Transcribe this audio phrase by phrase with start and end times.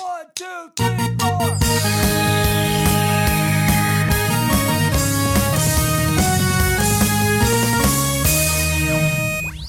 [0.00, 0.44] One, two,
[0.76, 1.58] three, four.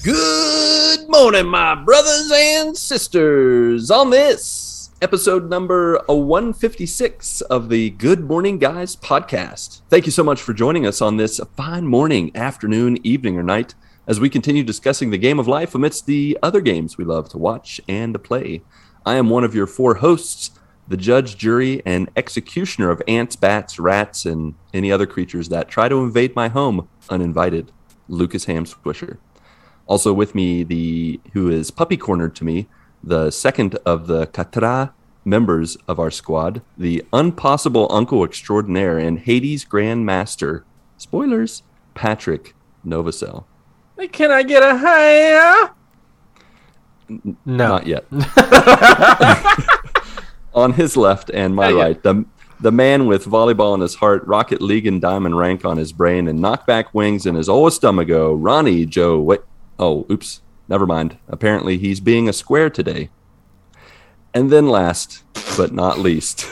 [0.04, 3.90] Good morning, my brothers and sisters.
[3.90, 9.82] On this episode number 156 of the Good Morning Guys podcast.
[9.90, 13.74] Thank you so much for joining us on this fine morning, afternoon, evening, or night
[14.06, 17.38] as we continue discussing the game of life amidst the other games we love to
[17.38, 18.62] watch and to play.
[19.06, 20.52] I am one of your four hosts,
[20.88, 25.88] the judge, jury, and executioner of ants, bats, rats, and any other creatures that try
[25.88, 27.72] to invade my home uninvited,
[28.08, 29.18] Lucas Ham Swisher.
[29.88, 32.68] Also with me, the who is puppy cornered to me,
[33.04, 34.92] the second of the Katra
[35.26, 40.66] members of our squad, the unpossible uncle extraordinaire and Hades Grand Master.
[40.98, 41.64] Spoilers,
[41.94, 42.56] Patrick
[42.86, 43.46] Novosel.
[44.12, 45.70] Can I get a hi?
[47.10, 47.34] No.
[47.46, 48.06] Not yet.
[50.54, 51.84] on his left and my Not yet.
[51.84, 52.26] right, the
[52.62, 56.28] the man with volleyball in his heart, Rocket League and Diamond Rank on his brain,
[56.28, 59.20] and knockback wings in his old stomacho, oh, Ronnie Joe.
[59.20, 59.40] Wait,
[59.78, 61.18] oh, oops, never mind.
[61.30, 63.10] Apparently, he's being a square today.
[64.34, 65.24] And then, last
[65.58, 66.46] but not least,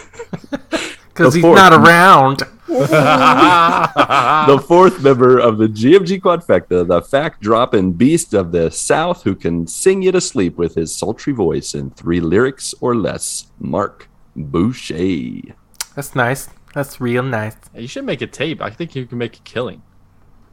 [1.18, 2.44] Because he's Before- not around.
[2.68, 9.34] the fourth member of the GMG Quadfecta, the fact dropping beast of the South who
[9.36, 14.10] can sing you to sleep with his sultry voice in three lyrics or less, Marc
[14.36, 15.56] Boucher.
[15.96, 16.50] That's nice.
[16.74, 17.56] That's real nice.
[17.74, 18.62] You should make a tape.
[18.62, 19.82] I think you can make a killing.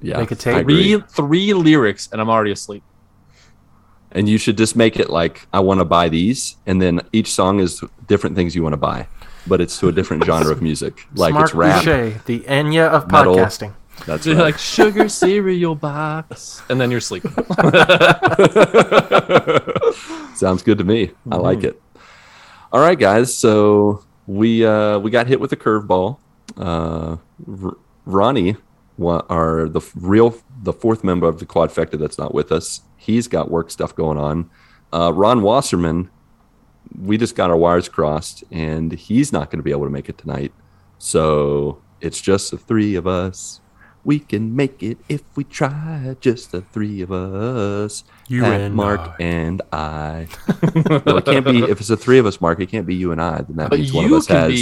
[0.00, 0.64] Yeah, Make a tape.
[0.64, 2.82] Three three lyrics, and I'm already asleep.
[4.12, 6.56] And you should just make it like, I want to buy these.
[6.66, 9.08] And then each song is different things you want to buy,
[9.46, 11.06] but it's to a different genre of music.
[11.14, 11.84] Like Smart it's rap.
[11.84, 13.36] Boucher, the Enya of Metal.
[13.36, 13.74] podcasting.
[14.06, 14.36] That's right.
[14.36, 17.30] like sugar cereal box, and then you're sleeping.
[20.34, 21.10] Sounds good to me.
[21.30, 21.66] I like Mm-hmm.
[21.68, 21.82] it.
[22.72, 23.36] All right, guys.
[23.36, 26.18] So we uh, we got hit with a curveball.
[26.56, 27.16] Uh,
[27.62, 28.56] R- Ronnie,
[28.98, 32.82] wa- our the real the fourth member of the quadfecta that's not with us.
[32.96, 34.50] He's got work stuff going on.
[34.92, 36.10] Uh, Ron Wasserman,
[37.00, 40.08] we just got our wires crossed, and he's not going to be able to make
[40.08, 40.52] it tonight.
[40.98, 43.60] So it's just the three of us.
[44.06, 46.14] We can make it if we try.
[46.20, 48.04] Just the three of us.
[48.28, 49.14] You Pat, and Marc, I.
[49.18, 50.26] and I.
[51.06, 51.62] no, it can't be.
[51.62, 53.40] If it's the three of us, Marc, it can't be you and I.
[53.40, 54.52] Then that But means one of us has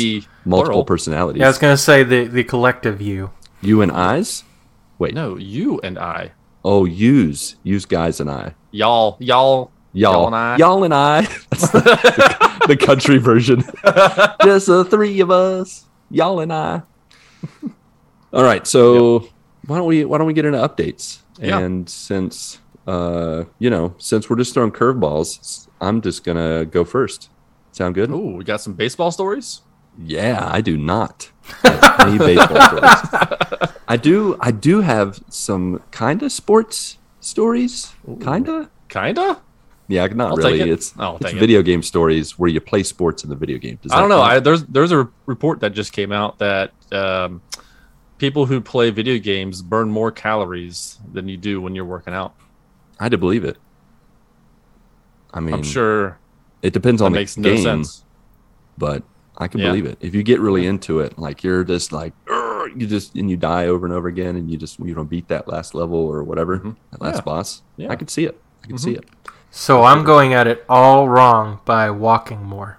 [0.45, 0.85] multiple plural.
[0.85, 1.41] personalities.
[1.41, 3.31] Yeah, I was going to say the, the collective you.
[3.61, 4.45] you and I's.
[5.01, 5.13] Wait.
[5.15, 6.33] No, you and I,
[6.65, 8.55] Oh, use use guys and I.
[8.71, 10.57] y'all, y'all, Y'all, Y'all and I.
[10.57, 11.21] Y'all and I.
[11.51, 13.61] That's the, the country version.
[14.43, 15.85] Just the three of us.
[16.11, 16.83] Y'all and I.
[18.33, 18.67] All right.
[18.67, 19.29] So
[19.67, 21.19] why don't we why don't we get into updates?
[21.39, 21.59] Yeah.
[21.59, 27.29] And since uh you know since we're just throwing curveballs, I'm just gonna go first.
[27.73, 28.11] Sound good?
[28.11, 29.61] Ooh, we got some baseball stories.
[29.99, 31.31] Yeah, I do not
[32.01, 33.69] any baseball stories.
[33.89, 34.37] I do.
[34.41, 37.93] I do have some kind of sports stories.
[38.21, 38.71] Kinda.
[38.89, 39.41] Kinda.
[39.89, 40.61] Yeah, not I'll really.
[40.61, 40.69] it.
[40.69, 41.41] It's I'll it's take it.
[41.41, 43.79] video game stories where you play sports in the video game.
[43.91, 44.23] I don't know.
[44.23, 47.43] I, there's there's a report that just came out that um,
[48.19, 52.35] people who play video games burn more calories than you do when you're working out.
[53.01, 53.59] I had to believe it.
[55.35, 56.19] I mean, I'm sure
[56.63, 58.05] it depends on the makes no game, sense.
[58.79, 59.03] but
[59.39, 59.69] I can Yeah.
[59.69, 59.99] believe it.
[60.01, 62.13] If you get really into it, like you're just like
[62.77, 65.29] you just and you die over and over again, and you just you don't beat
[65.29, 66.77] that last level or whatever, Mhm.
[66.93, 67.21] that last Yeah.
[67.23, 67.63] boss.
[67.77, 67.91] Yeah.
[67.91, 68.41] I can see it.
[68.63, 68.99] I can see Mhm.
[68.99, 69.11] it.
[69.55, 72.79] So I'm going at it all wrong by walking more.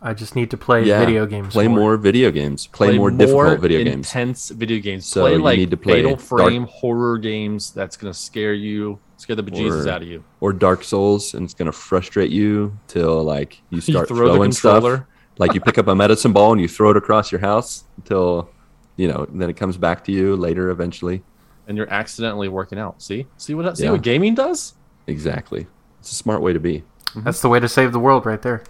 [0.00, 1.62] I just need to play Yeah, video games more.
[1.64, 2.66] Play more video games.
[2.66, 4.06] Play, more, difficult video games.
[4.08, 5.06] intense video games.
[5.06, 7.72] So play you like need to play Fatal Dark- Frame horror games.
[7.72, 10.24] That's gonna scare you, scare the bejesus Or- out of you.
[10.40, 14.34] or Dark Souls, and it's gonna frustrate you till like you You start throw the
[14.34, 15.02] throwing stuff.
[15.36, 18.50] Like you pick up a medicine ball and you throw it across your house until
[18.96, 19.26] you know.
[19.28, 21.22] Then it comes back to you later eventually.
[21.66, 23.02] and you're accidentally working out.
[23.02, 23.90] See, see what see Yeah.
[23.92, 24.74] what gaming does.
[25.06, 25.66] Exactly.
[26.04, 26.84] It's a smart way to be.
[27.16, 28.62] That's the way to save the world right there.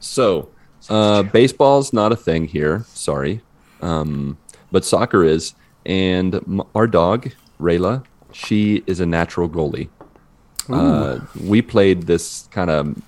[0.00, 0.48] So,
[0.88, 2.86] uh, baseball's not a thing here.
[2.94, 3.42] Sorry,
[3.82, 4.38] um,
[4.70, 5.52] but soccer is.
[5.84, 9.90] And m- our dog Rayla, she is a natural goalie.
[10.70, 13.02] Uh, we played this kind of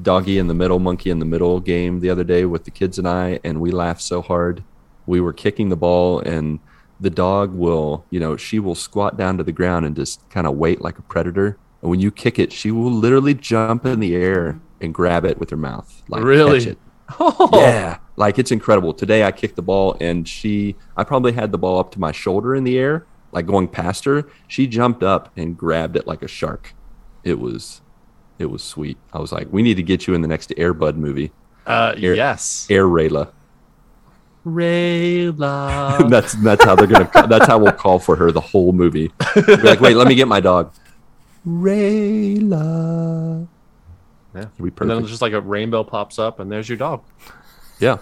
[0.00, 2.96] doggy in the middle, monkey in the middle game the other day with the kids
[2.96, 4.64] and I, and we laughed so hard.
[5.04, 6.58] We were kicking the ball, and
[6.98, 10.46] the dog will, you know, she will squat down to the ground and just kind
[10.46, 11.58] of wait like a predator.
[11.82, 15.38] And when you kick it, she will literally jump in the air and grab it
[15.38, 16.02] with her mouth.
[16.08, 16.60] Like, Really?
[16.60, 16.78] catch it.
[17.20, 18.94] Oh, Yeah, like it's incredible.
[18.94, 22.12] Today I kicked the ball and she, I probably had the ball up to my
[22.12, 24.24] shoulder in the air, like going past her.
[24.48, 26.72] She jumped up and grabbed it like a shark.
[27.24, 27.82] It was,
[28.38, 28.96] it was sweet.
[29.12, 31.32] I was like, we need to get you in the next Airbud movie.
[31.66, 32.66] Uh, Air- yes.
[32.70, 33.30] Air Rayla.
[34.46, 36.08] Rayla.
[36.10, 37.08] that's that's how they're gonna.
[37.28, 39.12] That's how we'll call for her the whole movie.
[39.46, 40.74] Like, wait, let me get my dog.
[41.46, 43.46] Rayla.
[44.34, 44.40] Yeah.
[44.40, 45.08] It'll and then perfect.
[45.08, 47.02] just like a rainbow pops up, and there's your dog.
[47.78, 47.98] Yeah.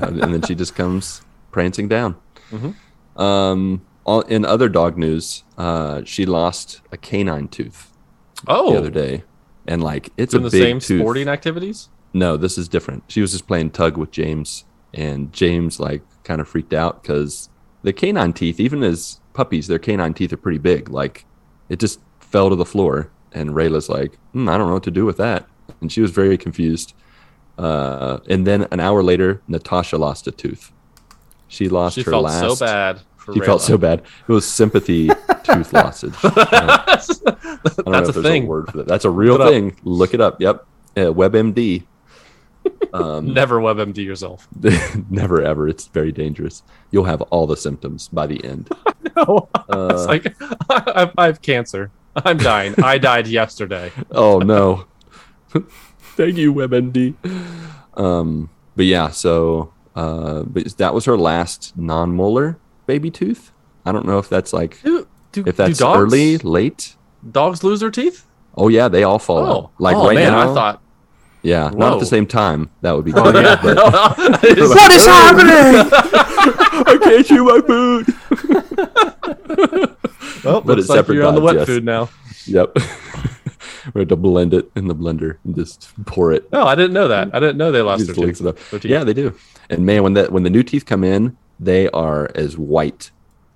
[0.00, 1.22] Uh, and then she just comes
[1.52, 2.16] prancing down.
[2.50, 2.74] Mhm.
[3.20, 7.90] Um, all, in other dog news, uh, she lost a canine tooth
[8.46, 9.24] Oh, the other day,
[9.66, 11.00] and like it's doing a the big same tooth.
[11.00, 11.88] sporting activities.
[12.12, 13.04] No, this is different.
[13.08, 17.48] She was just playing tug with James, and James like kind of freaked out because
[17.82, 20.90] the canine teeth, even as puppies, their canine teeth are pretty big.
[20.90, 21.24] Like
[21.68, 22.00] it just
[22.34, 25.18] fell to the floor, and Rayla's like, hmm, I don't know what to do with
[25.18, 25.46] that,
[25.80, 26.92] and she was very confused.
[27.56, 30.72] Uh, and then an hour later, Natasha lost a tooth.
[31.46, 32.58] She lost She her felt last.
[32.58, 33.00] so bad.
[33.16, 34.00] For She felt so bad.
[34.28, 35.06] It was sympathy
[35.44, 36.16] tooth lossage.
[36.24, 38.46] I don't- I know That's a thing.
[38.48, 38.88] word for that.
[38.88, 39.50] That's a real Look it up.
[39.52, 39.76] thing.
[39.84, 40.40] Look it up.
[40.40, 40.66] Yep.
[40.96, 41.84] Uh, WebMD.
[42.92, 44.48] Um, Never WebMD yourself.
[45.08, 45.68] never ever.
[45.68, 46.62] It's very dangerous.
[46.90, 48.68] You'll have all the symptoms by the end.
[49.16, 50.34] No, Uh, it's like
[50.68, 51.90] I, I have cancer.
[52.24, 52.74] I'm dying.
[52.82, 53.92] I died yesterday.
[54.10, 54.86] oh no.
[56.16, 57.14] Thank you, WebMD.
[57.98, 63.52] Um, but yeah, so uh, but that was her last non-molar baby tooth.
[63.84, 66.96] I don't know if that's like Do, do, if that's do dogs, early, late.
[67.30, 68.26] Dogs lose their teeth?
[68.56, 69.70] Oh yeah, they all fall Oh, out.
[69.78, 70.50] Like oh, right man, now.
[70.50, 70.82] I thought.
[71.42, 72.70] yeah, not at the same time.
[72.82, 73.44] That would be Oh, good.
[73.44, 73.60] yeah.
[73.62, 75.90] but- What is happening?
[76.86, 78.63] I can't chew my food.
[80.44, 81.66] Well, But it's like separate you're on the wet yes.
[81.66, 82.10] food now.
[82.46, 82.76] Yep.
[83.94, 86.50] we had to blend it in the blender and just pour it.
[86.52, 87.34] No, I didn't know that.
[87.34, 88.38] I didn't know they lost their teeth.
[88.38, 88.84] Their teeth.
[88.84, 89.34] Yeah, they do.
[89.70, 93.10] And man, when that when the new teeth come in, they are as white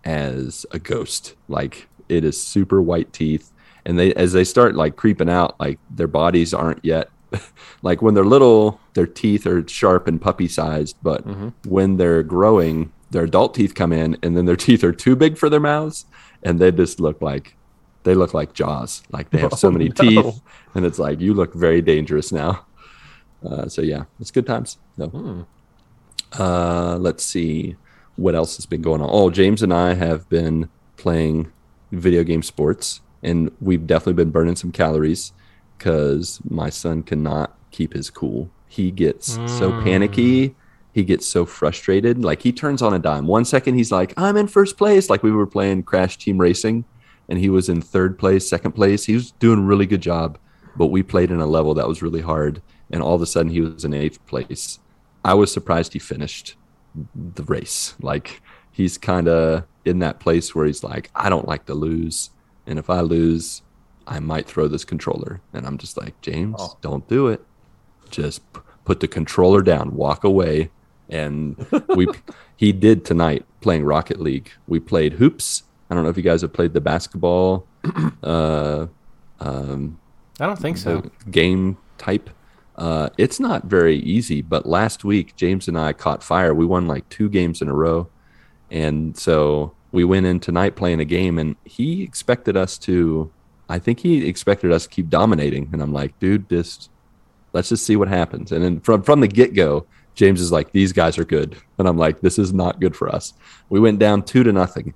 [0.04, 1.34] as a ghost.
[1.48, 3.50] Like it is super white teeth.
[3.84, 7.10] And they as they start like creeping out, like their bodies aren't yet
[7.82, 11.52] like when they're little, their teeth are sharp and puppy sized, but Mhm.
[11.66, 15.38] when they're growing, their adult teeth come in and then their teeth are too big
[15.38, 16.06] for their mouths
[16.42, 17.54] and they just look like
[18.04, 19.02] they look like jaws.
[19.10, 19.94] Like they have so Oh, many no.
[19.94, 20.40] teeth
[20.74, 22.66] and it's like you look very dangerous now.
[23.44, 24.78] Uh, so yeah, it's good times.
[24.96, 25.06] No.
[25.08, 25.42] Hmm.
[26.38, 27.76] Uh, let's see
[28.16, 29.08] what else has been going on.
[29.10, 31.50] Oh, James and I have been playing
[31.92, 35.32] video game sports, and we've definitely been burning some calories
[35.78, 38.50] because my son cannot keep his cool.
[38.66, 39.84] He gets so Mm.
[39.84, 40.56] panicky.
[40.92, 42.24] He gets so frustrated.
[42.24, 43.26] Like he turns on a dime.
[43.26, 46.84] One second he's like, "I'm in first place," like we were playing Crash Team Racing,
[47.28, 49.04] and he was in third place, second place.
[49.04, 50.38] He was doing a really good job,
[50.76, 53.52] but we played in a level that was really hard, and all of a sudden
[53.52, 54.80] he was in eighth place.
[55.24, 56.56] I was surprised he finished
[57.14, 57.94] the race.
[58.00, 58.40] Like
[58.72, 62.30] he's kind of in that place where he's like, I don't like to lose,
[62.66, 63.62] and if I lose,
[64.06, 65.42] I might throw this controller.
[65.52, 66.76] And I'm just like, James, Oh.
[66.80, 67.44] don't do it.
[68.10, 70.70] Just p- put the controller down, walk away.
[71.08, 72.08] And we,
[72.56, 74.50] he did tonight playing Rocket League.
[74.66, 75.62] We played hoops.
[75.90, 77.66] I don't know if you guys have played the basketball
[78.22, 78.86] uh,
[79.40, 79.98] um,
[80.40, 81.10] I don't think so.
[81.30, 82.30] game type.
[82.76, 86.54] Uh, it's not very easy, but last week James and I caught fire.
[86.54, 88.08] We won like two games in a row,
[88.70, 93.32] and so we went in tonight playing a game, and he expected us to.
[93.68, 96.90] I think he expected us to keep dominating, and I'm like, dude, just
[97.52, 98.52] let's just see what happens.
[98.52, 99.86] And then from from the get go,
[100.18, 103.08] James is like, these guys are good, and I'm like, this is not good for
[103.08, 103.34] us.
[103.68, 104.92] We went down two to nothing,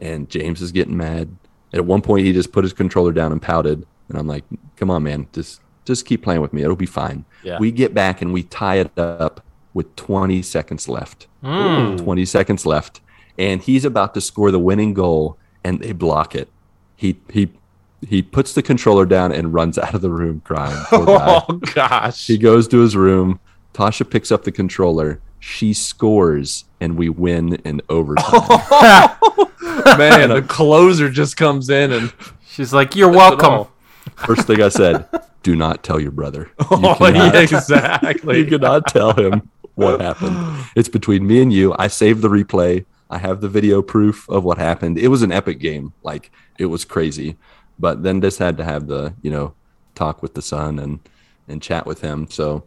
[0.00, 1.34] and James is getting mad.
[1.72, 4.44] At one point, he just put his controller down and pouted, and I'm like,
[4.76, 6.62] come on, man, just just keep playing with me.
[6.62, 7.24] It'll be fine.
[7.42, 7.58] Yeah.
[7.58, 11.26] We get back and we tie it up with 20 seconds left.
[11.42, 12.04] Mm.
[12.04, 13.00] 20 seconds left,
[13.38, 16.50] and he's about to score the winning goal, and they block it.
[16.96, 17.50] He he
[18.06, 20.84] he puts the controller down and runs out of the room crying.
[20.92, 22.26] Oh gosh.
[22.26, 23.40] He goes to his room.
[23.74, 25.20] Tasha picks up the controller.
[25.38, 28.26] She scores, and we win in overtime.
[29.98, 32.12] Man, the closer just comes in and
[32.48, 33.68] She's like, "You're welcome."
[34.16, 35.06] First thing I said,
[35.42, 36.50] "Do not tell your brother.
[36.60, 38.38] You Oh, cannot- yeah, exactly.
[38.38, 40.36] you cannot tell him what happened.
[40.76, 41.74] It's between me and you.
[41.78, 42.84] I saved the replay.
[43.08, 44.98] I have the video proof of what happened.
[44.98, 45.92] It was an epic game.
[46.02, 47.36] Like it was crazy.
[47.78, 49.54] But then just had to have the, you know,
[49.94, 51.00] talk with the son and
[51.48, 52.26] and chat with him.
[52.30, 52.64] So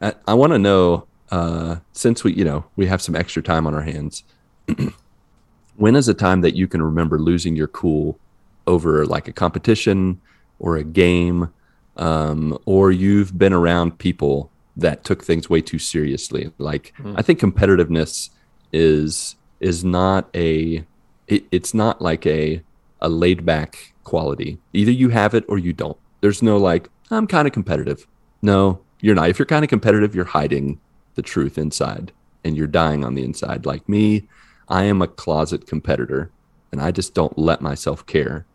[0.00, 3.66] I, I want to know uh since we, you know, we have some extra time
[3.66, 4.22] on our hands.
[5.76, 8.18] when is a time that you can remember losing your cool
[8.66, 10.20] over like a competition
[10.58, 11.50] or a game
[11.96, 17.14] um, or you've been around people that took things way too seriously like Mm.
[17.16, 18.30] i think competitiveness
[18.72, 20.84] is is not a
[21.28, 22.62] it, it's not like a
[23.00, 27.26] a laid back quality either you have it or you don't there's no like i'm
[27.26, 28.06] kind of competitive
[28.42, 29.28] no you're not.
[29.28, 30.80] If you're kind of competitive, you're hiding
[31.14, 32.10] the truth inside
[32.42, 33.66] and you're dying on the inside.
[33.66, 34.26] Like me,
[34.66, 36.30] I am a closet competitor
[36.72, 38.46] and I just don't let myself care.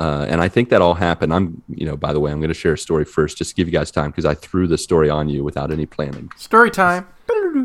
[0.00, 1.32] Uh, and I think that all happened.
[1.32, 3.54] I'm, you know, by the way, I'm going to share a story first, just to
[3.54, 6.32] give you guys time because I threw the story on you without any planning.
[6.36, 7.06] Story time.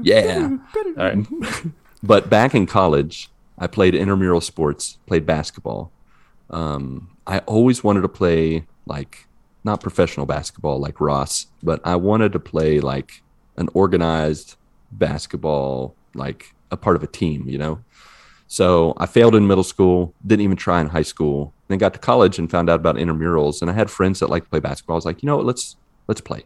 [0.04, 0.58] Yeah.
[0.76, 1.28] All right.
[2.04, 5.92] But back in college, I played intramural sports, played basketball.
[6.52, 9.27] Um, I always wanted to play like
[9.68, 13.22] not professional basketball like Ross, but I wanted to play like
[13.58, 14.56] an organized
[14.92, 17.80] basketball, like a part of a team, you know?
[18.48, 22.00] So I failed in middle school, didn't even try in high school, then got to
[22.00, 23.62] college and found out about intramurals.
[23.62, 24.96] And I had friends that like to play basketball.
[24.96, 25.76] I was like, you know what, let's
[26.08, 26.46] let's play.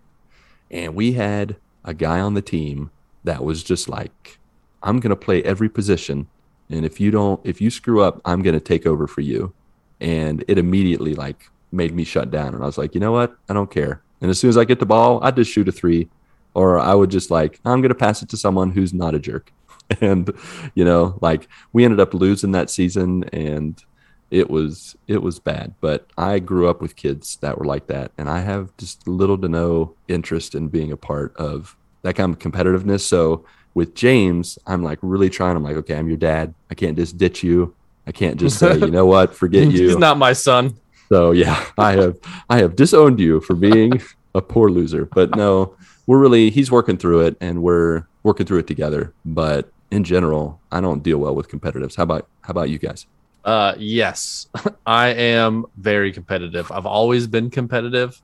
[0.72, 2.90] And we had a guy on the team
[3.24, 4.40] that was just like,
[4.82, 6.28] I'm gonna play every position.
[6.70, 9.54] And if you don't if you screw up, I'm gonna take over for you.
[10.00, 12.54] And it immediately like made me shut down.
[12.54, 13.36] And I was like, you know what?
[13.50, 14.02] I don't care.
[14.22, 16.10] And as soon as I get the ball, I just shoot a three.
[16.54, 19.52] Or I would just like, I'm gonna pass it to someone who's not a jerk.
[20.00, 20.32] And,
[20.74, 23.84] you know, like we ended up losing that season and
[24.30, 25.76] it was it was bad.
[25.82, 28.14] But I grew up with kids that were like that.
[28.18, 32.34] And I have just little to no interest in being a part of that kind
[32.34, 33.02] of competitiveness.
[33.02, 35.56] So with James, I'm like really trying.
[35.56, 36.54] I'm like, okay, I'm your dad.
[36.70, 37.76] I can't just ditch you.
[38.08, 39.90] I can't just say, you know what, forget you.
[39.90, 40.78] He's not my son.
[41.12, 42.18] So yeah, I have
[42.50, 44.02] I have disowned you for being
[44.34, 45.04] a poor loser.
[45.04, 45.76] But no,
[46.08, 49.14] we're really he's working through it and we're working through it together.
[49.26, 51.98] But in general, I don't deal well with competitives.
[51.98, 53.08] How about how about you guys?
[53.44, 54.48] Uh, yes,
[54.86, 56.72] I am very competitive.
[56.72, 58.22] I've always been competitive,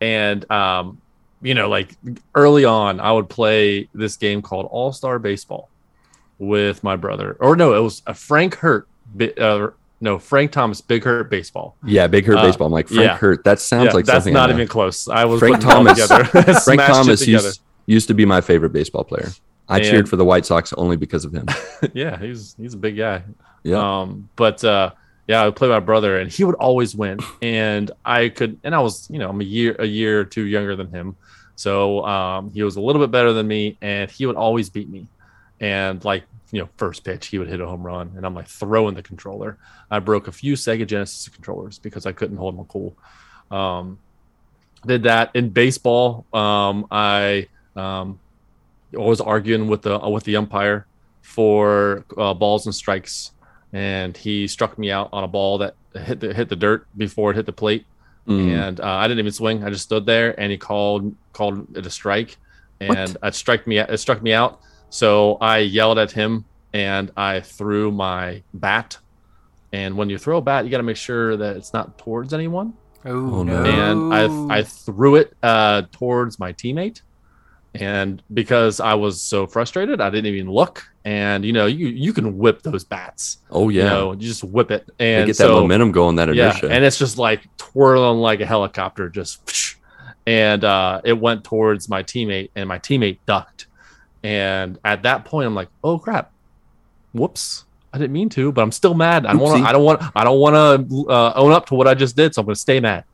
[0.00, 1.00] and um,
[1.40, 1.96] you know, like
[2.34, 5.68] early on, I would play this game called All Star Baseball
[6.40, 8.88] with my brother, or no, it was a Frank Hurt.
[9.38, 9.68] Uh,
[10.04, 11.76] no, Frank Thomas Big Hurt Baseball.
[11.84, 12.66] Yeah, Big Hurt Uh, baseball.
[12.68, 13.16] I'm like Frank yeah.
[13.16, 13.42] Hurt.
[13.44, 14.34] That sounds Yeah, like that's something.
[14.34, 15.08] not even close.
[15.08, 16.60] I was Frank putting it all Thomas- together.
[16.64, 19.30] Frank Thomas used used to be my favorite baseball player.
[19.68, 21.46] I And- cheered for the White Sox only because of him.
[21.94, 23.22] yeah, he's he's a big guy.
[23.62, 24.00] Yeah.
[24.00, 24.90] Um, but uh,
[25.26, 28.74] yeah, I would play my brother, and he would always win, and I could, and
[28.74, 31.16] I was, you know, I'm a year a year or two younger than him,
[31.56, 34.90] so um, he was a little bit better than me, and he would always beat
[34.90, 35.06] me,
[35.60, 38.46] and like you know, first pitch he would hit a home run, and I'm like
[38.46, 39.58] throwing the controller.
[39.90, 42.96] I broke a few Sega Genesis controllers because I couldn't hold them cool.
[43.50, 43.98] Um,
[44.86, 46.26] did that in baseball.
[46.32, 48.20] Um, I um,
[48.92, 50.86] was arguing with the with the umpire
[51.22, 53.32] for uh, balls and strikes,
[53.72, 57.32] and he struck me out on a ball that hit the hit the dirt before
[57.32, 57.84] it hit the plate,
[58.28, 58.68] Mm.
[58.68, 59.64] and uh, I didn't even swing.
[59.64, 62.36] I just stood there, and he called called it a strike,
[62.80, 64.60] and it struck me it struck me out.
[64.90, 68.98] So I yelled at him, and I threw my bat.
[69.72, 72.32] And when you throw a bat, you got to make sure that it's not towards
[72.32, 72.74] anyone
[73.04, 73.10] Oh,
[73.40, 73.62] Oh, no.
[73.62, 73.70] no.
[73.70, 74.14] and
[74.50, 77.02] I I threw it uh, towards my teammate,
[77.74, 80.84] and because I was so frustrated, I didn't even look.
[81.04, 83.38] And you know, you you can whip those bats.
[83.50, 86.16] oh yeah, You know, you just whip it, they and get so that momentum going.
[86.16, 89.76] That yeah, and it's just like twirling like a helicopter, just
[90.26, 93.66] and uh, it went towards my teammate, and my teammate ducked.
[94.24, 96.32] And at that point, I'm like, oh crap,
[97.12, 97.66] whoops.
[97.92, 99.24] I didn't mean to, but I'm still mad.
[99.24, 99.64] I don't want.
[99.64, 100.02] I don't want.
[100.16, 102.34] I don't want to uh, own up to what I just did.
[102.34, 103.04] So I'm going to stay mad.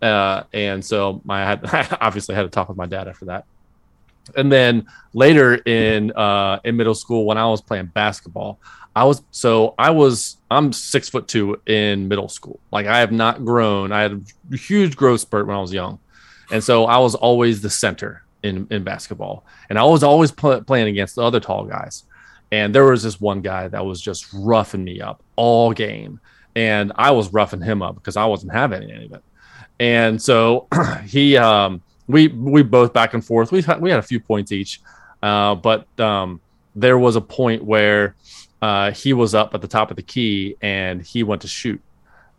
[0.00, 3.26] Uh, and so my I had I obviously had to talk with my dad after
[3.26, 3.44] that.
[4.34, 8.58] And then later in uh, in middle school, when I was playing basketball,
[8.94, 12.60] I was so I was I'm six foot two in middle school.
[12.72, 13.92] Like I have not grown.
[13.92, 15.98] I had a huge growth spurt when I was young,
[16.50, 20.62] and so I was always the center in in basketball, and I was always pl-
[20.62, 22.04] playing against the other tall guys.
[22.52, 26.20] And there was this one guy that was just roughing me up all game,
[26.54, 29.22] and I was roughing him up because I wasn't having any of it.
[29.78, 30.68] And so
[31.04, 33.52] he, um, we we both back and forth.
[33.52, 34.80] We had, we had a few points each,
[35.22, 36.40] uh, but um,
[36.74, 38.14] there was a point where
[38.62, 41.80] uh, he was up at the top of the key and he went to shoot,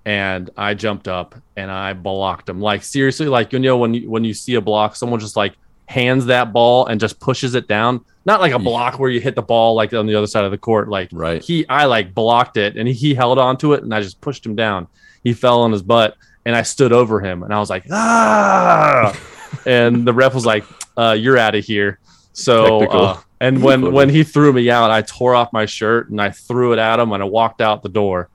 [0.06, 2.62] and I jumped up and I blocked him.
[2.62, 5.56] Like seriously, like you know when you when you see a block, someone just like
[5.88, 8.06] hands that ball and just pushes it down.
[8.26, 10.52] Not like a block where you hit the ball like on the other side of
[10.52, 10.90] the court.
[10.90, 11.42] Like right.
[11.42, 14.46] he I like blocked it and he held on to it and I just pushed
[14.46, 14.88] him down.
[15.24, 19.18] He fell on his butt and I stood over him and I was like, ah
[19.66, 20.66] and the ref was like,
[20.98, 22.00] uh, you're out of here.
[22.34, 26.22] So uh, and when when he threw me out, I tore off my shirt and
[26.22, 28.30] I threw it at him and I walked out the door.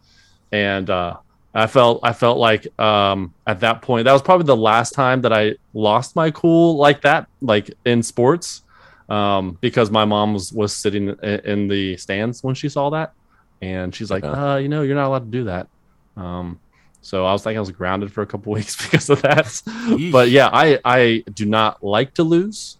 [0.50, 1.18] And uh
[1.54, 5.20] I felt I felt like um at that point that was probably the last time
[5.22, 8.62] that I lost my cool like that, like in sports.
[9.08, 13.12] Um, because my mom was was sitting in, the stands when she saw that,
[13.60, 14.54] and she's like, Yeah.
[14.54, 15.66] uh, you know, you're not allowed to do that.
[16.16, 16.58] Um,
[17.02, 19.60] So I was like I was grounded for a couple weeks because of that.
[20.12, 22.78] but yeah, I I do not like to lose,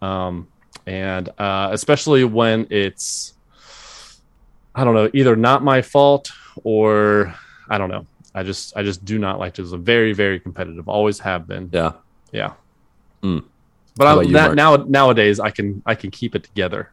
[0.00, 0.46] um,
[0.86, 3.34] and uh, especially when it's
[4.74, 6.30] I don't know either not my fault
[6.64, 7.34] or
[7.68, 8.06] I don't know.
[8.34, 9.72] I just I just do not like to lose.
[9.72, 10.88] I'm very very competitive.
[10.88, 11.70] Always have been.
[11.72, 11.92] Yeah.
[12.32, 12.52] Yeah.
[13.22, 13.44] Mm.
[13.96, 16.90] But I, about you, that, now nowadays I can I can keep it together.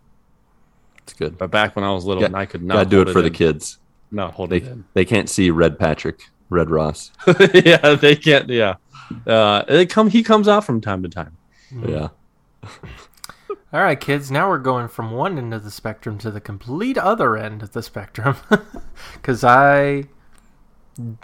[1.00, 1.38] It's good.
[1.38, 3.14] But back when I was little, Yeah, and I could not Gotta do hold it
[3.14, 3.34] for the in.
[3.34, 3.78] kids.
[4.12, 4.86] Not hold They it in.
[4.94, 7.12] they can't see Red Patrick, Red Ross.
[7.54, 8.48] yeah, they can't.
[8.48, 8.76] Yeah,
[9.28, 10.10] uh, it come.
[10.10, 11.36] He comes out from time to time.
[11.86, 12.10] Yeah.
[13.74, 14.30] All right, kids.
[14.30, 17.74] Now we're going from one end of the spectrum to the complete other end of
[17.74, 18.36] the spectrum,
[19.14, 20.08] because I am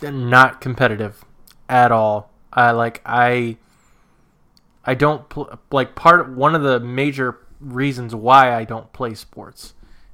[0.02, 1.24] not competitive
[1.68, 2.32] at all.
[2.52, 3.58] I like I.
[4.86, 6.30] I don't pl- like part.
[6.30, 9.74] One of the major reasons why I don't play sports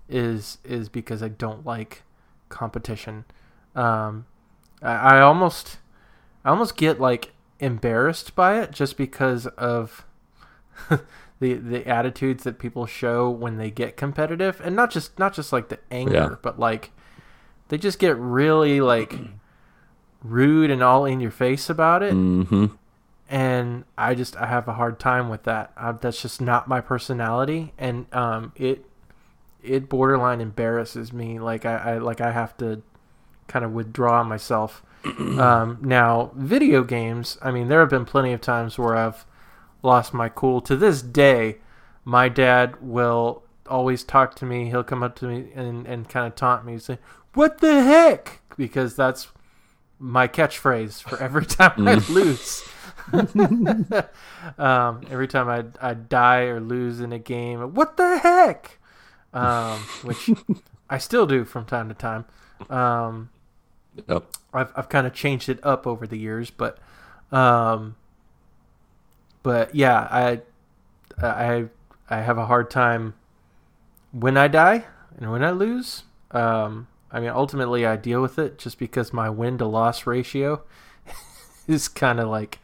[0.10, 2.04] is is because I don't like
[2.50, 3.26] competition.
[3.76, 4.26] Um,
[4.82, 5.78] I, I almost,
[6.44, 10.06] I almost get like embarrassed by it just because of
[10.90, 15.54] the the attitudes that people show when they get competitive, and not just not just
[15.54, 16.36] like the anger, Yeah.
[16.42, 16.92] but like
[17.70, 19.16] they just get really like
[20.26, 22.66] rude and all in your face about it Mm-hmm.
[23.30, 25.72] and I just I have a hard time with that.
[25.78, 28.86] Uh, that's just not my personality, and um, it
[29.64, 31.40] it borderline embarrasses me.
[31.40, 32.82] Like I, I like I have to
[33.48, 34.84] kind of withdraw myself.
[35.20, 37.38] um, now, video games.
[37.42, 39.26] I mean, there have been plenty of times where I've
[39.84, 40.62] lost my cool.
[40.62, 41.58] To this day,
[42.04, 44.70] my dad will always talk to me.
[44.70, 46.98] He'll come up to me and, and kind of taunt me, say,
[47.34, 49.28] "What the heck?" Because that's
[50.00, 52.64] my catchphrase for every time I lose.
[54.58, 58.80] um, every time I I die or lose in a game, what the heck?
[59.34, 60.30] Um, which
[60.90, 62.26] I still do from time to time.
[62.70, 63.30] Um,
[64.08, 64.26] Yep.
[64.54, 66.78] I've I've kind of changed it up over the years, but
[67.32, 67.96] um,
[69.44, 70.42] but yeah, I
[71.22, 71.66] I
[72.10, 73.14] I have a hard time
[74.12, 74.86] when I die
[75.18, 76.04] and when I lose.
[76.32, 80.64] Um, I mean, ultimately, I deal with it just because my win to loss ratio
[81.68, 82.60] is kind of like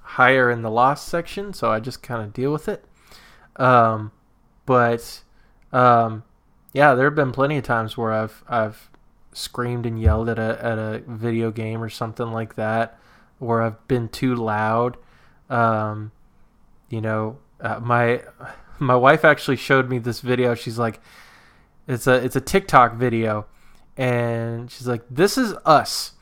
[0.00, 2.84] higher in the loss section, so I just kind of deal with it.
[3.54, 4.10] Um,
[4.66, 5.22] but
[5.72, 6.24] um,
[6.72, 8.90] yeah, there have been plenty of times where I've I've
[9.32, 12.98] screamed and yelled at a at a video game or something like that,
[13.38, 14.96] or I've been too loud.
[15.48, 16.10] Um,
[16.88, 18.22] you know, uh, my
[18.80, 20.56] my wife actually showed me this video.
[20.56, 21.00] She's like,
[21.86, 23.46] it's a it's a TikTok video,
[23.96, 26.12] and she's like, this is us,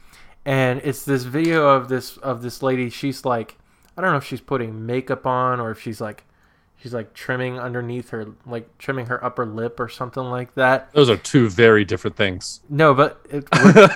[0.44, 2.90] and it's this video of this of this lady.
[2.90, 3.56] She's like,
[3.96, 6.24] I don't know if she's putting makeup on or if she's like.
[6.82, 10.92] She's like trimming underneath her, like trimming her upper lip or something like that.
[10.92, 12.60] Those are two very different things.
[12.68, 13.48] No, but it,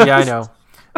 [0.07, 0.49] yeah, I know.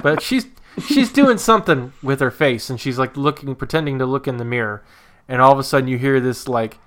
[0.00, 0.46] But she's
[0.86, 4.44] she's doing something with her face, and she's like looking, pretending to look in the
[4.44, 4.84] mirror,
[5.26, 6.78] and all of a sudden you hear this like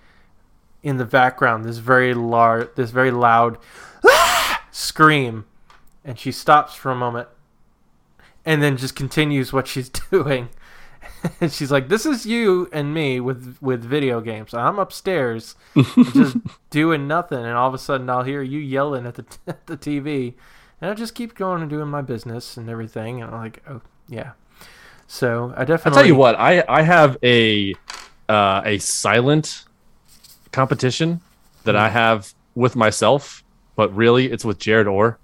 [0.83, 3.57] in the background, this very large, this very loud
[4.71, 5.45] scream,
[6.03, 7.29] and she stops for a moment,
[8.45, 10.49] and then just continues what she's doing.
[11.39, 14.53] And she's like, "This is you and me with with video games.
[14.53, 15.55] I'm upstairs,
[16.13, 16.37] just
[16.69, 19.77] doing nothing, and all of a sudden I'll hear you yelling at the at the
[19.77, 20.33] TV,
[20.81, 23.21] and I just keep going and doing my business and everything.
[23.21, 24.31] And I'm like, oh yeah.
[25.07, 25.99] So I definitely.
[25.99, 27.73] I tell you what, I I have a
[28.27, 29.65] uh, a silent
[30.53, 31.19] competition
[31.65, 33.43] that I have with myself,
[33.75, 35.17] but really it's with Jared Orr.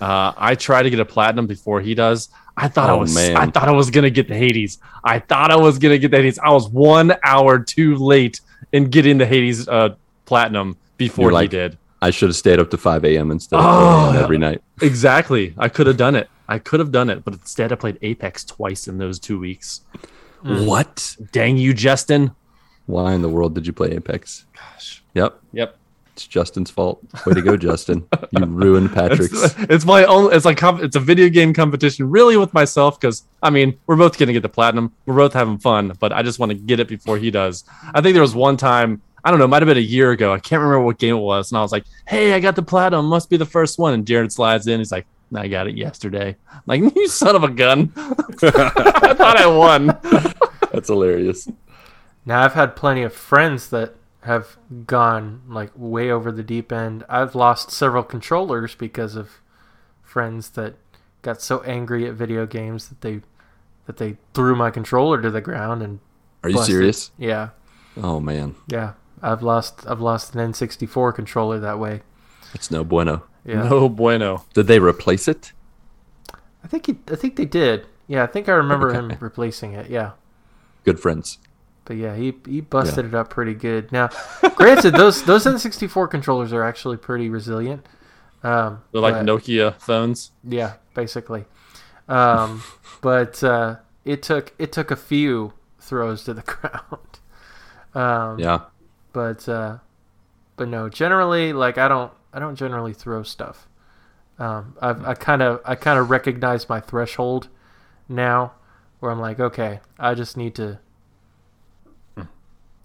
[0.00, 2.28] Uh, I try to get a platinum before he does.
[2.56, 3.36] I thought I Oh, was man.
[3.36, 4.78] I thought I was gonna get the Hades.
[5.04, 6.38] I thought I was gonna get the Hades.
[6.38, 8.40] I was one hour too late
[8.72, 11.78] in getting the Hades uh, platinum before You're he did.
[12.00, 13.30] I should have stayed up to 5 a.m.
[13.30, 14.06] instead of Oh.
[14.10, 14.22] 4 a.m.
[14.24, 14.62] every night.
[14.80, 15.54] Exactly.
[15.58, 16.28] I could have done it.
[16.48, 19.80] I could have done it, but instead I played Apex twice in those two weeks.
[20.42, 21.16] What?
[21.32, 22.32] Dang you, Justin.
[22.86, 24.44] Why in the world did you play Apex?
[24.54, 25.02] Gosh.
[25.14, 25.40] Yep.
[25.52, 25.76] Yep.
[26.14, 27.02] It's Justin's fault.
[27.26, 28.06] Way to go, Justin.
[28.30, 29.32] You ruined Patrick's.
[29.32, 30.32] It's, it's my own.
[30.32, 33.00] It's like it's a video game competition, really, with myself.
[33.00, 34.92] Because I mean, we're both gonna get the platinum.
[35.06, 37.64] We're both having fun, but I just want to get it before he does.
[37.92, 39.02] I think there was one time.
[39.24, 39.46] I don't know.
[39.46, 40.32] It might have been a year ago.
[40.32, 42.62] I can't remember what game it was, and I was like, "Hey, I got the
[42.62, 43.06] platinum.
[43.06, 44.78] Must be the first one." And Jared slides in.
[44.78, 47.92] He's like, "I got it yesterday." I'm like, you son of a gun!
[47.96, 49.86] I thought I won.
[50.72, 51.48] That's hilarious.
[52.26, 54.56] Now I've had plenty of friends that have
[54.86, 57.04] gone like way over the deep end.
[57.08, 59.40] I've lost several controllers because of
[60.02, 60.74] friends that
[61.22, 63.20] got so angry at video games that they
[63.86, 66.00] that they threw my controller to the ground and
[66.42, 66.72] Are you busted.
[66.74, 67.10] serious?
[67.18, 67.50] Yeah,
[67.96, 68.92] Oh man, yeah.
[69.22, 72.00] I've lost I've lost an N64 controller that way.
[72.54, 73.24] it's no bueno.
[73.44, 73.68] Yeah.
[73.68, 74.44] No bueno.
[74.54, 75.52] Did they replace it?
[76.62, 77.86] I think he, I think they did.
[78.06, 79.90] Yeah, I think I remember him replacing it.
[79.90, 80.12] Yeah.
[80.84, 81.38] Good friends.
[81.84, 83.92] But yeah, he he busted it up pretty good.
[83.92, 84.08] Now,
[84.56, 87.86] granted, those those N64 controllers are actually pretty resilient.
[88.42, 90.30] Um, They're like but- Nokia phones.
[90.42, 91.44] Yeah, basically.
[92.08, 92.62] Um,
[93.02, 97.18] but uh, it took it took a few throws to the ground.
[97.94, 98.60] Um, Yeah.
[99.12, 99.78] But uh,
[100.56, 103.68] but no, generally, like I don't I don't generally throw stuff.
[104.38, 107.48] Um, I've, I kind of I kind of recognize my threshold
[108.08, 108.52] now,
[108.98, 110.80] where I'm like, okay, I just need to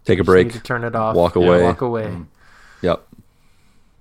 [0.09, 0.47] Take a break.
[0.47, 1.63] need to turn it off, walk yeah, away.
[1.63, 2.17] walk away.
[2.81, 3.07] Yep.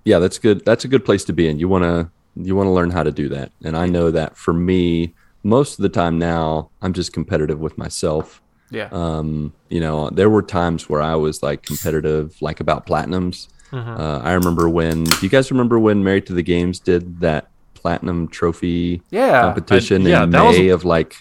[0.05, 0.65] Yeah, that's good.
[0.65, 1.59] That's a good place to be in.
[1.59, 3.53] You want to you want to learn how to do that.
[3.65, 7.77] And I know that for me, most of the time now, I'm just competitive with
[7.77, 8.41] myself.
[8.71, 13.49] Yeah, Um, you know, there were times where I was like competitive, like about platinums.
[13.73, 13.99] Mhm.
[13.99, 15.05] Uh, I remember when.
[15.05, 19.41] Do you guys remember when Married to the Games did that platinum trophy yeah.
[19.43, 21.17] competition yeah, in that was- May of like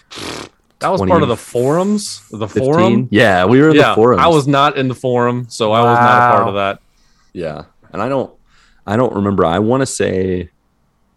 [0.80, 2.22] That was 20, part of the forums.
[2.30, 2.62] The 15?
[2.62, 3.08] forum.
[3.10, 4.20] Yeah, we were in yeah, the forums.
[4.22, 6.80] I was not in the forum, so I was not a part of that.
[7.32, 8.32] Yeah, and I don't,
[8.86, 9.44] I don't remember.
[9.44, 10.50] I want to say,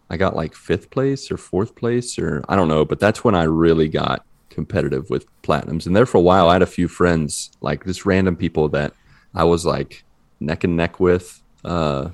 [0.09, 3.33] I got like fifth place or fourth place or I don't know, but that's when
[3.33, 5.85] I really got competitive with platinums.
[5.85, 8.93] And there for a while, I had a few friends, like just random people that
[9.33, 10.03] I was like
[10.41, 11.41] neck and neck with.
[11.63, 12.09] Uh,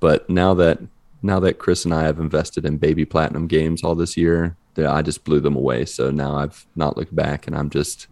[0.00, 0.80] but now that
[1.22, 5.02] now that Chris and I have invested in baby platinum games all this year, I
[5.02, 5.84] just blew them away.
[5.84, 8.08] So now I've not looked back, and I'm just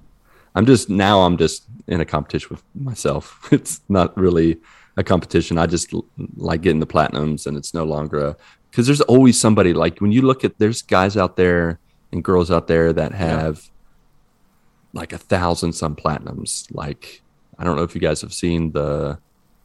[0.55, 3.49] I'm just now I'm just in a competition with myself.
[3.53, 4.59] It's not really
[4.97, 5.59] a competition.
[5.59, 8.37] I just l- like getting the platinums, and it's no longer a
[8.71, 11.79] because there's always somebody like when you look at there's guys out there
[12.11, 13.71] and girls out there that have
[14.93, 16.67] like a thousand some platinums.
[16.75, 17.23] Like
[17.59, 19.19] I don't know if you guys have seen the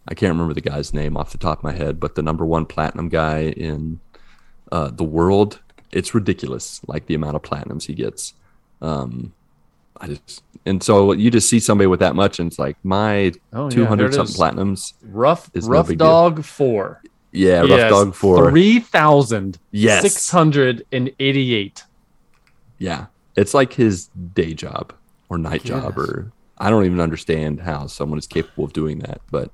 [0.08, 2.46] I can't remember the guy's name off the top of my head, but the number
[2.46, 4.00] one platinum guy in
[4.72, 5.60] uh, the world.
[5.92, 8.34] It's ridiculous, like the amount of platinums he gets.
[8.82, 9.34] Um,
[10.00, 13.32] I just and so you just see somebody with that much, and it's like my
[13.54, 14.40] Oh, yeah, two hundred it something is.
[14.40, 14.94] platinums.
[15.04, 16.08] Rough It's no Rough big deal.
[16.08, 17.02] Dog Four.
[17.32, 18.50] Yeah, rough Yes, dog four.
[18.50, 20.02] three thousand Yes.
[20.02, 21.84] six hundred and eighty-eight.
[22.78, 23.08] yeah.
[23.36, 24.94] It's like his day job
[25.30, 29.22] or night job, or I don't even understand how someone is capable of doing that,
[29.30, 29.52] but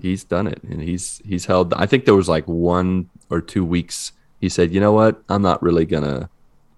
[0.00, 1.74] he's done it, and he's he's held.
[1.74, 4.12] I think there was like one or two weeks.
[4.44, 5.22] He said, "You know what?
[5.30, 6.28] I'm not really gonna.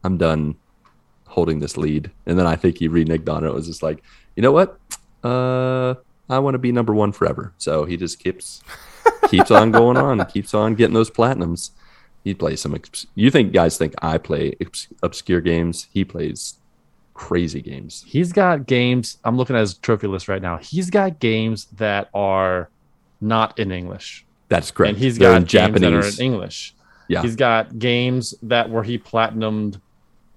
[0.05, 0.55] I'm done
[1.27, 3.49] holding this lead." And then I think he reneged on it.
[3.49, 4.05] It was just like,
[4.37, 4.79] you know what?
[5.25, 5.95] Uh,
[6.31, 7.53] I want to be number one forever.
[7.59, 8.63] So he just keeps
[9.29, 11.71] keeps on going on, keeps on getting those platinums.
[12.23, 12.73] He plays some.
[12.75, 15.89] Obs- you think guys think I play obs- obscure games?
[15.93, 16.55] He plays
[17.15, 18.05] crazy games.
[18.07, 19.19] He's got games.
[19.25, 20.59] I'm looking at his trophy list right now.
[20.59, 22.69] He's got games that are
[23.21, 24.91] not in English, That's correct.
[24.91, 25.81] and he's They're got in games Japanese.
[25.81, 26.75] that are in English.
[27.09, 27.23] Yeah.
[27.23, 29.81] He's got games that where he platinumed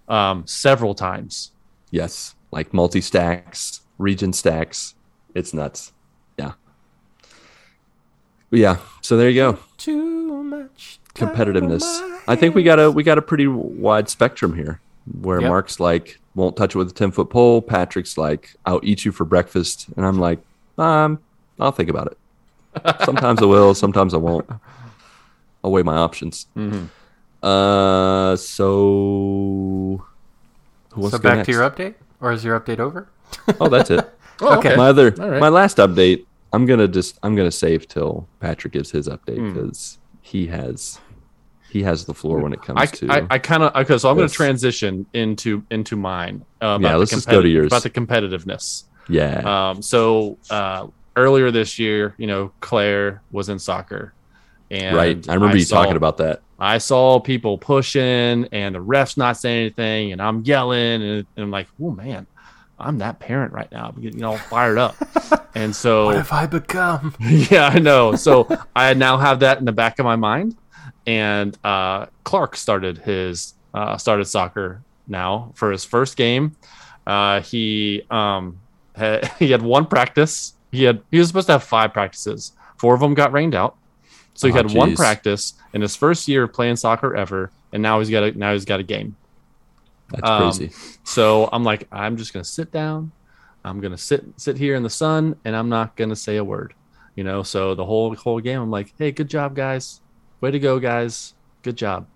[0.08, 1.52] um, several times.
[1.92, 4.96] Yes, like multi stacks, region stacks.
[5.34, 5.92] It's nuts.
[6.38, 6.54] Yeah.
[8.50, 8.78] But yeah.
[9.02, 9.60] So there you go.
[9.78, 11.84] Too much Competitiveness.
[12.28, 14.80] I think we got a we got a pretty wide spectrum here,
[15.22, 15.50] where Yep.
[15.50, 17.62] Marc's like won't touch it with a ten foot pole.
[17.62, 20.40] Patrick's like I'll eat you for breakfast, and I'm like
[20.78, 21.20] um
[21.60, 22.18] I'll think about it.
[23.06, 23.74] Sometimes I will.
[23.74, 24.48] Sometimes I won't.
[25.64, 26.48] I'll weigh my options.
[26.56, 26.86] Mm-hmm.
[27.46, 30.04] Uh, so
[30.92, 31.46] who wants So to back next?
[31.48, 33.08] to your update, or is your update over?
[33.60, 34.10] Oh, that's it.
[34.42, 34.74] Oh, Okay.
[34.78, 35.42] my other All right.
[35.42, 39.52] my last update i'm gonna just i'm gonna save till patrick gives his update Hmm.
[39.54, 40.98] because he has
[41.70, 43.98] he has the floor when it comes I, to I, I kind of okay.
[43.98, 46.46] So I'm gonna transition into into mine.
[46.62, 47.68] Uh, about Yeah, let's just go to yours.
[47.68, 48.86] About the competitiveness.
[49.10, 49.42] yeah
[49.72, 54.14] Um, so uh, earlier this year, you know, Claire was in soccer,
[54.72, 58.80] and right i remember you saw- talking about that I saw people pushing, and the
[58.80, 62.28] refs not saying anything, and I'm yelling, and, and I'm like, oh man,
[62.78, 63.94] I'm that parent right now.
[63.96, 64.96] I'm getting all fired up,
[65.56, 67.16] and so What have I become?
[67.22, 68.16] yeah, I know.
[68.16, 70.58] So I now have that in the back of my mind.
[71.08, 76.56] And uh, Clark started his uh, started soccer now for his first game.
[77.08, 78.60] Uh, he um,
[78.96, 80.54] had, he had one practice.
[80.72, 82.52] He had he was supposed to have five practices.
[82.78, 83.78] Four of them got rained out.
[84.40, 87.84] So he Oh, had one practice in his first year of playing soccer ever, and
[87.84, 89.18] now he's got a now he's got a game.
[90.10, 90.74] that's Um, crazy
[91.04, 93.12] So I'm like, I'm just gonna sit down.
[93.66, 96.74] I'm gonna sit sit here in the sun, and I'm not gonna say a word.
[97.16, 97.44] You know.
[97.44, 100.02] So the whole whole game, I'm like, hey, good job, guys.
[100.42, 101.34] Way to go, guys.
[101.64, 102.08] Good job.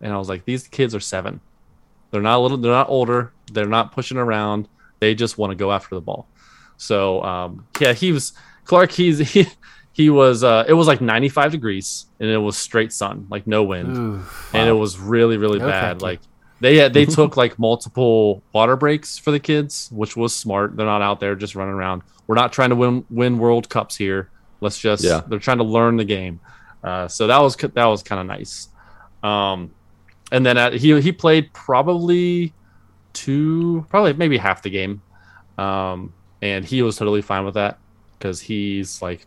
[0.00, 1.40] And I was like, these kids are seven.
[2.10, 2.58] They're not a little.
[2.58, 3.34] They're not older.
[3.52, 4.68] They're not pushing around.
[5.00, 6.30] They just want to go after the ball.
[6.76, 8.32] So um, yeah, he was
[8.64, 8.92] Clark.
[8.92, 9.46] He's he,
[9.92, 10.44] he was.
[10.44, 14.24] Uh, it was like 95 degrees, and it was straight sun, like no wind Ooh,
[14.52, 16.20] and it was really really No, bad like
[16.60, 20.76] they they took like multiple water breaks for the kids, which was smart.
[20.76, 22.02] They're not out there just running around.
[22.26, 24.30] We're not trying to win win World Cups here.
[24.60, 25.22] Let's just Yeah.
[25.26, 26.40] they're trying to learn the game.
[26.84, 28.68] Uh, so that was that was kind of nice.
[29.22, 29.70] Um,
[30.32, 32.54] and then at, he he played probably
[33.12, 35.02] two, probably maybe half the game,
[35.58, 37.78] um, and he was totally fine with that
[38.18, 39.26] because he's like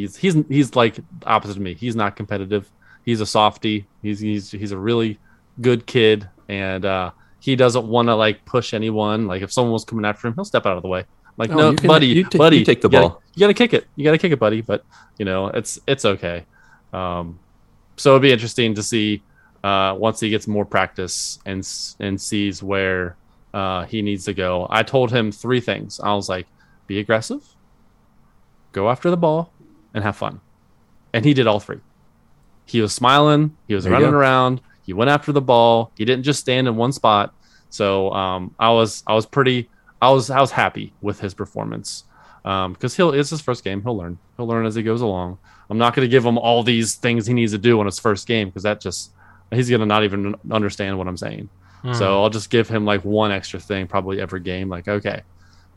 [0.00, 1.74] he's he's he's like opposite of me.
[1.74, 2.70] He's not competitive.
[3.04, 3.86] He's a softy.
[4.02, 5.18] He's he's he's a really
[5.60, 9.26] good kid, and uh, he doesn't want to like push anyone.
[9.26, 11.04] Like if someone was coming after him, he'll step out of the way.
[11.36, 13.22] Like No, no, you can- buddy, you ta- buddy, you take the gotta- ball.
[13.34, 13.86] You gotta kick it.
[13.96, 14.60] You gotta kick it, buddy.
[14.62, 14.84] But
[15.18, 16.44] you know, it's it's okay.
[16.92, 17.38] Um,
[17.96, 19.22] so it'd be interesting to see
[19.62, 21.66] uh, once he gets more practice and
[22.00, 23.16] and sees where
[23.52, 24.66] uh, he needs to go.
[24.70, 26.00] I told him three things.
[26.00, 26.46] I was like,
[26.86, 27.42] be aggressive,
[28.72, 29.50] go after the ball,
[29.94, 30.40] and have fun.
[31.12, 31.80] And he did all three.
[32.66, 33.56] He was smiling.
[33.68, 34.60] He was There running around.
[34.82, 35.92] He went after the ball.
[35.96, 37.34] He didn't just stand in one spot.
[37.70, 39.68] So um, I was I was pretty
[40.02, 42.04] I was I was happy with his performance
[42.42, 43.82] because he'll it's his first game.
[43.82, 44.18] He'll learn.
[44.36, 45.38] He'll learn as he goes along.
[45.70, 47.98] I'm not going to give him all these things he needs to do on his
[47.98, 49.12] first game because that just
[49.50, 51.48] he's going to not even understand what I'm saying.
[51.94, 54.68] So I'll just give him like one extra thing probably every game.
[54.70, 55.22] Like okay,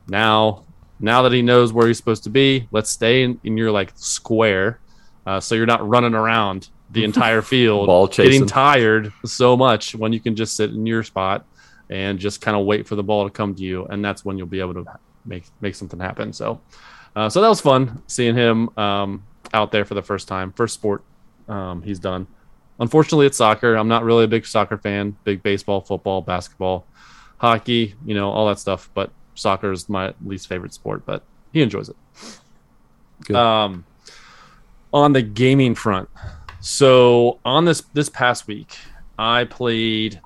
[0.08, 0.64] now
[1.00, 3.92] now that he knows where he's supposed to be, let's stay in, in your like
[3.94, 4.80] square,
[5.26, 8.32] uh, so you're not running around the entire field, Ball chasing.
[8.32, 11.46] getting tired so much when you can just sit in your spot
[11.90, 14.36] and just kind of wait for the ball to come to you, and that's when
[14.38, 14.84] you'll be able to
[15.24, 16.32] make make something happen.
[16.32, 16.60] So,
[17.16, 20.74] uh, so that was fun seeing him um, out there for the first time, first
[20.74, 21.02] sport
[21.48, 22.26] um, he's done.
[22.80, 23.74] Unfortunately, it's soccer.
[23.74, 25.16] I'm not really a big soccer fan.
[25.24, 26.86] Big baseball, football, basketball,
[27.38, 28.88] hockey, you know, all that stuff.
[28.94, 31.04] But soccer is my least favorite sport.
[31.06, 31.22] But
[31.52, 31.96] he enjoys it.
[33.24, 33.36] Good.
[33.36, 33.84] Um,
[34.92, 36.08] on the gaming front,
[36.60, 38.76] so on this this past week,
[39.18, 40.20] I played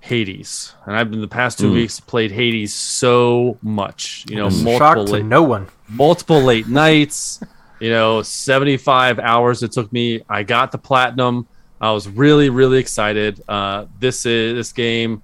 [0.00, 1.74] Hades, and I've been the past two Mm.
[1.74, 4.24] weeks played Hades so much.
[4.28, 5.66] You know, multiple late, no one.
[5.88, 7.40] multiple late nights.
[7.80, 10.20] You know, seventy five hours it took me.
[10.28, 11.46] I got the platinum.
[11.80, 13.42] I was really really excited.
[13.48, 15.22] Uh, this is this game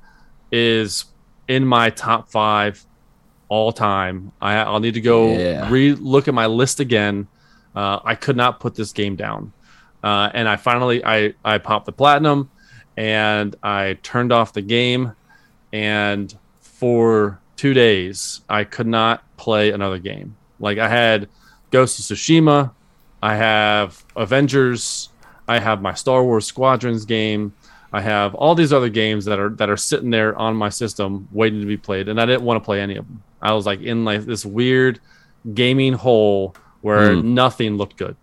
[0.51, 1.05] is
[1.47, 2.85] in my top five
[3.51, 4.33] all time.
[4.41, 5.69] I, I'll need to go Yeah.
[5.71, 7.29] re look at my list again.
[7.77, 9.53] Uh, I could not put this game down,
[10.03, 12.49] uh, and I finally I I popped the platinum,
[12.97, 15.13] and I turned off the game,
[15.73, 20.37] and for two days I could not play another game.
[20.59, 21.29] Like I had
[21.71, 22.71] Ghost of Tsushima,
[23.23, 25.11] I have Avengers,
[25.47, 27.53] I have my Star Wars Squadrons game.
[27.93, 31.29] I have all these other games that are that are sitting there on my system
[31.33, 33.23] waiting to be played, and I didn't want to play any of them.
[33.43, 35.01] I was like in like this weird
[35.55, 37.25] gaming hole where Mm.
[37.25, 38.17] nothing looked good.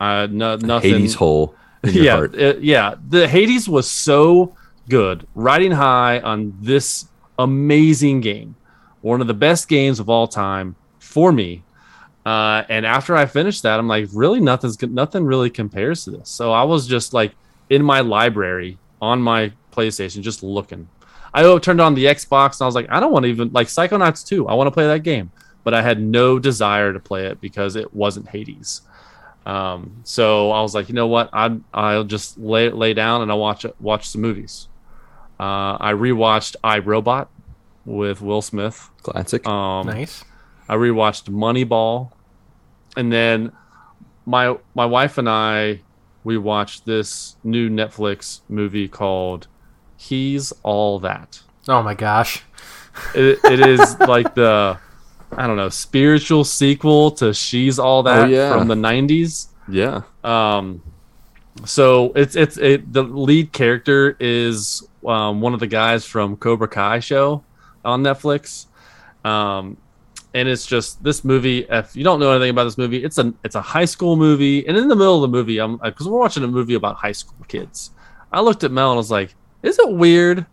[0.00, 0.94] Uh, no, nothing.
[0.94, 2.94] Hades hole yeah, it- yeah.
[3.08, 4.54] The Hades was so
[4.88, 7.06] good, riding high on this
[7.38, 8.54] amazing game,
[9.02, 11.62] one of the best games of all time for me.
[12.24, 16.30] Uh, and after I finished that, I'm like, really, nothing's nothing really compares to this.
[16.30, 17.32] So I was just like
[17.68, 20.88] in my library on my PlayStation, just looking.
[21.34, 23.66] I turned on the Xbox and I was like, I don't want to even like
[23.66, 24.48] Psychonauts 2.
[24.48, 25.32] I want to play that game,
[25.64, 28.82] but I had no desire to play it because it wasn't Hades.
[29.44, 31.28] Um, so I was like, you know what?
[31.32, 34.68] I I'll just lay lay down and I'll watch watch some movies.
[35.38, 37.28] Uh, I rewatched I Robot
[37.84, 38.88] with Will Smith.
[39.02, 39.46] Classic.
[39.46, 40.24] Um, nice.
[40.68, 42.12] I rewatched Moneyball,
[42.96, 43.52] and then
[44.24, 45.80] my my wife and I
[46.22, 49.46] we watched this new Netflix movie called
[50.08, 51.40] He's All That.
[51.68, 52.42] Oh my gosh.
[53.14, 54.78] It, it is like the
[55.32, 58.52] I don't know spiritual sequel to She's All That Oh, yeah.
[58.56, 59.48] from the '90s.
[59.68, 60.02] yeah.
[60.22, 60.82] Um,
[61.64, 66.68] so it's it's it, the lead character is um, one of the guys from Cobra
[66.68, 67.42] Kai show
[67.84, 68.66] on Netflix.
[69.24, 69.76] Um,
[70.34, 71.60] and it's just this movie.
[71.70, 74.66] If you don't know anything about this movie, it's a it's a high school movie,
[74.66, 77.12] and in the middle of the movie, I'm because we're watching a movie about high
[77.12, 77.90] school kids.
[78.32, 80.46] I looked at Mel and I was like, "Is it weird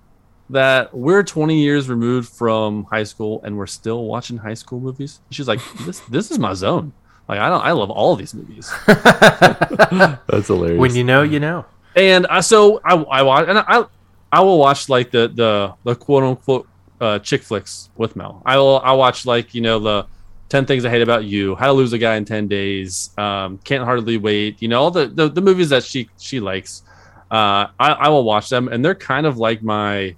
[0.50, 5.20] that we're 20 years removed from high school and we're still watching high school movies?"
[5.30, 6.94] She's like, "This this is my zone.
[7.28, 10.80] Like I don't I love all these movies." That's hilarious.
[10.80, 11.66] when you know, you know.
[11.96, 13.86] and I so I I watch and I
[14.32, 16.68] I will watch like the the the quote unquote
[17.00, 18.42] uh, chick flicks with Mel.
[18.46, 20.06] I will I watch like you know the
[20.50, 23.58] ten things I hate about you, How to Lose a Guy in Ten Days, um,
[23.64, 24.62] Can't Hardly Wait.
[24.62, 26.84] You know all the the, the movies that she she likes.
[27.32, 30.16] Uh, I I will watch them, and they're kind of like my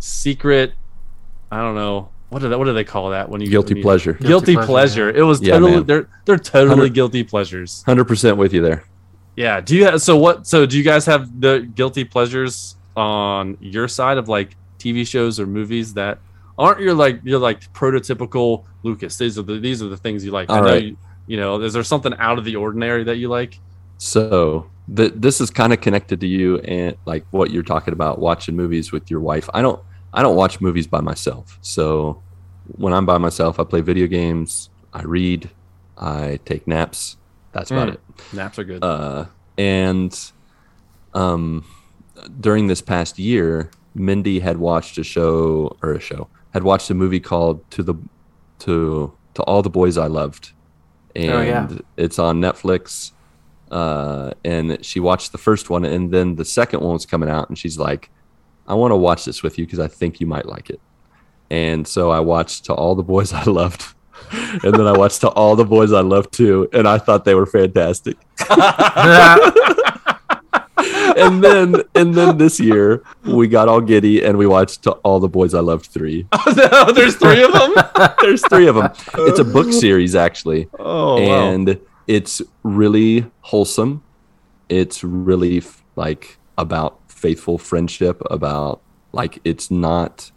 [0.00, 0.72] secret.
[1.50, 3.78] I don't know what do they, what do they call that when you Guilty when
[3.78, 4.12] you- pleasure.
[4.14, 4.66] Guilty, Guilty pleasure.
[4.66, 5.86] pleasure, It was Yeah, totally man.
[5.86, 7.82] they're they're totally guilty pleasures.
[7.84, 8.84] Hundred percent with you there.
[9.36, 9.60] Yeah.
[9.60, 10.46] Do you so what?
[10.46, 15.38] So do you guys have the guilty pleasures on your side of like TV shows
[15.40, 16.18] or movies that
[16.58, 19.16] aren't your like your like prototypical Lucas?
[19.16, 20.50] These are the these are the things you like.
[20.50, 20.84] I know right.
[20.84, 21.60] you, you know.
[21.62, 23.58] Is there something out of the ordinary that you like?
[24.04, 24.64] So
[24.96, 28.56] th- this is kind of connected to you and like what you're talking about watching
[28.56, 29.48] movies with your wife.
[29.52, 29.78] I don't
[30.14, 31.58] I don't watch movies by myself.
[31.60, 32.20] So
[32.78, 35.50] when I'm by myself, I play video games, I read,
[35.98, 37.18] I take naps.
[37.52, 37.94] That's about Mm.
[37.94, 38.00] it.
[38.32, 38.82] Naps are good.
[38.82, 39.26] Uh,
[39.58, 40.18] and
[41.12, 41.64] um,
[42.40, 46.94] during this past year, Mindy had watched a show or a show had watched a
[46.94, 47.94] movie called "To the
[48.60, 50.52] to to All the Boys I Loved,"
[51.14, 51.68] and Oh, yeah.
[51.98, 53.12] it's on Netflix.
[53.70, 57.48] Uh, and she watched the first one, and then the second one was coming out,
[57.48, 58.10] and she's like,
[58.66, 60.80] "I want to watch this with you because I think you might like it."
[61.50, 63.94] And so I watched "To All the Boys I Loved."
[64.32, 67.34] and then I watched to all the boys I Loved too, and I thought they
[67.34, 68.16] were fantastic.
[71.16, 75.20] and then and then this year we got all giddy and we watched to all
[75.20, 76.26] the boys I loved three.
[76.56, 77.74] no, there's three of them.
[78.20, 78.90] There's three of them.
[79.28, 81.76] It's a book series actually, Oh, wow.
[82.10, 84.02] It's really wholesome.
[84.68, 88.20] It's really f- like about faithful friendship.
[88.28, 88.80] About
[89.12, 90.32] like it's not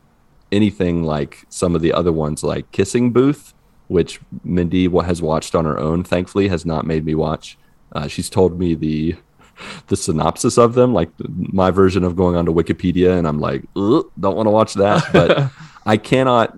[0.51, 3.55] anything like some of the other ones, like Kissing Booth,
[3.87, 6.03] which Mindy has watched on her own.
[6.03, 7.57] Thankfully, has not made me watch.
[7.91, 9.15] Uh, she's told me the
[9.87, 14.35] the synopsis of them, like my version of going onto Wikipedia, and I'm like, don't
[14.35, 15.03] want to watch that.
[15.11, 15.49] But
[15.87, 16.55] I cannot,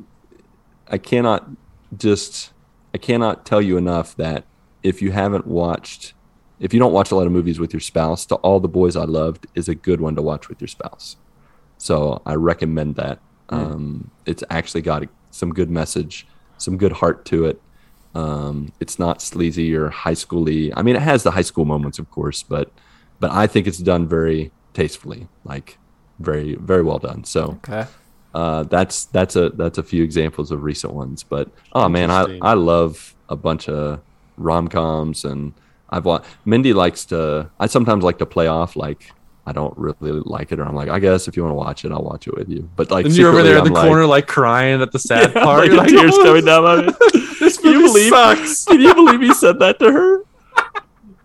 [0.90, 1.50] I cannot
[1.98, 2.52] just,
[2.94, 4.44] I cannot tell you enough that
[4.86, 6.14] if you haven't watched,
[6.60, 8.96] if you don't watch a lot of movies with your spouse, to all the boys
[8.96, 11.18] I loved is a good one to watch with your spouse.
[11.80, 13.20] So I recommend that.
[13.50, 17.62] Um, it's actually got a, some good message, some good heart to it.
[18.14, 20.72] Um, it's not sleazy or high schooly.
[20.76, 22.72] I mean, it has the high school moments, of course, but
[23.20, 25.78] but I think it's done very tastefully, like
[26.20, 27.24] very very well done.
[27.24, 27.86] So okay.
[28.34, 31.24] uh, that's that's a that's a few examples of recent ones.
[31.24, 34.02] But oh man, I I love a bunch of
[34.38, 35.54] rom coms, and
[35.90, 36.26] I've watched.
[36.46, 37.50] Mindy likes to.
[37.60, 39.12] I sometimes like to play off like.
[39.48, 41.86] I don't really like it, or I'm like, I guess if you want to watch
[41.86, 42.68] it, I'll watch it with you.
[42.76, 45.34] But like, and you're over there in the I'm corner, like crying at the sad
[45.36, 45.70] Yeah, part.
[45.72, 46.82] like You're the tears "Oh, coming down my
[47.40, 48.66] This you believe- sucks.
[48.66, 50.24] Can you believe he said that to her?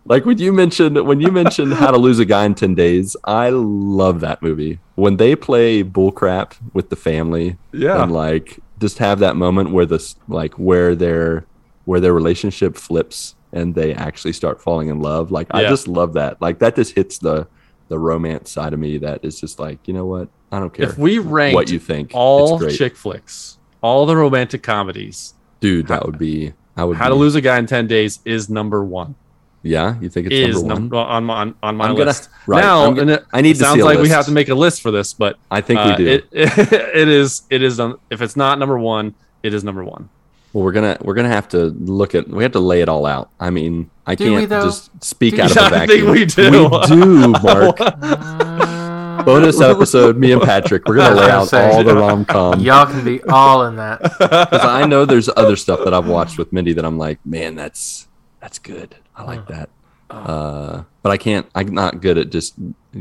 [0.05, 3.17] Like when you mentioned when you mentioned How to Lose a Guy in Ten Days,
[3.25, 4.81] I love that movie.
[4.97, 8.03] When they play bullcrap with the family, Yeah.
[8.03, 11.47] and like just have that moment where this like where their
[11.91, 15.33] where their relationship flips and they actually start falling in love.
[15.33, 16.41] Like I just love that.
[16.41, 17.49] Like that just hits the
[17.89, 18.97] the romance side of me.
[18.99, 21.81] That is just like you know what I don't care If we rank what you
[21.81, 22.13] think.
[22.15, 25.89] all chick flicks, all the romantic comedies, dude.
[25.89, 26.53] That would be.
[26.77, 26.97] I would.
[26.97, 29.17] How to Lose a Guy in Ten Days is number one.
[29.65, 30.83] Yeah, you think it's is number one?
[30.83, 32.29] number on my on, on my I'm gonna- list.
[32.47, 34.55] right, Now, I'm gonna- it, I need to sounds like we have to make a
[34.55, 36.11] list for this, but I think uh, we do.
[36.13, 40.09] It, it is it is um, if it's not number one, it is number one.
[40.53, 42.29] Well, we're gonna we're gonna have to look at.
[42.29, 43.31] We have to lay it all out.
[43.39, 46.11] I mean, I Do can't just speak Do out you- of a I think vacuum.
[46.13, 46.63] we do.
[46.63, 47.77] We do, Marc.
[47.81, 50.17] Uh, Bonus episode.
[50.17, 50.87] Me and Patrick.
[50.87, 52.59] We're gonna lay out say, all the rom com.
[52.61, 54.01] Y'all can be all in that.
[54.03, 57.55] Because I know there's other stuff that I've watched with Mindy that I'm like, man,
[57.55, 58.09] that's
[58.41, 58.97] that's good.
[59.15, 59.69] I like that.
[60.11, 61.47] Uh, but I can't.
[61.55, 62.55] I'm not good at just.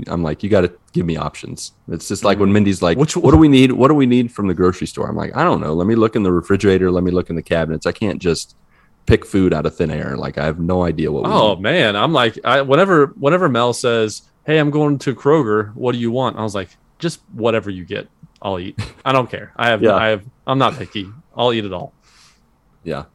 [0.07, 1.73] I'm like, you got to give me options.
[1.87, 3.71] It's just like when Mindy's like, Which- what do we need?
[3.71, 5.09] What do we need from the grocery store?
[5.09, 5.73] I'm like, I don't know.
[5.73, 6.91] Let me look in the refrigerator.
[6.91, 7.85] Let me look in the cabinets.
[7.85, 8.55] I can't just
[9.07, 10.15] pick food out of thin air.
[10.17, 11.23] Like I have no idea what.
[11.23, 11.61] We Oh need.
[11.63, 15.73] man, I'm like, I, whenever whenever Mel says, "Hey, I'm going to Kroger.
[15.75, 16.69] What do you want?" I was like,
[16.99, 18.07] just whatever you get,
[18.41, 18.79] I'll eat.
[19.03, 19.51] I don't care.
[19.55, 19.95] I have Yeah.
[19.95, 21.09] I have I'm not picky.
[21.35, 21.93] I'll eat it all.
[22.83, 23.05] Yeah.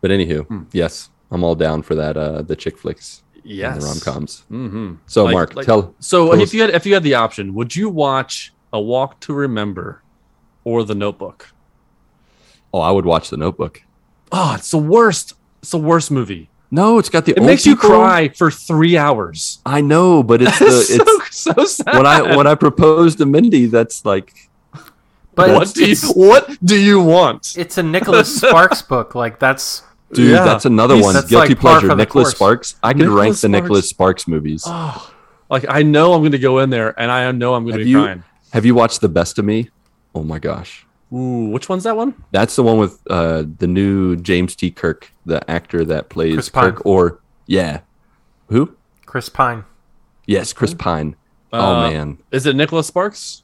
[0.00, 0.62] But anywho, Hmm.
[0.72, 2.16] yes, I'm all down for that.
[2.16, 4.44] Uh, the chick flicks, Yes, and the rom coms.
[4.50, 4.94] Mm-hmm.
[5.06, 5.94] So, Like- Marc, like- tell.
[5.98, 8.80] So Tell if us- you had if you had the option, would you watch A
[8.80, 10.02] Walk to Remember
[10.64, 11.50] or The Notebook?
[12.72, 13.82] Oh, I would watch The Notebook.
[14.32, 15.34] Oh, it's the worst.
[15.62, 16.48] It's the worst movie.
[16.70, 17.32] No, it's got the.
[17.32, 19.60] It old makes you cry for three hours.
[19.64, 20.66] I know, but it's the.
[20.66, 21.94] It's It's so, so sad.
[21.94, 24.48] when I when I proposed to Mindy, that's like
[25.36, 27.54] But what do you what do you want?
[27.56, 29.14] it's a Nicholas Sparks book.
[29.14, 29.82] Like that's
[30.12, 30.44] dude, Yeah.
[30.44, 31.14] that's another He's- one.
[31.14, 31.94] that's Guilty like pleasure.
[31.94, 32.30] Nicholas.
[32.30, 32.76] Sparks.
[32.82, 33.62] I could rank Nicholas the Sparks.
[33.62, 34.62] Nicholas Sparks movies.
[34.66, 35.10] Oh,
[35.50, 37.80] like I know I'm going to go in there, and I know I'm going to
[37.80, 38.24] Have be you- crying.
[38.52, 39.68] Have you watched The Best of Me?
[40.14, 42.14] Oh my gosh, Ooh, which one's that one?
[42.30, 44.70] that's the one with uh, the new James T.
[44.70, 46.86] Kirk, the actor that plays Chris Kirk.
[46.86, 47.80] Or yeah,
[48.48, 48.76] who?
[49.06, 49.64] Chris Pine.
[50.26, 51.16] Yes, Chris Pine.
[51.52, 53.42] oh Uh, man, Is it Nicholas Sparks?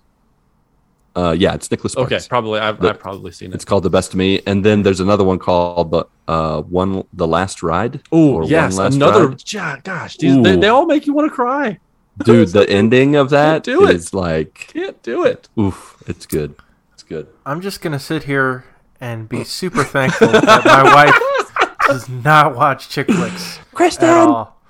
[1.16, 2.12] Uh, yeah, it's Nicholas Sparks.
[2.12, 2.60] Okay, probably.
[2.60, 3.54] I've, The- I've probably seen it.
[3.56, 7.04] It's called The Best of Me, and then there's another one called the uh, one,
[7.12, 8.00] The Last Ride.
[8.12, 9.28] Oh yes, One Last another.
[9.28, 9.52] Ride.
[9.52, 11.78] Yeah, gosh, these, they, they all make you want to cry.
[12.24, 13.96] Dude, the ending of that do it.
[13.96, 15.48] is like, Can't do it.
[15.58, 16.54] oof, it's good.
[16.92, 17.26] It's good.
[17.46, 18.64] I'm just gonna sit here
[19.00, 24.60] and be super thankful that my wife does not watch chick flicks Kristen, at all.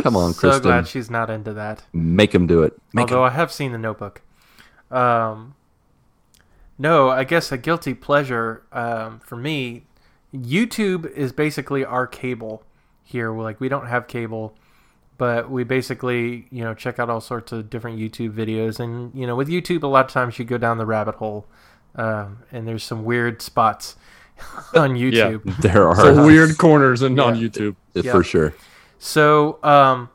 [0.00, 1.84] come on, So Kristen, glad she's not into that.
[1.92, 2.72] make him do it.
[2.92, 3.32] Make Although him.
[3.32, 4.20] I have seen the Notebook.
[4.90, 5.54] Um,
[6.78, 9.84] no, I guess a guilty pleasure um, for me.
[10.34, 12.62] YouTube is basically our cable
[13.02, 13.32] here.
[13.32, 14.54] We're like we don't have cable,
[15.16, 19.26] but we basically you know check out all sorts of different YouTube videos, and you
[19.26, 21.46] know with YouTube a lot of times you go down the rabbit hole,
[21.94, 23.96] um, and there's some weird spots
[24.74, 25.44] on YouTube.
[25.46, 27.76] yeah, There are So weird corners and on YouTube.
[27.94, 28.12] Yeah.
[28.12, 28.54] for sure.
[28.98, 30.10] So, um,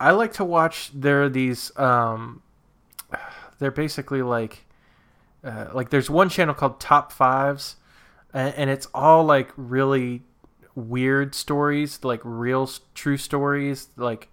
[0.00, 0.90] I like to watch.
[0.94, 1.76] There are these.
[1.78, 2.42] Um,
[3.58, 4.64] they're basically like,
[5.44, 7.76] uh, like there's one channel called Top Fives,
[8.32, 10.22] and, and it's all like really
[10.74, 14.28] weird stories, like real true stories, like,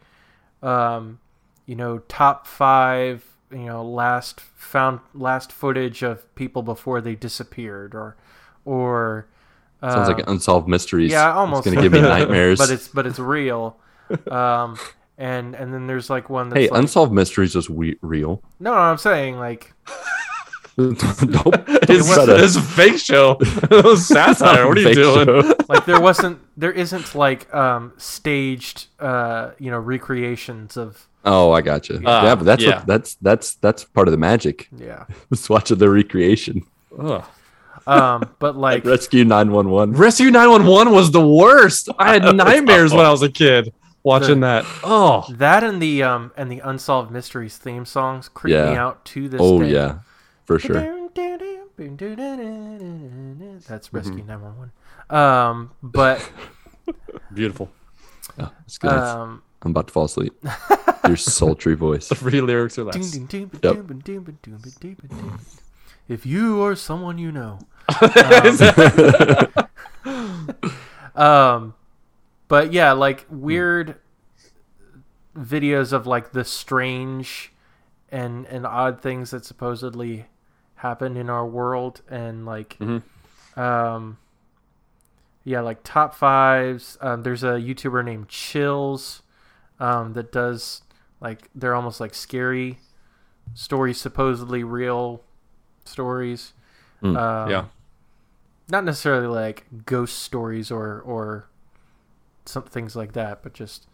[0.62, 1.20] um,
[1.66, 3.26] you know, top five.
[3.52, 8.18] You know, last found last footage of people before they disappeared, or,
[8.66, 9.28] or.
[9.82, 11.12] Sounds like um, unsolved mysteries.
[11.12, 11.68] yeah, almost.
[11.68, 12.58] It's gonna give me nightmares.
[12.58, 13.78] but it's but it's real.
[14.30, 14.78] Um,
[15.18, 18.42] and and then there's like one that's hey, like, unsolved mysteries is we- real.
[18.60, 19.74] no, no, I'm saying like
[20.78, 23.38] It's, try to- it's a fake show.
[23.96, 24.68] Satire.
[24.68, 25.54] What are you doing?
[25.70, 31.62] like there wasn't there isn't like um staged uh you know recreations of Oh, I
[31.62, 32.02] got you.
[32.06, 32.78] Ah, yeah, but that's yeah.
[32.78, 34.68] what that's that's that's part of the magic.
[34.78, 36.66] yeah Let's watch the recreation.
[37.00, 37.24] Ugh.
[37.88, 39.94] um but like Rescue nine one one.
[39.94, 41.90] Rescue 911 was the worst.
[42.00, 43.74] I had nightmares when I was a kid
[44.04, 44.66] watching that.
[44.84, 49.30] Oh, that and the um and the unsolved mysteries theme songs creep me out to
[49.30, 49.72] this Oh day.
[49.72, 50.00] yeah,
[50.46, 50.76] for sure.
[53.68, 54.72] That's rescue 911
[55.10, 56.32] um but
[57.34, 57.70] beautiful.
[58.40, 58.92] Oh, it's good.
[58.92, 60.34] um I'm about to fall asleep.
[61.08, 62.08] Your sultry voice.
[62.08, 62.96] The free lyrics are less.
[63.64, 63.76] Yep.
[66.08, 67.60] If you or someone you know.
[71.16, 71.74] Um,
[72.48, 73.96] but yeah, like weird
[75.36, 77.52] videos of like the strange
[78.10, 80.26] and and odd things that supposedly
[80.76, 83.02] happen in our world and like Mhm.
[83.58, 84.18] um
[85.44, 89.22] yeah like top fives um, there's a youtuber named chills
[89.80, 90.82] um, that does
[91.22, 92.80] like they're almost like scary
[93.54, 95.22] stories supposedly real
[95.86, 96.54] stories
[97.04, 97.66] Mm, um, yeah.
[98.70, 101.48] not necessarily like ghost stories or or
[102.46, 103.86] some things like that but just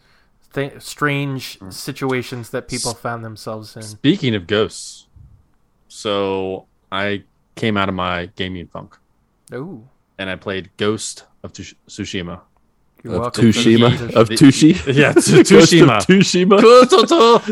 [0.53, 1.73] th- strange Mm.
[1.73, 5.07] situations that people found themselves in Speaking of ghosts,
[5.87, 7.23] so I
[7.55, 8.97] came out of my gaming funk
[9.53, 9.83] oh
[10.17, 12.41] and I played Ghost of Tush- Tsushima.
[13.03, 14.15] you're Of welcome to the Tushima.
[14.15, 14.95] Of The- Tushi.
[14.95, 15.97] Yeah, Ghost Tsu- of Tsushima.
[16.05, 16.59] Tushima.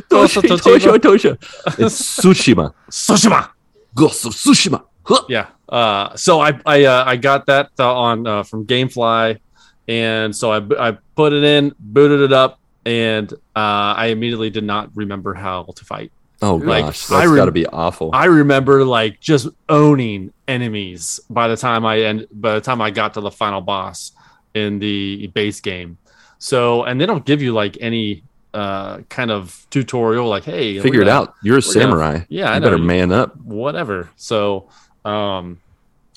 [0.10, 1.80] Tosha, Tosha, Tosha.
[1.80, 2.74] It's Tsushima.
[2.90, 3.50] Tsushima.
[3.96, 4.84] Ghost of Tsushima.
[5.28, 5.48] Yeah.
[5.68, 9.40] Uh, so I I uh, I got that uh, on uh, from GameFly,
[9.88, 14.64] and so I I put it in, booted it up, and uh, I immediately did
[14.64, 16.12] not remember how to fight.
[16.42, 18.12] Oh Like, gosh, I that's rem- got to be awful.
[18.14, 22.92] I remember like just owning enemies by the time I end by the time I
[22.92, 24.14] got to the final boss
[24.54, 25.98] in the base game.
[26.38, 28.24] So and they don't give you like any
[28.54, 31.36] uh kind of tutorial like hey Figure it gonna- out.
[31.44, 32.20] You're a we're gonna- samurai.
[32.30, 32.66] Yeah, I you know.
[32.68, 33.36] better man up.
[33.42, 34.10] whatever.
[34.16, 34.70] So
[35.06, 35.60] um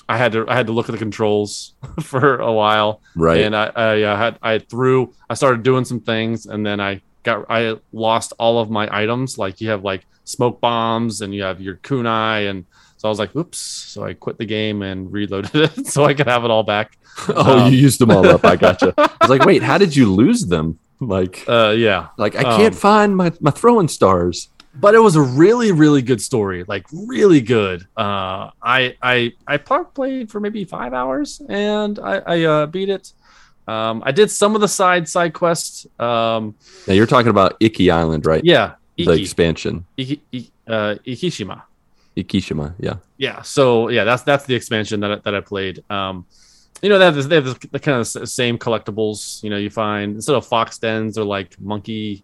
[0.09, 3.41] I had to I had to look at the controls for a while Right.
[3.41, 7.01] and I, I uh, had I threw I started doing some things and then I
[7.23, 11.43] got I lost all of my items like you have like smoke bombs and you
[11.43, 12.65] have your kunai and
[12.97, 16.13] so I was like oops so I quit the game and reloaded it so I
[16.13, 16.97] could have it all back
[17.29, 18.43] oh, um, you used them all up.
[18.43, 18.91] I gotcha.
[18.97, 20.79] I was like, wait, how did you lose them?
[20.99, 24.49] Like, uh yeah like I can't um, find my my throwing stars.
[24.73, 29.57] but it was a really really good story like really good uh I I I
[29.57, 33.13] played for maybe five hours and I I uh, beat it
[33.67, 36.55] um I did some of the side side quests um
[36.87, 38.43] Now you're talking about Iki Island, right?
[38.43, 41.61] yeah The expansion, Iki, Iki- uh, Ikishima
[42.15, 42.73] Ikishima.
[42.79, 42.95] Yeah.
[43.17, 46.25] yeah so yeah that's that's the expansion that I, that I played um
[46.81, 49.57] you know they have this, they have this, the kind of same collectibles you know
[49.57, 52.23] you find instead of fox dens or like monkey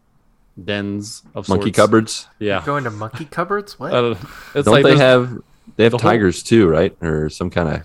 [0.64, 1.76] dens of Monkey sorts.
[1.78, 2.28] cupboards.
[2.40, 4.18] yeah going to monkey cupboards what I don't-
[4.54, 5.40] it's Don't like they have?
[5.78, 6.96] They have the whole- tigers too, right?
[7.02, 7.84] Or some kind of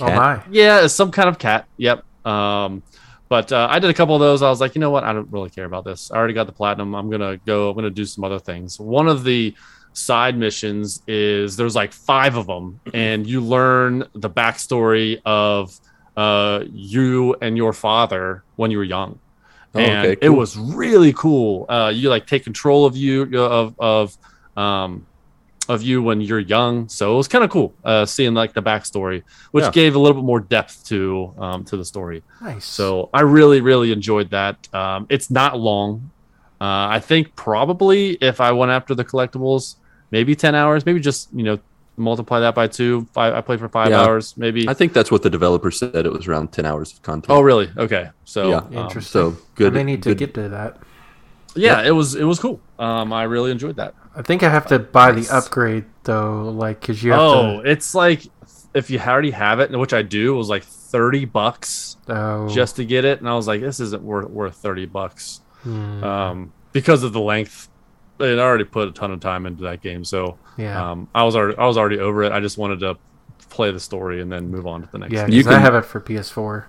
[0.00, 2.82] oh my yeah some kind of cat yep um
[3.28, 4.42] but uh, i did a couple of those.
[4.42, 5.04] I was like you know what?
[5.04, 6.10] I don't really care about this.
[6.10, 6.94] I already got the platinum.
[6.94, 8.78] I'm gonna go i'm gonna do some other things.
[8.78, 9.54] One of the
[9.92, 15.78] side missions is there's like five of them and you learn the backstory of
[16.16, 19.18] uh, you and your father when you were young.
[19.74, 21.66] Oh, and okay, it was really cool.
[21.68, 24.18] Uh, you like take control of you of of
[24.56, 25.06] um
[25.74, 28.62] of you when you're young, so it was kind of cool uh, seeing like the
[28.70, 29.70] backstory, which Yeah.
[29.80, 32.22] gave a little bit more depth to um to the story.
[32.42, 32.64] Nice.
[32.78, 34.56] So I really, really enjoyed that.
[34.74, 36.10] Um, it's not long.
[36.60, 39.76] Uh, I think probably if I went after the collectibles,
[40.10, 41.58] maybe ten hours, maybe just you know
[41.96, 43.06] multiply that by two.
[43.12, 43.34] Five.
[43.34, 44.02] I played for five Yeah.
[44.02, 44.68] hours, maybe.
[44.68, 46.04] I think that's what the developer said.
[46.08, 47.30] It was around ten hours of content.
[47.36, 47.68] oh, really?
[47.76, 48.08] Okay.
[48.24, 48.56] So Yeah.
[48.58, 49.02] um, Interesting.
[49.20, 49.72] so good.
[49.72, 50.78] I may need to good- get to that.
[51.56, 52.60] Yeah, it was it was cool.
[52.78, 53.94] Um, I really enjoyed that.
[54.14, 55.28] I think I have to buy Nice.
[55.28, 58.22] the upgrade though, like because you have Oh, it's like
[58.74, 62.76] if you already have it, which I do, it was like thirty bucks oh, just
[62.76, 65.40] to get it, and I was like, this isn't worth worth thirty bucks.
[65.62, 67.68] hmm, um, because of the length.
[68.18, 71.22] And I already put a ton of time into that game, so yeah, um, I
[71.24, 72.32] was already I was already over it.
[72.32, 72.98] I just wanted to
[73.48, 75.12] play the story and then move on to the next.
[75.14, 75.24] yeah.
[75.26, 75.34] game.
[75.34, 76.64] You 'cause I can- have it for PS4.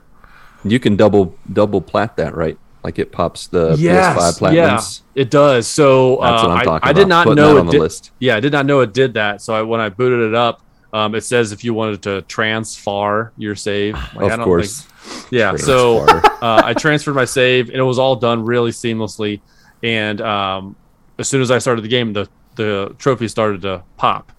[0.64, 2.58] You can double double plat that, right?
[2.84, 4.82] Like it pops the Yes, PS5 yeah,
[5.14, 5.68] it does.
[5.68, 7.08] So That's uh, what I'm I, talking I did about.
[7.10, 7.82] not Putting know it on the did.
[7.82, 8.12] list.
[8.20, 9.42] Yeah, I did not know it did that.
[9.42, 10.62] So I, when I booted it up,
[10.94, 13.94] um, it says if you wanted to transfer your save.
[13.94, 14.82] Like, I Of don't course.
[14.82, 15.56] Think, yeah.
[15.56, 19.42] So uh, I transferred my save, and it was all done really seamlessly.
[19.84, 20.76] And um,
[21.18, 24.32] as soon as I started the game, the the trophy started to pop,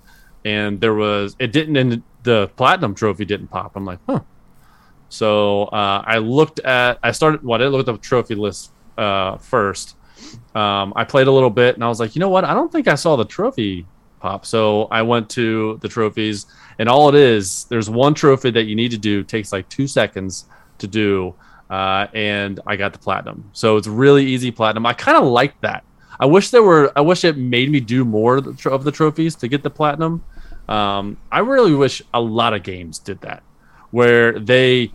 [0.44, 3.74] and there was it didn't, and the platinum trophy didn't pop.
[3.76, 4.20] I'm like, huh.
[5.12, 8.72] So uh, I looked at, I started, well, I didn't look at the trophy list
[8.96, 9.94] uh, first.
[10.54, 12.44] Um, I played a little bit, and I was like, you know what?
[12.44, 13.86] I don't think I saw the trophy
[14.20, 14.46] pop.
[14.46, 16.46] So I went to the trophies,
[16.78, 19.22] and all it is, there's one trophy that you need to do.
[19.22, 20.46] Takes like two seconds
[20.78, 21.34] to do,
[21.68, 23.50] uh, and I got the platinum.
[23.52, 24.86] So it's really easy platinum.
[24.86, 25.84] I kind of like that.
[26.18, 26.90] I wish there were.
[26.96, 29.70] I wish it made me do more of the, of the trophies to get the
[29.70, 30.24] platinum.
[30.68, 33.42] Um, I really wish a lot of games did that,
[33.90, 34.92] where they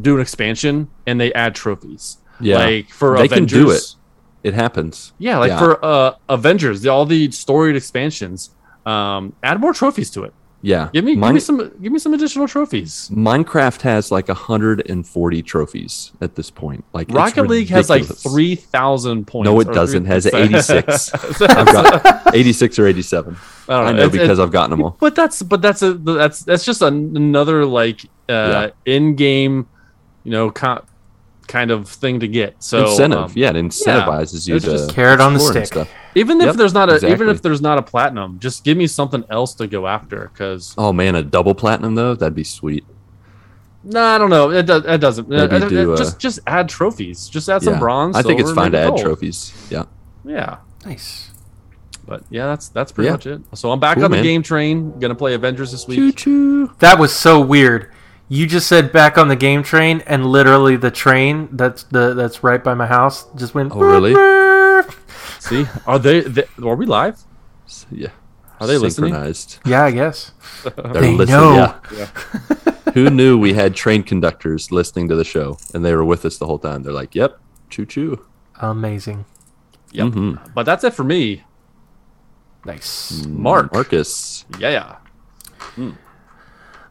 [0.00, 2.18] do an expansion and they add trophies.
[2.40, 2.58] Yeah.
[2.58, 3.58] like for They can Avengers.
[3.58, 4.48] do it.
[4.48, 5.12] It happens.
[5.18, 5.58] Yeah, like Yeah.
[5.58, 8.50] for uh, Avengers, the, all the storied expansions.
[8.84, 10.32] Um, add more trophies to it.
[10.62, 10.88] Yeah.
[10.92, 13.08] Give me, give me some, give me some additional trophies.
[13.12, 16.84] Minecraft has like 140 trophies at this point.
[16.92, 19.44] Like it's Rocket League has like three thousand points.
[19.46, 20.06] No, it doesn't.
[20.06, 20.54] It has 3,000.
[20.78, 21.12] 86.
[21.42, 23.36] I've got 86 or 87.
[23.68, 24.96] I don't I know It's- because it's- I've gotten them all.
[24.98, 29.68] But that's but that's a that's that's just an, another like uh, in-game,
[30.26, 30.84] you know, co-
[31.46, 32.60] kind of thing to get.
[32.60, 33.18] So Incentive.
[33.18, 35.66] um, yeah, it incentivizes you to just carrot on the explore stick.
[35.66, 35.88] stuff.
[36.16, 38.88] even if Yep, there's not a even if there's not a platinum, just give me
[38.88, 40.28] something else to go after.
[40.32, 42.84] Because Oh man, a double platinum though, that'd be sweet.
[43.84, 44.50] no, I don't know.
[44.50, 44.84] It does.
[44.84, 45.28] It doesn't.
[45.28, 47.28] Maybe Uh, uh, do, uh, just just add trophies.
[47.28, 47.78] Just add some Yeah.
[47.78, 48.16] bronze.
[48.16, 49.00] I think it's fine to maybe add gold.
[49.02, 49.52] trophies.
[49.70, 49.84] Yeah.
[50.24, 50.56] Yeah.
[50.84, 51.30] Nice.
[52.04, 53.12] But yeah, that's that's pretty Yeah.
[53.12, 53.40] much it.
[53.54, 54.24] So I'm back Cool, on the man.
[54.24, 54.98] game train.
[54.98, 55.96] Gonna play Avengers this week.
[55.98, 56.70] Choo choo.
[56.80, 57.92] That was so weird.
[58.28, 62.42] You just said back on the game train, and literally the train that's the that's
[62.42, 63.72] right by my house just went.
[63.74, 64.14] Oh, really?
[65.38, 66.44] See, are they, they?
[66.62, 67.22] Are we live?
[67.66, 68.08] So, yeah.
[68.60, 69.12] Are they listening?
[69.12, 69.58] Synchronized.
[69.64, 70.32] Yeah, I guess.
[70.64, 71.26] They're They listening.
[71.28, 71.74] know.
[71.94, 72.06] Yeah.
[72.94, 76.38] Who knew we had train conductors listening to the show and they were with us
[76.38, 76.82] the whole time?
[76.82, 77.38] They're like, "Yep,
[77.70, 78.24] choo choo."
[78.56, 79.24] Amazing.
[79.92, 80.06] Yep.
[80.08, 80.54] Mhm.
[80.54, 81.44] But that's it for me.
[82.64, 83.24] Nice.
[83.26, 83.72] Marc.
[83.72, 84.44] Marcus.
[84.58, 84.96] Yeah,
[85.78, 85.92] yeah.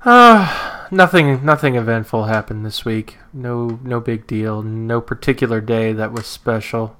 [0.05, 3.17] Uh, nothing nothing eventful happened this week.
[3.33, 4.61] No no big deal.
[4.61, 6.97] No particular day that was special.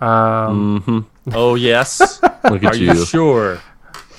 [0.00, 2.20] Um, hmm Oh yes.
[2.50, 3.04] Look Are you you.
[3.04, 3.60] sure?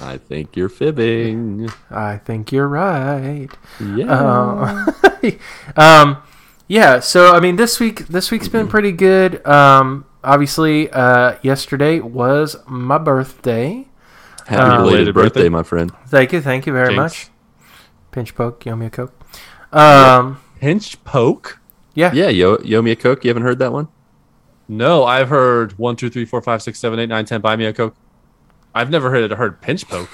[0.01, 1.69] I think you're fibbing.
[1.91, 3.49] I think you're right.
[3.79, 4.05] Yeah.
[4.11, 4.91] Uh,
[5.77, 6.17] um,
[6.67, 6.99] yeah.
[6.99, 9.45] So I mean, this week this week's been pretty good.
[9.45, 13.87] Um, obviously, uh, yesterday was my birthday.
[14.47, 15.49] Happy uh, belated Belated birthday, birthday.
[15.49, 15.91] my friend.
[16.07, 16.97] Thank you, thank you very Jinx.
[16.97, 17.29] much.
[18.19, 19.13] Pinch poke, yummy a coke.
[19.71, 21.57] Um, Pinch poke?
[21.93, 23.23] yeah, Yeah, yo, yo me a coke.
[23.23, 23.87] You haven't heard that one?
[24.67, 27.39] No, I've heard one, two, three, four, five, six, seven, eight, nine, ten.
[27.39, 27.95] Buy me a coke.
[28.75, 30.09] I've never heard it heard pinch poke.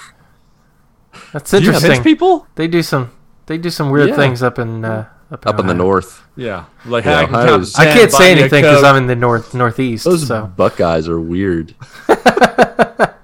[1.32, 1.90] that's Do you interesting.
[1.94, 2.46] pinch people?
[2.54, 3.10] They do some
[3.46, 4.14] they do some weird Yeah.
[4.16, 6.22] things up in uh, up in, Up in the north.
[6.36, 6.66] Yeah.
[6.84, 8.94] Like Yeah, hey, I, can 10, I can't say buy me a anything because I'm
[8.98, 10.04] in the north northeast.
[10.04, 11.74] Those so Buckeyes are weird.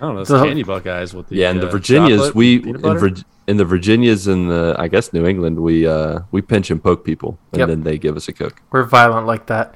[0.00, 0.20] I don't know.
[0.22, 2.98] It's So- candy Buckeyes with the Yeah, and the uh, Virginias, we in, butter.
[3.00, 6.82] Vir- in the Virginias and the I guess New England, we uh we pinch and
[6.82, 7.68] poke people, and Yep.
[7.68, 8.60] then they give us a coke.
[8.70, 9.74] we're violent like that.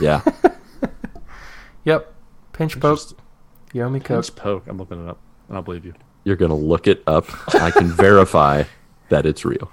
[0.00, 0.20] Yeah,
[1.84, 2.12] Yep,
[2.52, 3.18] pinch poke, Interesting.
[3.72, 4.24] yummy coke.
[4.24, 4.64] pinch poke.
[4.66, 5.18] I'm looking it up.
[5.50, 5.94] I don't believe you.
[6.24, 7.26] you're gonna look it up.
[7.54, 8.64] I can verify
[9.08, 9.70] that it's real.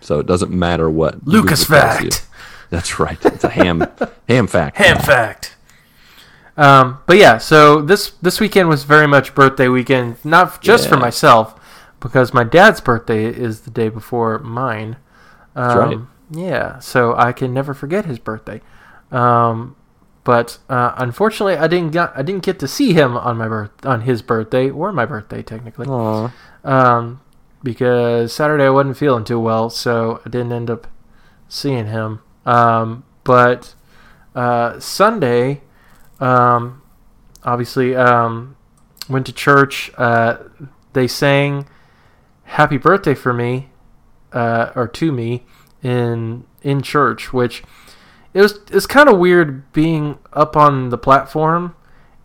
[0.00, 2.10] So it doesn't matter what Lucas Google you.
[2.10, 2.26] fact.
[2.70, 3.18] That's right.
[3.24, 3.84] It's a ham
[4.28, 4.76] ham fact.
[4.76, 5.56] Ham fact.
[6.58, 10.96] Um, but yeah, so this this weekend was very much birthday weekend, not just for
[10.96, 11.54] myself,
[12.00, 14.96] because my dad's birthday is the day before mine.
[15.54, 15.98] Um, right.
[16.30, 18.60] Yeah, so I can never forget his birthday.
[19.12, 19.76] Um,
[20.24, 23.86] but uh, unfortunately, I didn't get I didn't get to see him on my birth
[23.86, 25.86] on his birthday or my birthday technically.
[25.86, 26.32] Aw.
[26.64, 27.20] Um,
[27.62, 30.88] because Saturday I wasn't feeling too well, so I didn't end up
[31.48, 32.20] seeing him.
[32.44, 33.74] Um, but
[34.34, 35.62] uh, Sunday,
[36.20, 36.82] um,
[37.44, 38.56] obviously, um,
[39.08, 39.90] went to church.
[39.96, 40.38] Uh,
[40.92, 41.66] they sang
[42.44, 43.70] "Happy Birthday" for me,
[44.32, 45.44] uh, or to me,
[45.82, 47.62] in in church, which
[48.34, 51.74] it was it's kind of weird being up on the platform,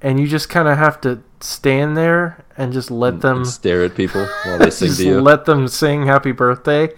[0.01, 3.83] and you just kind of have to stand there and just let them And stare
[3.83, 5.21] at people while they sing to you.
[5.21, 6.89] let them sing "Happy Birthday."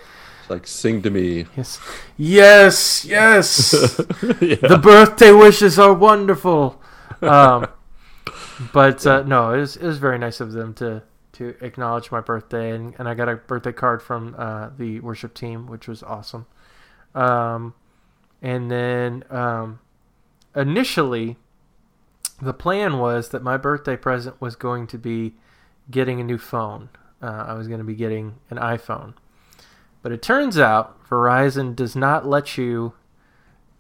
[0.48, 1.48] Like sing to me.
[1.58, 1.80] Yes,
[2.18, 3.74] yes, yes.
[4.40, 4.58] yeah.
[4.62, 6.80] the birthday wishes are wonderful.
[7.22, 7.68] Um,
[8.74, 11.04] but uh, no, it was it was very nice of them to
[11.34, 15.34] to acknowledge my birthday, and, and I got a birthday card from uh, the worship
[15.34, 16.46] team, which was awesome.
[17.14, 17.74] Um,
[18.42, 19.80] and then um,
[20.56, 21.38] initially,
[22.42, 25.36] the plan was that my birthday present was going to be
[25.92, 26.90] getting a new phone.
[27.22, 29.14] Uh, I was going to be getting an iPhone.
[30.02, 32.94] But it turns out Verizon does not let you.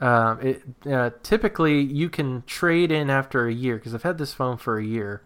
[0.01, 4.33] Um, it uh, typically you can trade in after a year because I've had this
[4.33, 5.21] phone for a year.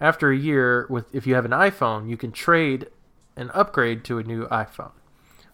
[0.00, 2.88] After a year, with if you have an iPhone, you can trade
[3.36, 4.92] and upgrade to a new iPhone.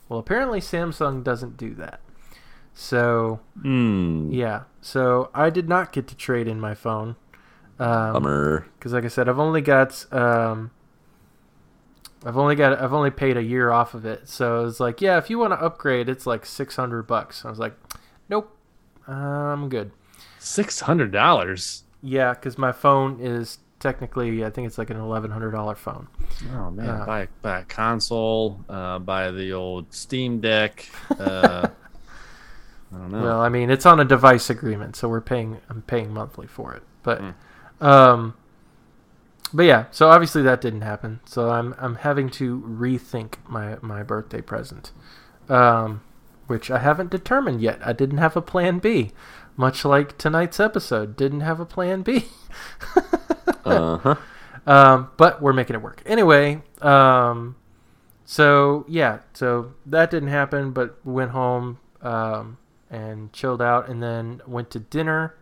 [0.09, 2.01] Well, apparently Samsung doesn't do that.
[2.75, 4.31] So Hmm.
[4.31, 7.17] yeah, so I did not get to trade in my phone.
[7.79, 8.67] Um, Bummer.
[8.79, 10.71] because like I said, I've only got um,
[12.25, 14.29] I've only got I've only paid a year off of it.
[14.29, 17.45] So it's like, yeah, if you want to upgrade, it's like six hundred bucks.
[17.45, 17.75] I was like,
[18.29, 18.56] nope,
[19.09, 19.91] I'm good.
[20.39, 21.85] Six hundred dollars.
[22.03, 26.09] Yeah, because my phone is technically I think it's like an eleven hundred dollar phone.
[26.55, 27.05] Oh man, Yeah.
[27.05, 30.89] buy buy a console, uh, buy the old Steam Deck.
[31.19, 31.69] Uh,
[32.93, 33.23] I don't know.
[33.23, 36.75] Well, I mean, it's on a device agreement, so we're paying I'm paying monthly for
[36.75, 36.83] it.
[37.03, 37.35] But Mm.
[37.85, 38.35] um
[39.55, 41.21] but yeah, so obviously that didn't happen.
[41.25, 44.91] So I'm I'm having to rethink my my birthday present.
[45.49, 46.03] Um
[46.47, 47.81] which I haven't determined yet.
[47.85, 49.13] I didn't have a plan B.
[49.57, 52.27] Much like tonight's episode, didn't have a plan B.
[53.65, 54.15] Uh huh.
[54.67, 56.03] Um, but we're making it work.
[56.07, 57.57] Anyway, um,
[58.25, 62.59] so yeah, so that didn't happen, but went home um,
[62.91, 65.35] and chilled out, and then went to dinner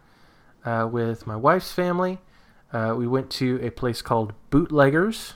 [0.65, 2.19] uh, with my wife's family.
[2.73, 5.35] Uh, we went to a place called Bootleggers.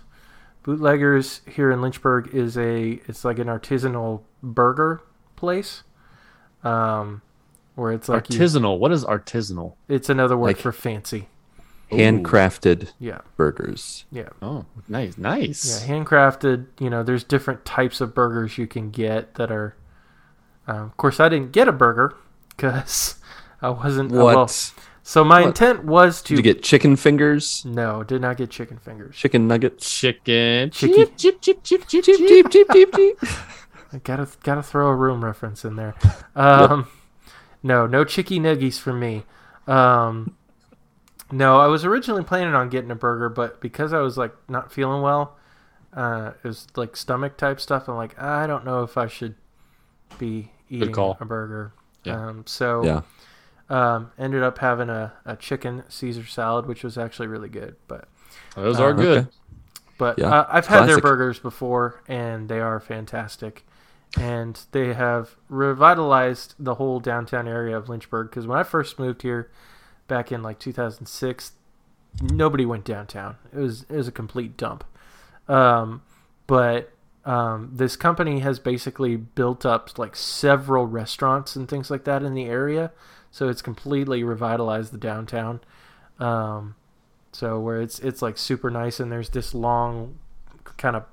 [0.62, 5.00] Bootleggers here in Lynchburg is a it's like an artisanal burger
[5.38, 5.82] place,
[6.64, 7.22] um,
[7.74, 8.78] where it's like you- artisanal.
[8.78, 9.74] What is artisanal?
[9.88, 11.28] it's another word Like- for fancy.
[11.90, 14.04] Handcrafted Yeah, burgers.
[14.12, 14.28] yeah.
[14.42, 15.64] Oh, nice, nice.
[15.88, 16.66] Yeah, handcrafted.
[16.78, 19.74] You know, there's different types of burgers you can get that are.
[20.66, 22.14] Um, of course, I didn't get a burger
[22.50, 23.14] because
[23.62, 24.12] I wasn't.
[24.12, 24.36] uh, What?
[24.36, 24.50] well,
[25.02, 25.46] so my What?
[25.48, 26.36] intent was to.
[26.36, 27.64] Did you get chicken fingers?
[27.64, 29.16] no, did not get chicken fingers.
[29.16, 29.90] Chicken nuggets?
[29.90, 30.68] Chicken.
[30.70, 30.92] Chicky.
[30.94, 32.50] Chip, chip, chip, chip, chip, Cheep, chip.
[32.50, 33.18] cheep, cheep, cheep, cheep.
[33.92, 35.94] I gotta gotta throw a room reference in there.
[36.36, 36.86] Um,
[37.64, 39.24] no, no chicky nuggies for me.
[39.66, 40.36] Um,
[41.32, 44.72] no, I was originally planning on getting a burger, but because I was like not
[44.72, 45.36] feeling well,
[45.92, 47.88] uh, it was like stomach type stuff.
[47.88, 49.34] I'm like, I don't know if I should
[50.18, 51.72] be eating a burger.
[52.04, 52.28] Yeah.
[52.28, 53.02] Um, so Yeah.
[53.68, 57.76] um, ended up having a, a chicken Caesar salad, which was actually really good.
[57.88, 58.08] But
[58.54, 59.18] Those Uh, are good.
[59.18, 59.30] okay.
[59.98, 63.64] but Yeah, uh, I've had their burgers before, and they are fantastic.
[64.16, 68.30] And they have revitalized the whole downtown area of Lynchburg.
[68.30, 69.50] Because when I first moved here,
[70.06, 71.52] back in like 2006,
[72.22, 73.36] nobody went downtown.
[73.52, 74.84] It was it was a complete dump.
[75.46, 76.02] Um,
[76.46, 76.92] but
[77.24, 82.34] um, this company has basically built up like several restaurants and things like that in
[82.34, 82.90] the area.
[83.30, 85.60] So it's completely revitalized the downtown.
[86.18, 86.74] Um,
[87.32, 90.18] so where it's it's like super nice and there's this long
[90.78, 91.04] kind of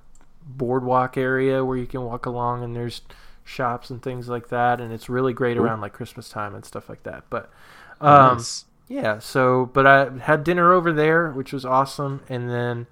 [0.46, 3.02] boardwalk area where you can walk along and there's
[3.44, 6.90] shops and things like that and it's really great around like Christmas time and stuff
[6.90, 7.24] like that.
[7.30, 7.52] But
[8.02, 8.66] um, Nice.
[8.88, 12.88] yeah, so but I had dinner over there, which was awesome, and then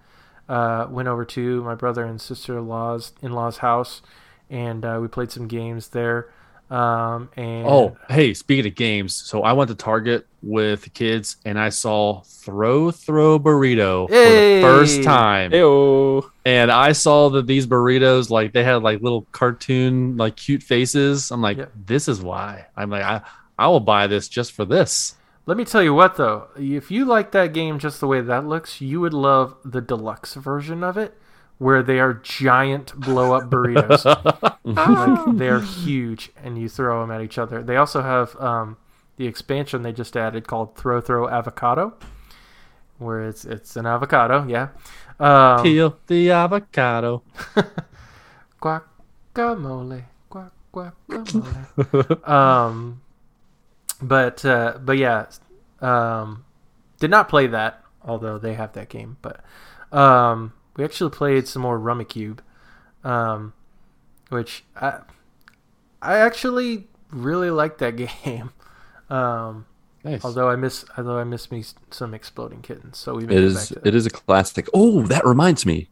[0.49, 4.01] uh, went over to my brother and sister in law's in law's house,
[4.49, 6.29] and uh, we played some games there.
[6.73, 11.59] Um, and Oh, hey, speaking of games, so I went to Target with kids and
[11.59, 14.61] I saw Throw Throw Burrito Hey!
[14.61, 15.53] for the first time.
[15.53, 16.29] Ew.
[16.45, 21.29] And I saw that these burritos, like they had like little cartoon, like cute faces.
[21.31, 21.71] I'm like, Yep.
[21.85, 22.65] this is why.
[22.75, 23.21] I'm like, I,
[23.57, 25.15] I will buy this just for this.
[25.45, 28.45] let me tell you what though, if you like that game just the way that
[28.47, 31.15] looks, you would love the deluxe version of it,
[31.63, 34.03] where they are giant blow up burritos.
[34.63, 37.63] like they are huge, and you throw them at each other.
[37.63, 38.77] They also have um,
[39.17, 41.93] the the expansion they just added called Throw Throw Avocado,
[42.97, 44.69] where it's it's an avocado, yeah.
[45.19, 47.23] Um, Peel the avocado.
[48.61, 52.27] guacamole, guac guacamole.
[52.29, 53.01] um,
[54.01, 55.27] but uh, but yeah,
[55.79, 56.43] um,
[56.99, 57.81] did not play that.
[58.05, 59.39] Although they have that game, but
[59.97, 62.39] um, we actually played some more Rummikub,
[63.03, 63.53] um,
[64.29, 64.99] which I
[66.01, 68.51] I actually really like that game.
[69.09, 69.65] Um,
[70.03, 70.25] Nice.
[70.25, 73.55] although I miss although I miss me some exploding kittens, so we It it, is
[73.55, 73.85] back to that.
[73.87, 74.67] it is a classic.
[74.73, 75.89] Oh, that reminds me.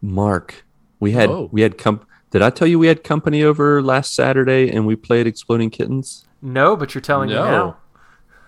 [0.00, 0.64] Marc,
[1.00, 1.48] we had Oh.
[1.52, 4.96] we had comp did I tell you we had company over last Saturday and we
[4.96, 6.26] played Exploding Kittens?
[6.42, 7.42] No, but you're telling No.
[7.44, 7.76] me now.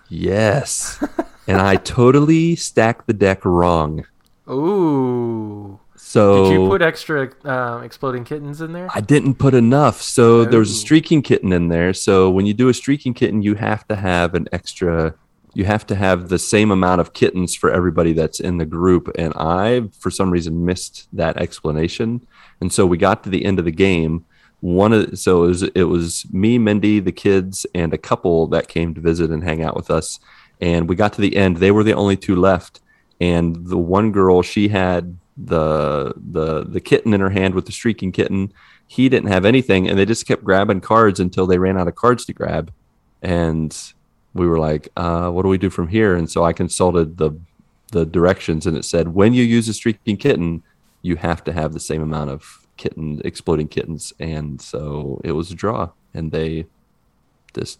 [0.07, 1.03] Yes.
[1.47, 4.05] and I totally stacked the deck wrong.
[4.51, 5.79] Ooh.
[5.95, 8.87] So Did you put extra um, exploding kittens in there?
[8.93, 10.01] I didn't put enough.
[10.01, 10.77] So there was a Oh.
[10.77, 11.93] streaking kitten in there.
[11.93, 15.13] So when you do a streaking kitten, you have to have an extra
[15.53, 19.11] you have to have the same amount of kittens for everybody that's in the group.
[19.17, 22.25] And I, for some reason, missed that explanation.
[22.61, 24.23] And so we got to the end of the game.
[24.61, 28.69] One of so it was it was me, Mindy, the kids, and a couple that
[28.69, 30.19] came to visit and hang out with us.
[30.61, 31.57] And we got to the end.
[31.57, 32.79] They were the only two left.
[33.21, 37.71] And the one girl, she had the the the kitten in her hand with the
[37.71, 38.51] streaking kitten.
[38.87, 41.93] He didn't have anything, and they just kept grabbing cards until they ran out of
[41.95, 42.73] cards to grab.
[43.21, 43.77] And
[44.33, 47.31] we were like, uh, "What do we do from here?" And so I consulted the
[47.91, 50.63] the directions, and it said, "When you use a streaking kitten,
[51.03, 55.51] you have to have the same amount of kitten exploding kittens." And so it was
[55.51, 56.65] a draw, and they
[57.53, 57.79] just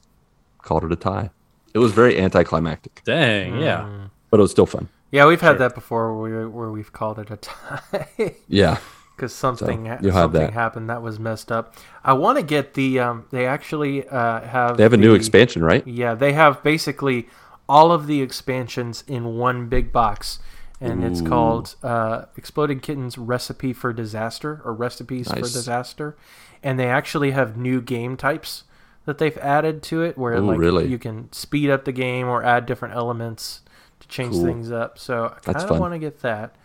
[0.61, 1.31] called it a tie.
[1.73, 3.81] It was very anticlimactic, Dang, yeah.
[3.81, 4.09] Mm.
[4.29, 4.87] but it was still fun.
[5.11, 5.59] Yeah, we've had Sure.
[5.59, 8.77] that before where, where we've called it a tie Yeah,
[9.15, 10.53] because something have something that.
[10.53, 11.75] happened that was messed up.
[12.03, 15.63] I want to get the um, they actually uh, have they have a new expansion,
[15.63, 15.85] right?
[15.85, 17.27] Yeah, they have basically
[17.67, 20.39] all of the expansions in one big box,
[20.79, 26.17] and it's called uh, Exploding Kittens Recipe for Disaster or Recipes for Disaster,
[26.63, 28.63] and they actually have new game types
[29.05, 30.87] that they've added to it, where Ooh, like really?
[30.87, 33.61] you can speed up the game or add different elements
[34.01, 34.45] to change Cool.
[34.45, 34.99] things up.
[34.99, 36.55] So I kind of want to get that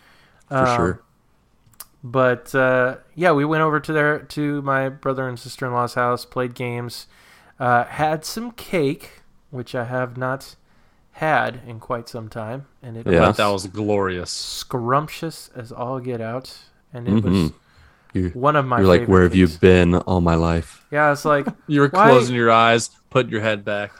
[0.48, 1.00] For Um, sure.
[2.04, 5.94] But uh, yeah, we went over to their to my brother and sister in law's
[5.94, 7.06] house, played games,
[7.58, 10.54] uh, had some cake, which I have not
[11.12, 13.28] had in quite some time, and it Yeah.
[13.28, 14.30] was That was glorious.
[14.30, 16.56] scrumptious as all get out,
[16.92, 17.52] and it was Mhm.
[18.12, 18.78] You- one of my.
[18.80, 20.84] You're like, where have you been all my life?
[20.92, 23.92] Yeah, it's like You were Why- closing your eyes, putting your head back.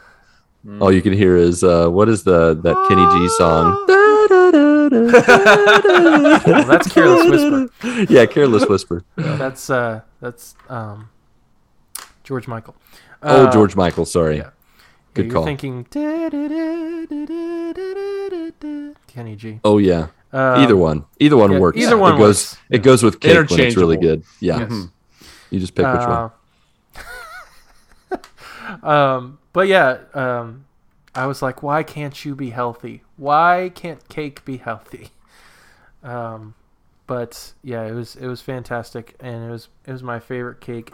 [0.81, 3.85] All you can hear is uh, what is the that Kenny G song?
[6.47, 8.07] well, that's Careless Whisper.
[8.13, 9.05] Yeah, Careless Whisper.
[9.17, 11.09] That's uh, that's um,
[12.25, 12.75] George Michael.
[13.23, 14.05] Oh, Uh, George Michael.
[14.07, 14.39] Sorry.
[14.39, 14.51] yeah.
[15.15, 15.45] Good you're call.
[15.45, 15.85] thinking
[19.07, 19.61] Kenny G.
[19.65, 20.09] Oh yeah.
[20.33, 21.05] Um, Either one.
[21.21, 21.79] Either one yeah, works.
[21.79, 22.27] either one it goes.
[22.53, 22.57] works.
[22.71, 24.01] It goes with cake when it's really Interchangeable.
[24.01, 24.23] good.
[24.41, 24.61] Yeah.
[24.67, 24.91] Mhm.
[25.51, 26.31] You just pick which one.
[28.83, 30.67] Uh, um, but yeah, um,
[31.15, 33.03] I was like, why can't you be healthy?
[33.17, 35.09] Why can't cake be healthy?
[36.03, 36.55] Um,
[37.09, 40.93] but yeah, it was it was fantastic, and it was it was my favorite cake.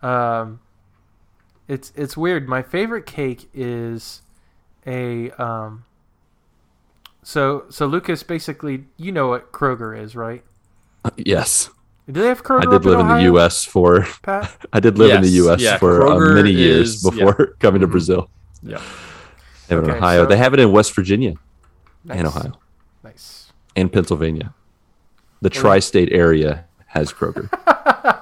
[0.00, 0.60] Um,
[1.68, 2.48] it's it's weird.
[2.48, 4.22] My favorite cake is
[4.86, 5.84] a um.
[7.22, 10.44] So so Lucas, basically, you know what Kroger is, right?
[11.18, 11.68] Yes.
[12.10, 12.66] Do they have Kroger?
[12.70, 13.64] I up did live in the U.S.
[13.64, 14.06] for.
[14.22, 14.54] Pat?
[14.72, 15.60] I did live in the U.S.
[15.60, 17.90] yeah, for uh, Kroger many years is- before coming to Mhm.
[17.92, 18.30] Brazil.
[18.62, 18.80] Yeah.
[19.68, 20.22] They have it in Ohio.
[20.24, 21.34] so- They have it in West Virginia
[22.10, 22.52] and Ohio
[23.02, 23.52] Nice.
[23.74, 24.52] and Pennsylvania.
[25.40, 27.48] The Well- tri-state area has Kroger.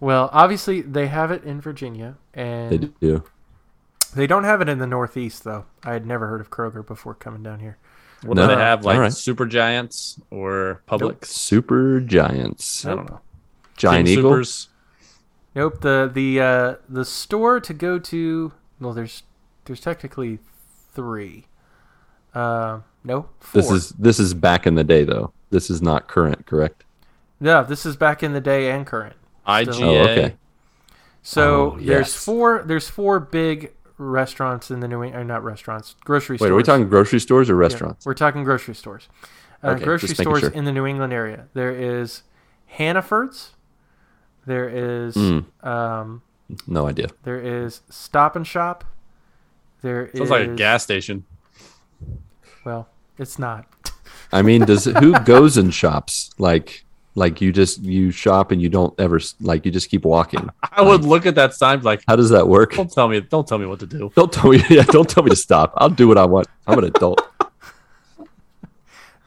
[0.00, 3.24] Well, obviously they have it in Virginia, and they do.
[4.14, 5.64] they, don't have it in the Northeast, though.
[5.82, 7.78] I had never heard of Kroger before coming down here.
[8.24, 8.48] What No.
[8.48, 8.84] do they have?
[8.84, 9.12] Like Alright.
[9.12, 11.26] Super Giants or Publix?
[11.26, 12.84] Super Giants.
[12.86, 13.20] I don't know.
[13.76, 14.30] Giant King Eagle.
[14.32, 14.68] Supers?
[15.54, 18.52] Nope the the uh, the store to go to.
[18.80, 19.22] Well, there's
[19.66, 20.38] there's technically
[20.92, 21.46] three.
[22.34, 23.62] Uh, no, four.
[23.62, 25.32] This is this is back in the day though.
[25.50, 26.84] This is not current, correct?
[27.40, 27.62] yeah.
[27.62, 29.14] This is back in the day and current.
[29.46, 29.82] IGA.
[29.82, 30.34] Oh, okay.
[31.22, 36.34] So Oh, there's four there's four big restaurants in the New England, not restaurants, grocery
[36.34, 36.50] Wait, stores.
[36.50, 38.04] are we talking grocery stores or Yeah, restaurants?
[38.06, 39.08] we're talking grocery stores.
[39.62, 40.50] Uh, Okay, grocery stores sure.
[40.50, 41.46] in the New England area.
[41.54, 42.22] There is
[42.66, 43.52] Hannaford's.
[44.46, 45.44] There is Mm.
[45.66, 46.22] um,
[46.66, 47.08] No idea.
[47.22, 48.84] there is Stop and Shop.
[49.80, 51.24] There is Sounds like a gas station.
[52.64, 52.88] Well,
[53.18, 53.66] it's not.
[54.32, 56.30] I mean, does who goes and shops?
[56.38, 56.83] Like
[57.16, 60.50] Like you just you shop and you don't ever like you just keep walking.
[60.72, 62.74] I would look at that sign like, How does that work?
[62.74, 64.10] don't tell me, don't tell me what to do.
[64.16, 64.62] Don't tell me.
[64.70, 65.74] Yeah, don't tell me to stop.
[65.76, 66.48] I'll do what I want.
[66.66, 67.20] I'm an adult.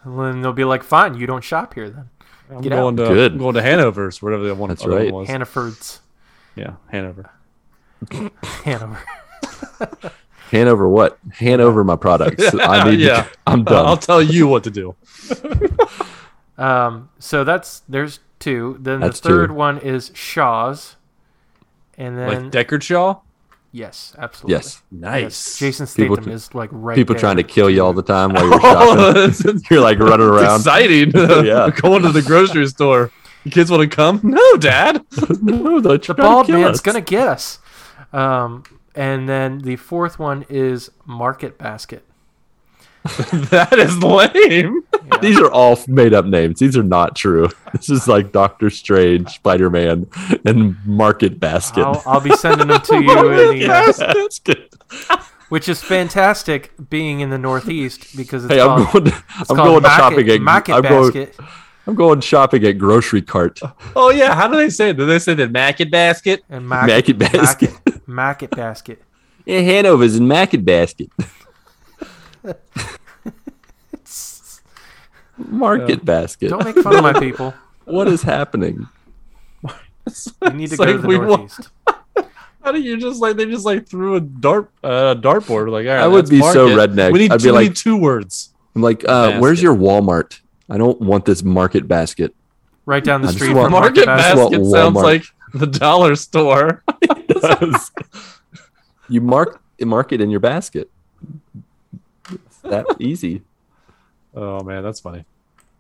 [0.04, 2.10] And then they'll be like, "Fine, you don't shop here then."
[2.50, 2.78] I'm Get out.
[2.78, 3.32] going to Good.
[3.34, 4.70] I'm going to Hanover's, whatever the one.
[4.70, 5.14] That's other one right.
[5.14, 5.28] was.
[5.28, 6.00] Hannaford's,
[6.56, 7.30] yeah, Hanover.
[8.64, 9.00] Hanover.
[10.52, 11.20] Hand over what?
[11.34, 12.42] Hand over my products.
[12.54, 13.02] I need.
[13.02, 13.24] yeah.
[13.24, 13.86] To, I'm done.
[13.86, 14.96] I'll tell you what to do.
[16.58, 18.78] Um, so that's there's two.
[18.80, 19.54] Then That's the third two.
[19.56, 20.96] one is Shaw's,
[21.98, 23.20] and then Like Deckard Shaw.
[23.72, 24.56] yes, absolutely.
[24.56, 24.82] yes.
[24.92, 25.22] Nice.
[25.24, 26.96] Yes, Jason People Statham tr- is like right.
[26.96, 27.20] People there.
[27.20, 29.62] trying to kill you all the time while you're Oh, shopping.
[29.70, 30.56] you're like running around.
[30.62, 31.12] exciting.
[31.46, 31.70] Yeah.
[31.70, 33.12] Going to the grocery store.
[33.44, 34.20] The kids want to come?
[34.24, 35.06] No, Dad.
[35.42, 36.82] no, The bald to man's us.
[36.82, 37.60] gonna get us.
[38.12, 38.64] Um,
[38.96, 42.04] and then the fourth one is Market Basket.
[43.50, 44.82] that is lame.
[44.94, 45.18] Yeah.
[45.22, 46.60] These are all made up names.
[46.60, 47.50] These are not true.
[47.74, 50.08] This is like Doctor Strange, Spider Man,
[50.46, 51.84] and Market Basket.
[51.84, 54.40] I'll, I'll be sending them to you in the, uh, That's
[55.50, 59.24] which is fantastic being in the Northeast because it's Hey, I'm called, going.
[59.40, 60.42] it's I'm going Market, shopping at.
[60.42, 61.14] Market I'm going.
[61.14, 61.36] Basket.
[61.86, 63.60] I'm going shopping at Grocery Cart.
[63.96, 64.98] Oh yeah, how do they say it?
[64.98, 66.44] Do they say the market basket?
[66.50, 67.72] and Market Basket.
[67.72, 69.02] Market, Market Basket.
[69.46, 71.10] Yeah, Hanover's in Market Basket.
[75.38, 76.50] Market Basket.
[76.50, 77.54] Don't make fun of my people.
[77.86, 78.86] What is happening?
[79.64, 81.70] You need to It's go like to the we want- Northeast.
[82.62, 85.94] How do you just like they just like threw a dart uh, dartboard like all
[85.94, 86.92] right, I would that's be so market.
[86.92, 87.14] redneck.
[87.14, 88.50] We need, I'd be two, we like- need two words.
[88.76, 90.42] I'm like, uh, where's your Walmart?
[90.70, 92.36] I don't want this Market Basket.
[92.86, 94.52] Right down the I street want Market Market Basket.
[94.52, 95.24] basket sounds like
[95.54, 96.84] the dollar store.
[99.08, 100.92] you mark mark it in your basket.
[102.72, 103.42] It's that easy.
[104.36, 105.26] oh man, that's funny.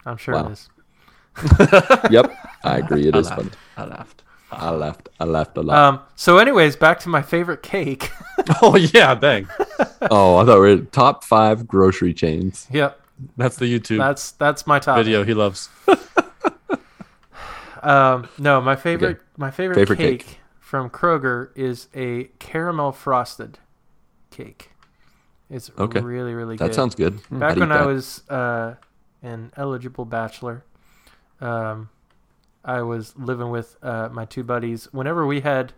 [0.05, 0.47] I'm sure Wow.
[0.47, 0.69] it is.
[2.11, 2.31] Yep,
[2.63, 3.07] I agree.
[3.07, 3.41] It I is laughed.
[3.41, 3.51] fun.
[3.77, 4.23] I laughed.
[4.51, 5.09] I laughed.
[5.19, 5.77] I laughed a lot.
[5.77, 8.11] Um, so, anyways, back to my favorite cake.
[8.61, 9.47] Oh yeah, dang.
[10.09, 12.65] oh, I thought we were top five grocery chains.
[12.71, 13.01] yep,
[13.35, 15.69] That's the YouTube that's that's my top video he loves.
[17.83, 20.39] Um, no, my favorite my favorite, Favorite cake, cake.
[20.59, 23.59] from Kroger is a caramel frosted
[24.31, 24.71] cake.
[25.49, 25.99] It's Okay.
[26.01, 26.69] really really good.
[26.69, 27.21] That sounds good.
[27.31, 28.75] Back I'd when I was uh,
[29.23, 30.63] an eligible bachelor,
[31.39, 31.89] um,
[32.65, 34.85] I was living with uh, my two buddies.
[34.91, 35.73] Whenever we had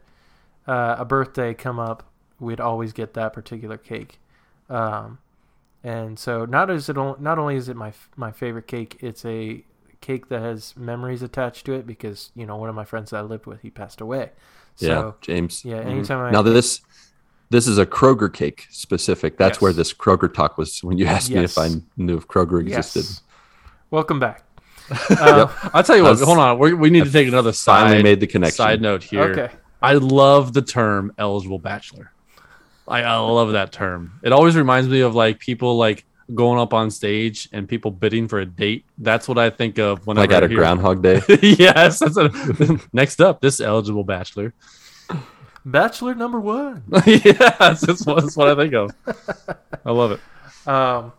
[0.67, 4.19] uh, a birthday come up, we'd always get that particular cake.
[4.69, 5.19] Um,
[5.83, 9.23] and so not is it not only is it my f- my favorite cake, it's
[9.23, 9.63] a
[10.01, 13.17] cake that has memories attached to it because you know one of my friends that
[13.17, 14.31] I lived with he passed away.
[14.79, 15.63] yeah, James.
[15.65, 16.81] yeah, anytime I Now this
[17.49, 19.37] this is a Kroger cake specific.
[19.37, 19.61] That's Yes.
[19.61, 23.05] where this Kroger talk was when you asked me if I knew if Kroger existed.
[23.05, 23.21] yes,
[23.91, 24.43] welcome back.
[25.11, 26.13] Uh, I'll tell you what.
[26.13, 26.57] Us- Hold on.
[26.57, 27.81] we we need to take another side.
[27.83, 28.55] Finally made the connection.
[28.57, 29.21] Side note here.
[29.23, 29.49] Okay.
[29.81, 32.11] I love the term eligible bachelor.
[32.87, 34.13] I, I love that term.
[34.23, 38.27] It always reminds me of like people like going up on stage and people bidding
[38.27, 38.83] for a date.
[38.97, 41.21] That's what I think of when Like I got a Groundhog Day.
[41.41, 41.99] yes.
[41.99, 44.55] That's a, next up, this eligible bachelor.
[45.71, 46.83] Bachelor number one.
[47.05, 48.91] yes, that's what, that's what I think of.
[49.85, 50.19] I love it.
[50.67, 51.13] Um,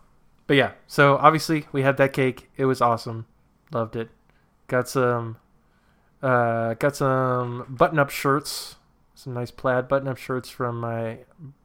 [0.47, 2.51] but yeah, so obviously we had that cake.
[2.57, 3.27] It was awesome.
[3.73, 4.11] Loved it.
[4.67, 5.37] Got some,
[6.23, 8.77] uh, got some button-up shirts,
[9.15, 11.19] some nice plaid button-up shirts from my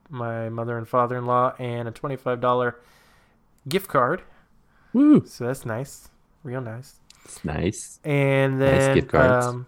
[0.08, 2.76] my mother and father-in-law, and a twenty-five dollar
[3.68, 4.22] gift card.
[4.92, 5.24] Woo!
[5.26, 6.08] So that's nice,
[6.44, 7.00] real nice.
[7.24, 7.98] It's nice.
[8.04, 9.46] And Nice then gift cards.
[9.46, 9.66] Um,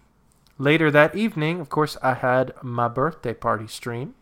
[0.59, 4.13] later that evening, of course, I had my birthday party stream.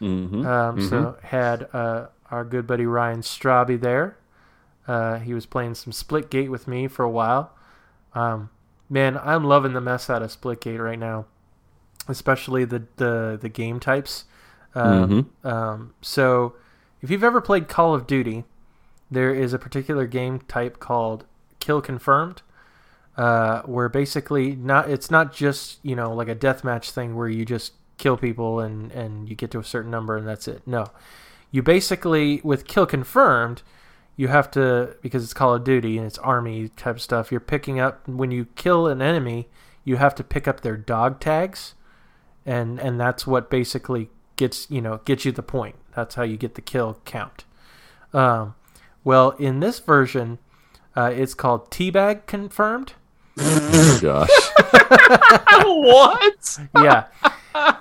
[0.00, 0.44] Mm-hmm.
[0.44, 4.16] Um, So had uh, our good buddy Ryan Straube there.
[4.88, 7.52] Uh, he was playing some Splitgate with me for a while.
[8.14, 8.50] Um,
[8.90, 11.26] man, I'm loving the mess out of Splitgate right now,
[12.08, 14.24] especially the the, the game types.
[14.74, 16.54] Um, um, so,
[17.00, 18.44] if you've ever played Call of Duty,
[19.10, 21.24] there is a particular game type called
[21.60, 22.42] Kill Confirmed,
[23.16, 27.44] uh, where basically not it's not just you know like a deathmatch thing where you
[27.44, 30.62] just kill people and and you get to a certain number and that's it.
[30.66, 30.86] No,
[31.50, 33.62] you basically with Kill Confirmed,
[34.16, 37.30] you have to because it's Call of Duty and it's army type stuff.
[37.30, 39.48] You're picking up when you kill an enemy,
[39.84, 41.74] you have to pick up their dog tags,
[42.44, 45.76] and and that's what basically gets you know gets you the point.
[45.94, 47.44] That's how you get the kill count.
[48.12, 48.56] Um,
[49.04, 50.38] well, in this version,
[50.96, 52.94] uh, it's called Teabag Confirmed.
[53.36, 54.28] Gosh,
[55.64, 56.58] what?
[56.76, 57.04] Yeah,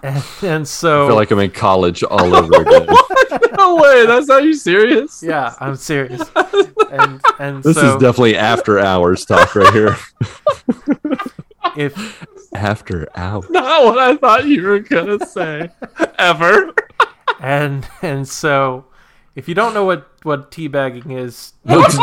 [0.04, 2.88] and, and so I feel like I'm in college all over again.
[3.58, 4.06] No way.
[4.06, 5.22] That's not you serious?
[5.24, 6.22] yeah, I'm serious.
[6.94, 9.98] And and This so is definitely after hours talk right here.
[11.76, 12.24] if
[12.54, 13.50] After hours.
[13.50, 15.70] Not what I thought you were gonna say.
[16.20, 16.72] Ever.
[17.40, 18.86] and and so
[19.36, 21.98] if you don't know what what teabagging is, just-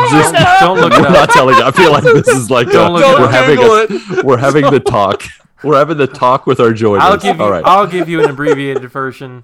[0.59, 1.13] don't look it we're up.
[1.13, 1.63] not telling you.
[1.63, 4.79] I feel like this is like Don't a, look we're having a, we're having the
[4.79, 5.23] talk.
[5.63, 7.03] We're having the talk with our joiners.
[7.03, 7.63] I'll give you All right.
[7.65, 9.43] I'll give you an abbreviated version.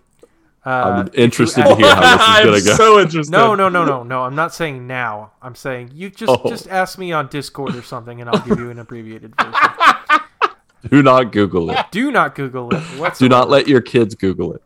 [0.66, 2.84] Uh, I'm if you interested to hear how this is gonna go.
[2.84, 3.32] so interested.
[3.32, 4.24] No, no, no, no, no.
[4.24, 5.32] I'm not saying now.
[5.42, 6.50] I'm saying you just Oh.
[6.50, 9.54] just ask me on Discord or something, and I'll give you an abbreviated version.
[10.90, 11.78] Do not Google it.
[11.92, 12.84] Do not Google it.
[13.18, 14.62] Do not let your kids Google it.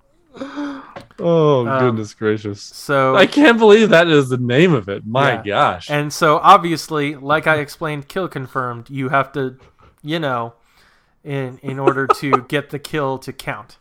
[1.22, 2.62] Oh Um, goodness gracious!
[2.62, 5.06] So I can't believe that is the name of it.
[5.06, 5.44] My Yeah.
[5.44, 5.90] gosh!
[5.90, 8.90] and so obviously, like I explained, kill confirmed.
[8.90, 9.58] You have to,
[10.02, 10.54] you know,
[11.24, 13.78] in in order to get the kill to count.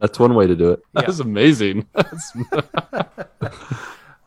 [0.00, 0.82] That's one way to do it.
[0.94, 1.10] that yeah.
[1.10, 1.86] is amazing.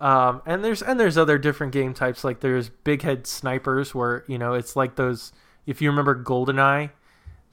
[0.01, 4.25] Um, and there's and there's other different game types like there's big head snipers where
[4.27, 5.31] you know it's like those
[5.65, 6.89] if you remember GoldenEye,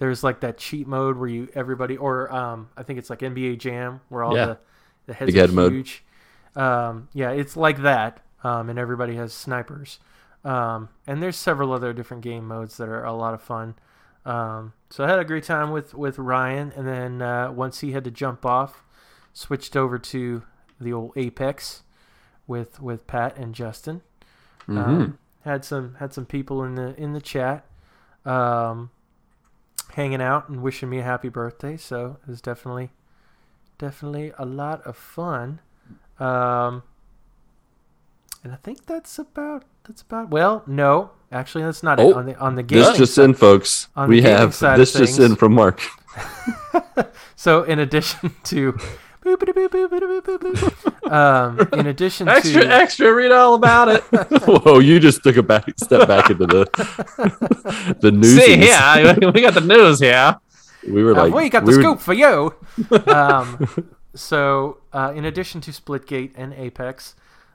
[0.01, 3.59] there's like that cheat mode where you everybody or um, I think it's like NBA
[3.59, 4.47] Jam where all Yeah.
[4.47, 4.59] the
[5.07, 5.72] the heads Big are head mode.
[5.72, 6.05] huge.
[6.55, 9.98] Um, yeah, it's like that, um, and everybody has snipers.
[10.44, 13.74] Um, and there's several other different game modes that are a lot of fun.
[14.24, 17.92] Um, so I had a great time with with Ryan, and then uh, once he
[17.92, 18.84] had to jump off,
[19.32, 20.42] switched over to
[20.80, 21.82] the old Apex
[22.46, 24.03] with with Pat and Justin.
[24.68, 24.78] Mm-hmm.
[24.78, 27.64] Um, had some had some people in the in the chat,
[28.24, 28.90] um,
[29.94, 31.76] hanging out and wishing me a happy birthday.
[31.76, 32.90] So it was definitely
[33.83, 35.59] definitely a lot of fun.
[36.20, 36.83] Um,
[38.45, 40.30] and I think that's about that's about.
[40.30, 42.87] Well, no, actually, that's not Oh, it on the on the gaming.
[42.89, 43.89] This just in, folks.
[43.97, 45.80] on We have this just things- in from Marc.
[47.37, 48.78] So in addition to.
[51.11, 53.12] um, in addition extra, to extra.
[53.12, 54.03] Read all about it.
[54.47, 58.37] Whoa, you just took a back step back into the the news.
[58.45, 60.39] See here, we got the news here.
[60.89, 62.55] We were like, we got the we were- scoop for you.
[63.07, 67.14] um, so, uh, in addition to Splitgate and Apex,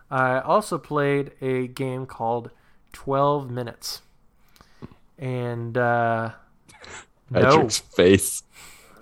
[0.09, 2.51] I also played a game called
[2.93, 4.01] 12 Minutes.
[5.19, 6.31] And uh,
[7.29, 8.43] no, Patrick's face.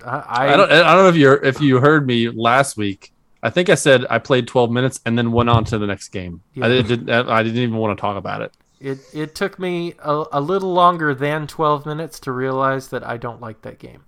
[0.04, 0.72] I, I, I don't.
[0.72, 3.12] I don't know if you if you heard me last week.
[3.42, 6.08] I think I said I played 12 minutes and then went on to the next
[6.08, 6.42] game.
[6.60, 7.10] I didn't.
[7.10, 8.52] I didn't even want to talk about it.
[8.80, 13.16] it, it took me a, a little longer than 12 minutes to realize that I
[13.18, 14.04] don't like that game.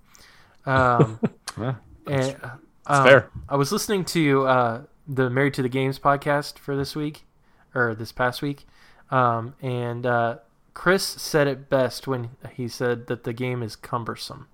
[0.65, 1.19] Um,
[1.57, 1.75] Yeah,
[2.07, 2.37] and,
[2.85, 3.29] um, fair.
[3.49, 7.25] I was listening to uh, the Married to the Games podcast for this week,
[7.75, 8.65] or this past week,
[9.11, 10.37] um, and uh,
[10.73, 14.47] Chris said it best when he said that the game is cumbersome.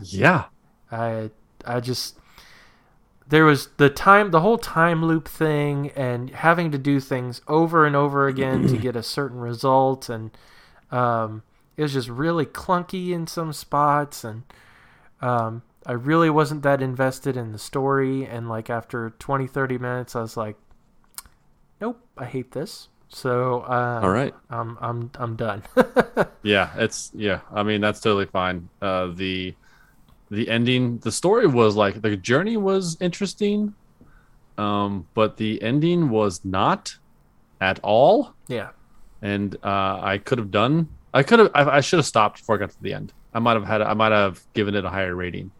[0.00, 0.44] Yeah.
[0.90, 1.30] I
[1.64, 2.18] I just
[3.28, 7.86] there was the time the whole time loop thing and having to do things over
[7.86, 10.30] and over again to get a certain result and
[10.90, 11.42] um,
[11.76, 14.42] it was just really clunky in some spots and
[15.20, 20.14] um, I really wasn't that invested in the story and like after 20 30 minutes
[20.16, 20.56] I was like
[21.80, 24.34] nope I hate this so uh, All right.
[24.50, 25.62] I'm I'm I'm done
[26.42, 27.40] Yeah, it's yeah.
[27.52, 28.68] I mean, that's totally fine.
[28.80, 29.54] Uh, the
[30.30, 33.74] the ending, the story was like the journey was interesting,
[34.58, 36.96] um, but the ending was not
[37.60, 38.34] at all.
[38.48, 38.70] yeah
[39.22, 40.88] And uh, I could have done.
[41.12, 41.50] I could have.
[41.54, 43.12] I, I should have stopped before I got to the end.
[43.34, 43.82] I might have had.
[43.82, 45.50] I might have given it a higher rating,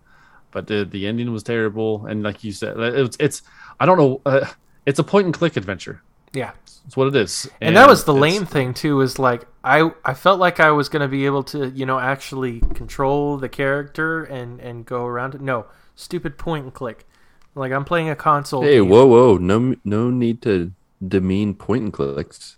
[0.51, 2.07] but the the ending was terrible.
[2.07, 3.43] And like you said, it's it's.
[3.79, 4.21] I don't know.
[4.27, 4.47] Uh,
[4.87, 6.03] it's a point and click adventure.
[6.33, 6.53] yeah
[6.87, 7.49] it's what it is.
[7.61, 10.89] and that was the lame thing too is like i i felt like i was
[10.89, 15.35] going to be able to you know actually control the character and and go around
[15.35, 17.07] it no stupid point and click
[17.55, 18.89] like i'm playing a console Hey, game.
[18.89, 19.37] whoa, whoa!
[19.37, 20.73] No, no need to
[21.07, 22.57] demean point and clicks.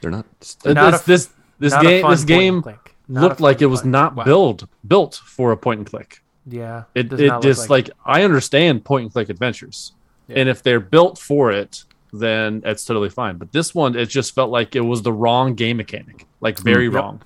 [0.00, 0.26] They're not.
[0.66, 1.28] Not this a- this
[1.58, 2.85] this Not a game fun this point and game click.
[3.08, 3.92] Not looked like it was point.
[3.92, 4.24] not Wow.
[4.24, 6.22] built built for a point and click.
[6.46, 9.92] yeah It it just like, I understand point and click adventures,
[10.28, 10.40] Yeah.
[10.40, 13.36] and if they're built for it, then it's totally fine.
[13.36, 16.84] But this one, it just felt like it was the wrong game mechanic, like very
[16.86, 16.94] Yep.
[16.94, 17.22] wrong.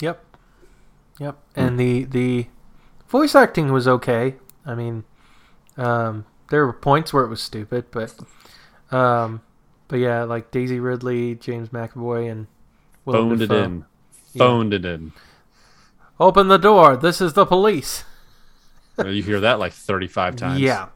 [0.00, 0.24] Yep.
[1.18, 1.38] Yep.
[1.56, 2.46] And the the
[3.08, 4.36] voice acting was okay.
[4.64, 5.04] I mean,
[5.76, 8.14] um, there were points where it was stupid, but
[8.90, 9.40] um,
[9.88, 12.46] but yeah, like Daisy Ridley, James McAvoy, and
[13.04, 13.84] Willem Phoned it in,
[14.36, 15.12] phoned it in.
[16.20, 16.96] Open the door.
[16.96, 18.04] This is the police.
[19.04, 20.60] you hear that like thirty five times.
[20.60, 20.88] Yeah.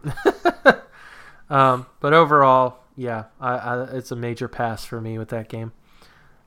[1.51, 5.73] um, but overall, yeah, I, I, it's a major pass for me with that game.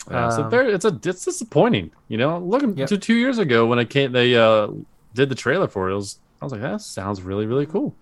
[0.09, 1.91] Yeah, so Um, there, it's a it's disappointing.
[2.07, 2.89] You know, looking Yep.
[2.89, 4.69] to two years ago when I came, they uh,
[5.13, 5.93] did the trailer for it.
[5.93, 7.95] it was, I was like, that sounds really really cool.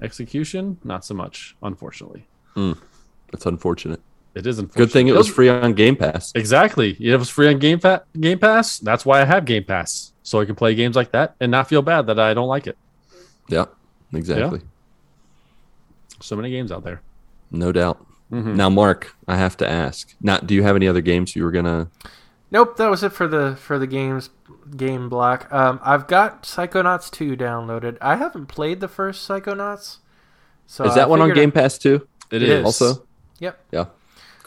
[0.00, 2.26] Execution, not so much, unfortunately.
[2.56, 4.00] That's unfortunate.
[4.34, 4.86] It is unfortunate.
[4.86, 6.32] Good thing it was free on Game Pass.
[6.34, 6.96] Exactly.
[6.98, 8.00] It was free on Game Pass.
[8.18, 8.78] Game Pass.
[8.78, 11.68] That's why I have Game Pass, so I can play games like that and not
[11.68, 12.78] feel bad that I don't like it.
[13.48, 13.66] Yeah,
[14.12, 14.60] exactly.
[16.20, 17.02] So many games out there.
[17.50, 18.04] No doubt.
[18.32, 18.54] Mhm.
[18.56, 20.14] Now, Marc, I have to ask.
[20.20, 21.88] Not, do you have any other games you were gonna?
[22.50, 24.30] Nope, that was it for the for the games
[24.76, 25.52] game block.
[25.52, 27.98] Um, I've got Psychonauts 2 downloaded.
[28.00, 29.98] I haven't played the first Psychonauts.
[30.66, 32.06] So Is I that one on Game Pass too?
[32.30, 32.64] It It is is.
[32.64, 33.04] Also,
[33.40, 33.58] Yep.
[33.72, 33.84] yeah,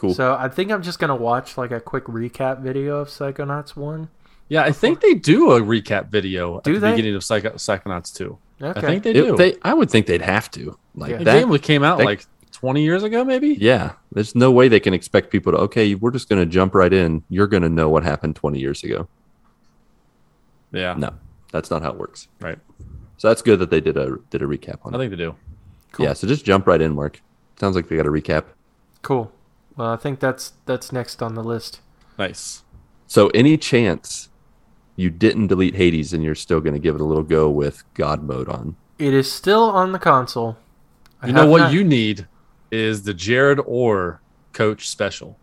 [0.05, 0.13] cool.
[0.13, 4.07] So I think I'm just gonna watch like a quick recap video of Psychonauts 1.
[4.49, 6.91] Yeah, I think they do a recap video Do at the they?
[6.91, 8.37] beginning of Psycho- Psychonauts 2.
[8.61, 8.79] Okay.
[8.79, 9.35] I think they It- do.
[9.35, 10.77] they, I would think they'd have to.
[10.95, 11.17] Like Yeah.
[11.17, 11.39] the that.
[11.49, 13.49] game came out that- like 20 years ago, maybe.
[13.59, 15.57] Yeah, there's no way they can expect people to.
[15.59, 17.23] Okay, we're just gonna jump right in.
[17.29, 19.07] You're gonna know what happened 20 years ago.
[20.71, 21.11] Yeah, No,
[21.51, 22.27] that's not how it works.
[22.41, 22.59] right.
[23.17, 24.99] So that's good that they did a did a recap on I it.
[24.99, 25.35] think they do.
[25.93, 26.05] Cool.
[26.05, 27.21] Yeah, so just jump right in, Marc.
[27.57, 28.43] Sounds like they got a recap.
[29.01, 29.31] Cool.
[29.77, 31.81] Well, I think that's that's next on the list.
[32.17, 32.63] Nice.
[33.07, 34.29] So any chance
[34.95, 38.23] you didn't delete Hades and you're still gonna give it a little go with God
[38.23, 38.75] mode on?
[38.97, 40.57] It is still on the console.
[41.21, 42.27] I You know what not- you need
[42.71, 44.21] is the Jared Orr
[44.53, 45.37] coach special.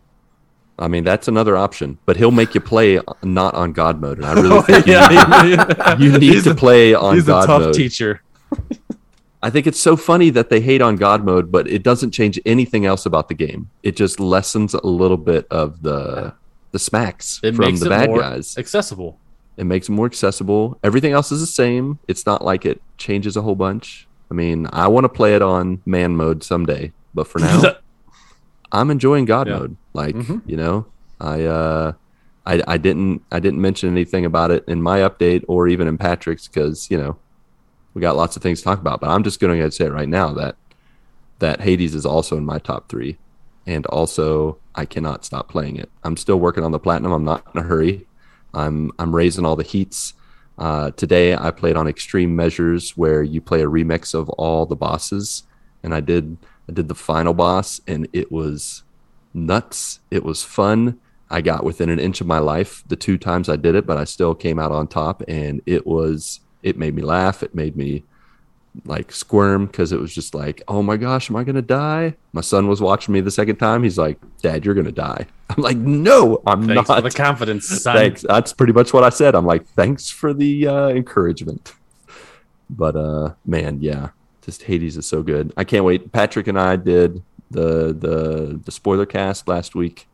[0.79, 4.25] I mean, that's another option, but he'll make you play not on God mode, and
[4.25, 7.15] I really think you, yeah, you need he's to play on God mode.
[7.15, 7.73] he's a tough mode.
[7.75, 8.23] teacher.
[9.45, 12.39] I think it's so funny that they hate on God mode, but it doesn't change
[12.45, 13.69] anything else about the game.
[13.83, 16.33] It just lessens a little bit of the
[16.71, 18.57] the smacks It from makes the it bad more guys.
[18.57, 19.19] accessible.
[19.57, 20.79] It makes it more accessible.
[20.83, 21.99] Everything else is the same.
[22.07, 24.07] It's not like it changes a whole bunch.
[24.31, 27.61] I mean, I want to play it on man mode someday, but for now,
[28.71, 29.59] I'm enjoying God Yeah.
[29.59, 29.77] mode.
[29.93, 30.41] Like Mhm.
[30.47, 30.85] you know,
[31.19, 31.91] I uh,
[32.45, 35.97] I I didn't I didn't mention anything about it in my update or even in
[35.97, 37.17] Patrick's because you know
[37.93, 39.01] we got lots of things to talk about.
[39.01, 40.55] But I'm just going to say it right now that
[41.39, 43.17] that Hades is also in my top three,
[43.65, 45.89] and also I cannot stop playing it.
[46.03, 47.11] I'm still working on the platinum.
[47.11, 48.07] I'm not in a hurry.
[48.53, 50.13] I'm I'm raising all the heats.
[50.57, 54.75] Uh, today I played on extreme measures where you play a remix of all the
[54.75, 55.43] bosses,
[55.81, 56.37] and I did
[56.69, 58.83] I did the final boss, and it was
[59.33, 59.99] nuts.
[60.11, 60.99] It was fun.
[61.29, 63.97] I got within an inch of my life the two times I did it, but
[63.97, 67.43] I still came out on top, and it was it made me laugh.
[67.43, 68.03] It made me
[68.85, 72.15] like squirm because it was just like, oh my gosh, am I gonna die?
[72.31, 73.83] My son was watching me the second time.
[73.83, 75.27] He's like, Dad, you're gonna die.
[75.49, 76.97] I'm like, no, I'm Thanks not.
[76.97, 77.95] for the confidence, son.
[77.95, 78.21] Thanks.
[78.27, 79.35] That's pretty much what I said.
[79.35, 81.73] I'm like, thanks for the uh, encouragement.
[82.69, 84.09] But uh, man, yeah,
[84.41, 85.53] just Hades is so good.
[85.55, 86.11] I can't wait.
[86.11, 90.07] Patrick and I did the the the spoiler cast last week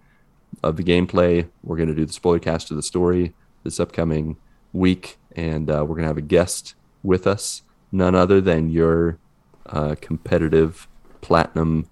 [0.63, 1.47] of the gameplay.
[1.63, 3.33] We're gonna do the spoiler cast of the story
[3.63, 4.35] this upcoming
[4.73, 7.61] week, and uh, we're gonna have a guest with us,
[7.91, 9.17] none other than your
[9.65, 10.87] uh, competitive
[11.21, 11.87] platinum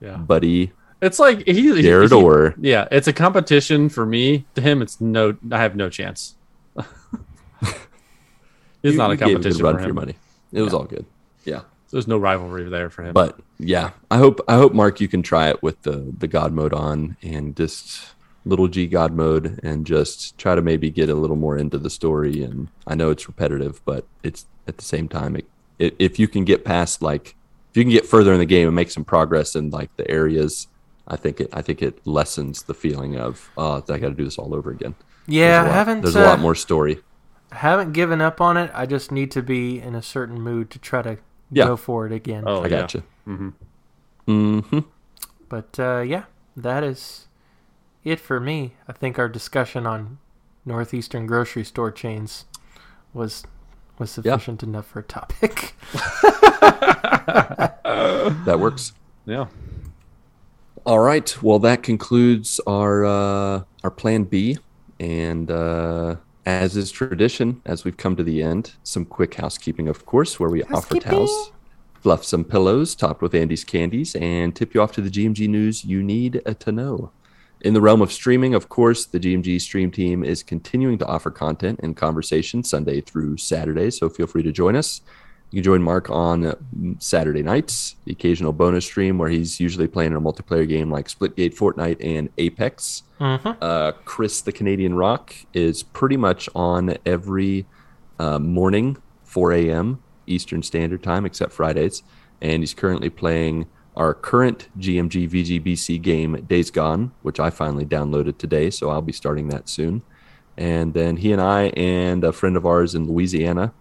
[0.00, 2.54] Yeah, buddy it's like he, Jared he- Orr.
[2.60, 4.44] Yeah, it's a competition for me.
[4.54, 5.36] To him, it's no.
[5.50, 6.36] I have no chance.
[6.76, 7.74] it's
[8.82, 10.14] You- not a competition good run for for your money.
[10.52, 11.04] It was all good.
[11.44, 11.62] Yeah.
[11.90, 13.12] There's no rivalry there for him.
[13.12, 16.52] But yeah, I hope I hope Marc you can try it with the the God
[16.52, 18.14] mode on and just
[18.44, 21.90] little G God mode and just try to maybe get a little more into the
[21.90, 22.42] story.
[22.42, 25.44] And I know it's repetitive, but it's at the same time, it,
[25.78, 27.34] it, if you can get past like
[27.70, 30.08] if you can get further in the game and make some progress in like the
[30.10, 30.66] areas,
[31.08, 34.24] I think it I think it lessens the feeling of oh I got to do
[34.24, 34.94] this all over again.
[35.26, 36.00] Yeah, there's a I haven't.
[36.02, 37.00] There's uh, a lot more story.
[37.52, 38.70] haven't given up on it.
[38.74, 41.18] I just need to be in a certain mood to try to
[41.50, 41.66] Yeah.
[41.66, 42.44] go for it again.
[42.46, 42.68] oh, I yeah.
[42.68, 43.02] got you.
[43.24, 43.48] hmm
[44.26, 44.78] hmm
[45.48, 46.24] But uh, yeah,
[46.56, 47.28] that is
[48.04, 48.74] it for me.
[48.88, 50.18] I think our discussion on
[50.64, 52.44] northeastern grocery store chains
[53.12, 53.44] was
[53.98, 54.22] was Yeah.
[54.34, 55.74] sufficient enough for a topic.
[58.44, 58.92] That works.
[59.26, 59.46] Yeah.
[60.84, 61.42] All right.
[61.42, 64.58] Well, that concludes our uh, our plan B,
[64.98, 66.16] and uh,
[66.46, 70.50] as is tradition, as we've come to the end, some quick housekeeping, of course, where
[70.50, 71.52] we offer towels,
[72.00, 75.84] fluff some pillows, topped with Andy's candies, and tip you off to the GMG news
[75.84, 77.12] you need uh, to know.
[77.62, 81.30] In the realm of streaming, of course, the GMG stream team is continuing to offer
[81.30, 85.00] content and conversation Sunday through Saturday, so feel free to join us.
[85.52, 86.54] You can join Marc on uh,
[86.98, 91.54] Saturday nights, the occasional bonus stream where he's usually playing a multiplayer game like Splitgate,
[91.54, 93.04] Fortnite, and Apex.
[93.20, 93.56] Mhm.
[93.60, 97.66] Uh, Chris, the Canadian Rock, is pretty much on every
[98.18, 100.02] uh, morning, 4 a.m.
[100.26, 102.02] Eastern Standard Time, except Fridays.
[102.40, 103.66] And he's currently playing
[103.96, 108.70] our current GMG VGBC game, Days Gone, which I finally downloaded today.
[108.70, 110.02] So I'll be starting that soon.
[110.56, 113.72] And then he and I and a friend of ours in Louisiana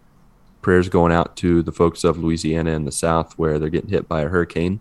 [0.62, 4.08] prayers going out to the folks of Louisiana and the South where they're getting hit
[4.08, 4.80] by a hurricane.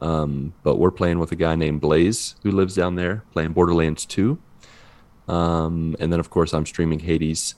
[0.00, 4.06] Um, but we're playing with a guy named Blaze who lives down there playing Borderlands
[4.06, 4.38] 2.
[5.28, 7.54] Um, and then, of course, I'm streaming Hades.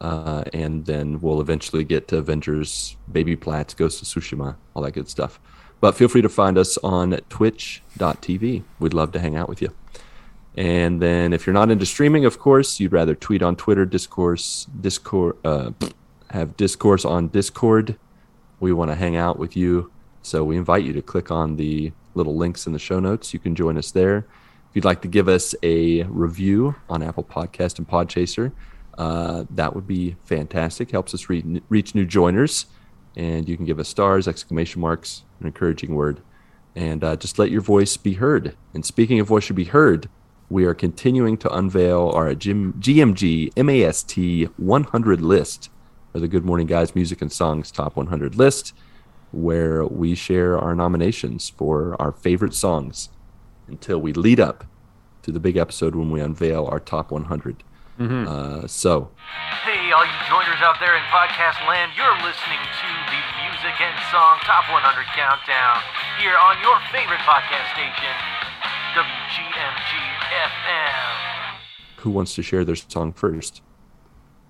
[0.00, 4.92] Uh, and then we'll eventually get to Avengers, Baby Plats, Ghost of Tsushima, all that
[4.92, 5.40] good stuff.
[5.80, 8.62] But feel free to find us on twitch.tv.
[8.78, 9.74] We'd love to hang out with you.
[10.56, 14.66] And then if you're not into streaming, of course, you'd rather tweet on Twitter, discourse,
[14.80, 15.70] Discord, uh,
[16.30, 17.96] have discourse on Discord.
[18.58, 19.90] We want to hang out with you.
[20.22, 23.32] So we invite you to click on the little links in the show notes.
[23.32, 24.18] You can join us there.
[24.18, 28.52] If you'd like to give us a review on Apple Podcast and Podchaser,
[28.98, 30.90] uh, that would be fantastic.
[30.90, 32.66] Helps us re- reach new joiners.
[33.16, 36.20] And you can give us stars, exclamation marks, an encouraging word,
[36.76, 38.56] and uh, just let your voice be heard.
[38.72, 40.08] And speaking of voice should be heard,
[40.48, 45.70] we are continuing to unveil our Gym- GMG MAST 100 list,
[46.14, 48.72] or the Good Morning Guys Music and Songs Top 100 list,
[49.32, 53.08] where we share our nominations for our favorite songs
[53.68, 54.64] until we lead up
[55.22, 57.62] to the big episode when we unveil our top 100.
[58.00, 59.10] Uh, so,
[59.62, 62.99] Hey, all you joiners out there in podcast land, you're listening to the
[63.70, 65.78] Music and Song Top 100 Countdown
[66.18, 68.10] here on your favorite podcast station,
[68.98, 69.92] WGMG
[70.34, 71.54] FM.
[71.98, 73.62] who wants to share their song first?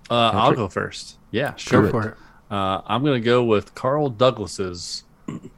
[0.09, 1.19] Uh, I'll go first.
[1.29, 1.89] Yeah, Go sure.
[1.89, 2.17] for it.
[2.49, 5.03] Uh, I'm gonna go with Carl Douglas's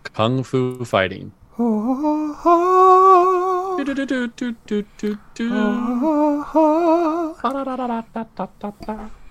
[0.04, 1.32] Kung Fu Fighting.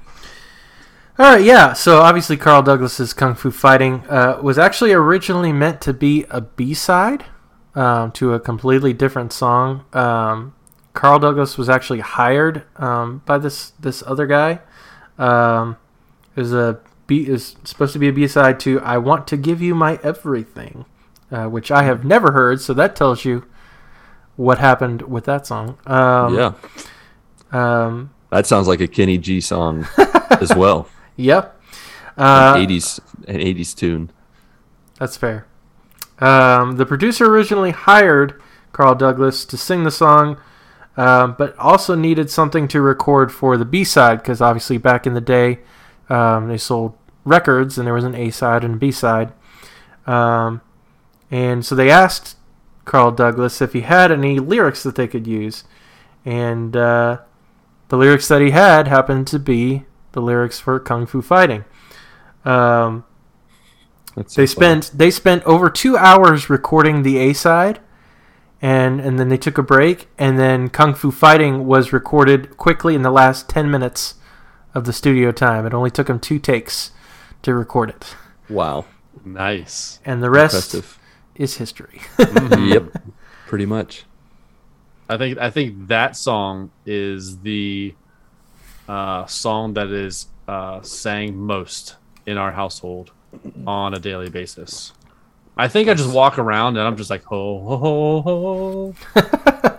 [1.22, 1.72] All right, yeah.
[1.72, 6.40] So obviously, Carl Douglas's Kung Fu Fighting uh, was actually originally meant to be a
[6.40, 7.26] B side
[7.76, 9.84] um, to a completely different song.
[9.92, 10.52] Um,
[10.94, 14.62] Carl Douglas was actually hired um, by this this other guy.
[15.16, 15.76] Um,
[16.34, 19.36] it was a B is supposed to be a B side to "I Want to
[19.36, 20.86] Give You My Everything,"
[21.30, 22.60] uh, which I have never heard.
[22.60, 23.46] So that tells you
[24.34, 25.78] what happened with that song.
[25.86, 26.52] Um, yeah,
[27.52, 29.86] Um, that sounds like a Kenny G song
[30.40, 30.88] as well.
[31.16, 31.60] yep.
[32.16, 34.10] Uh, 80s an 80s tune.
[34.98, 35.46] That's fair.
[36.18, 38.40] Um, the producer originally hired
[38.72, 40.38] Carl Douglas to sing the song,
[40.96, 45.14] um, but also needed something to record for the B side because obviously back in
[45.14, 45.60] the day
[46.08, 49.32] um, they sold records and there was an A side and a B side.
[50.06, 50.60] Um,
[51.30, 52.36] and so they asked
[52.84, 55.64] Carl Douglas if he had any lyrics that they could use.
[56.24, 57.18] And uh,
[57.88, 61.64] the lyrics that he had happened to be the lyrics for Kung Fu Fighting.
[62.44, 63.04] Um,
[64.16, 64.80] That's they so funny.
[64.82, 67.80] spent they spent over two hours recording the A side,
[68.60, 72.94] and and then they took a break, and then Kung Fu Fighting was recorded quickly
[72.94, 74.14] in the last ten minutes
[74.74, 75.66] of the studio time.
[75.66, 76.90] It only took them two takes
[77.42, 78.14] to record it,
[78.48, 78.84] wow,
[79.24, 79.98] Nice.
[80.04, 80.98] and the rest impressive.
[81.34, 82.00] is history.
[82.58, 82.84] yep,
[83.46, 84.04] pretty much.
[85.08, 87.94] I think I think that song is the
[88.88, 91.96] uh, song that is uh, sang most
[92.26, 93.10] in our household
[93.66, 94.92] on a daily basis.
[95.56, 97.76] I think I just walk around and I'm just like ho ho
[98.22, 98.94] ho ho.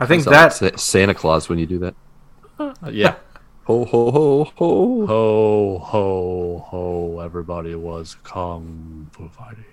[0.00, 1.94] I think that's that like Santa Claus when you do that.
[2.58, 3.16] Uh, yeah.
[3.64, 5.06] Ho ho ho ho.
[5.06, 7.20] Ho ho ho!
[7.20, 9.64] Everybody was kung fu fighting.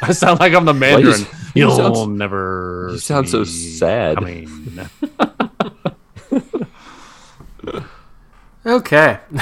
[0.00, 1.12] I sound like I'm the Why you Mandarin.
[1.20, 2.88] s- you You'll sound- never.
[2.92, 4.16] you sound so see sad.
[4.16, 4.48] coming.
[8.68, 9.18] okay.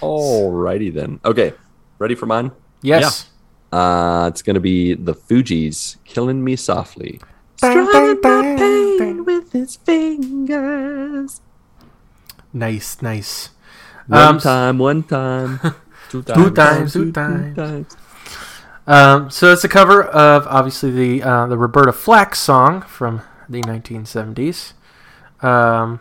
[0.00, 1.20] Alrighty then.
[1.24, 1.52] Okay,
[1.98, 2.52] ready for mine?
[2.82, 3.30] Yes.
[3.72, 7.20] Uh, it's gonna be the Fugees, "Killing Me Softly."
[7.60, 8.56] Bang, bang, bang,
[8.98, 9.24] bang.
[9.24, 11.40] with his fingers.
[12.52, 13.50] Nice, nice.
[14.06, 15.58] One Um, time, one time,
[16.08, 16.54] Two Two times.
[16.54, 17.56] times, two two times.
[17.56, 17.96] times.
[18.86, 23.60] Um, so it's a cover of obviously the uh, the Roberta Flack song from the
[23.62, 24.72] 1970s,
[25.44, 26.00] um,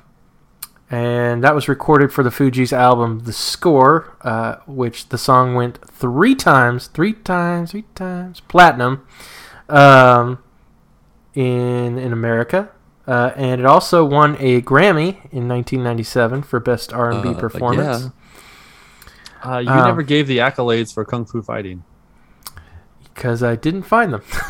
[0.90, 5.80] and that was recorded for the Fugees album "The Score," uh, which the song went
[5.88, 9.06] three times, three times, three times platinum
[9.70, 10.40] um,
[11.34, 12.70] in in America,
[13.06, 18.04] uh, and it also won a Grammy in 1997 for best R&B Uh, performance.
[18.04, 18.10] yeah.
[19.54, 21.84] Uh, you Um, never gave the accolades for kung fu fighting.
[23.14, 24.22] Because I didn't find them.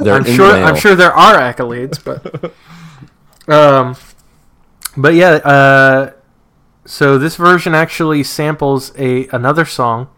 [0.00, 0.52] I'm sure.
[0.52, 0.62] the.
[0.64, 2.52] I'm sure there are accolades, but
[3.48, 3.96] um,
[4.96, 5.30] but yeah.
[5.36, 6.12] Uh,
[6.84, 10.08] so this version actually samples a another song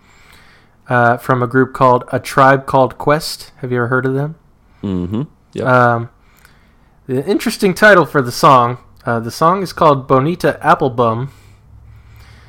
[0.89, 3.53] uh, from a group called A Tribe Called Quest.
[3.59, 4.37] Have you ever heard of them?
[4.83, 5.23] Mm-hmm.
[5.53, 5.67] Yep.
[5.67, 6.11] Um,
[7.07, 8.79] the interesting title for the song.
[9.05, 11.29] Uh, the song is called Bonita Applebum.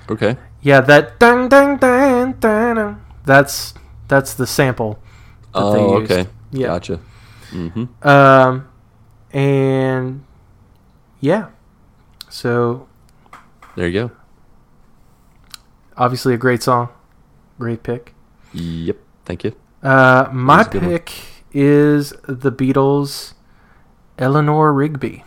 [0.10, 0.38] okay.
[0.62, 3.74] Yeah, that dang dang dang dang that's
[4.08, 5.00] that's the sample.
[5.54, 6.28] that they Oh, okay.
[6.52, 6.68] Yeah.
[6.68, 7.00] Gotcha.
[7.50, 8.68] hmm Um,
[9.32, 10.24] and
[11.26, 11.48] yeah,
[12.30, 12.88] so
[13.76, 14.12] There you go.
[15.98, 16.90] obviously a great song,
[17.60, 18.14] great pick.
[18.54, 18.98] Yep.
[19.26, 19.54] Thank you.
[19.82, 21.12] Uh, my pick
[21.52, 23.34] is the Beatles'
[24.18, 25.24] Eleanor Rigby,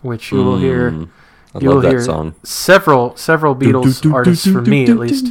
[0.00, 0.90] which you will hear.
[0.90, 1.08] Mm,
[1.54, 2.34] I You will love that hear song.
[2.42, 5.26] several several Beatles artists for me at least.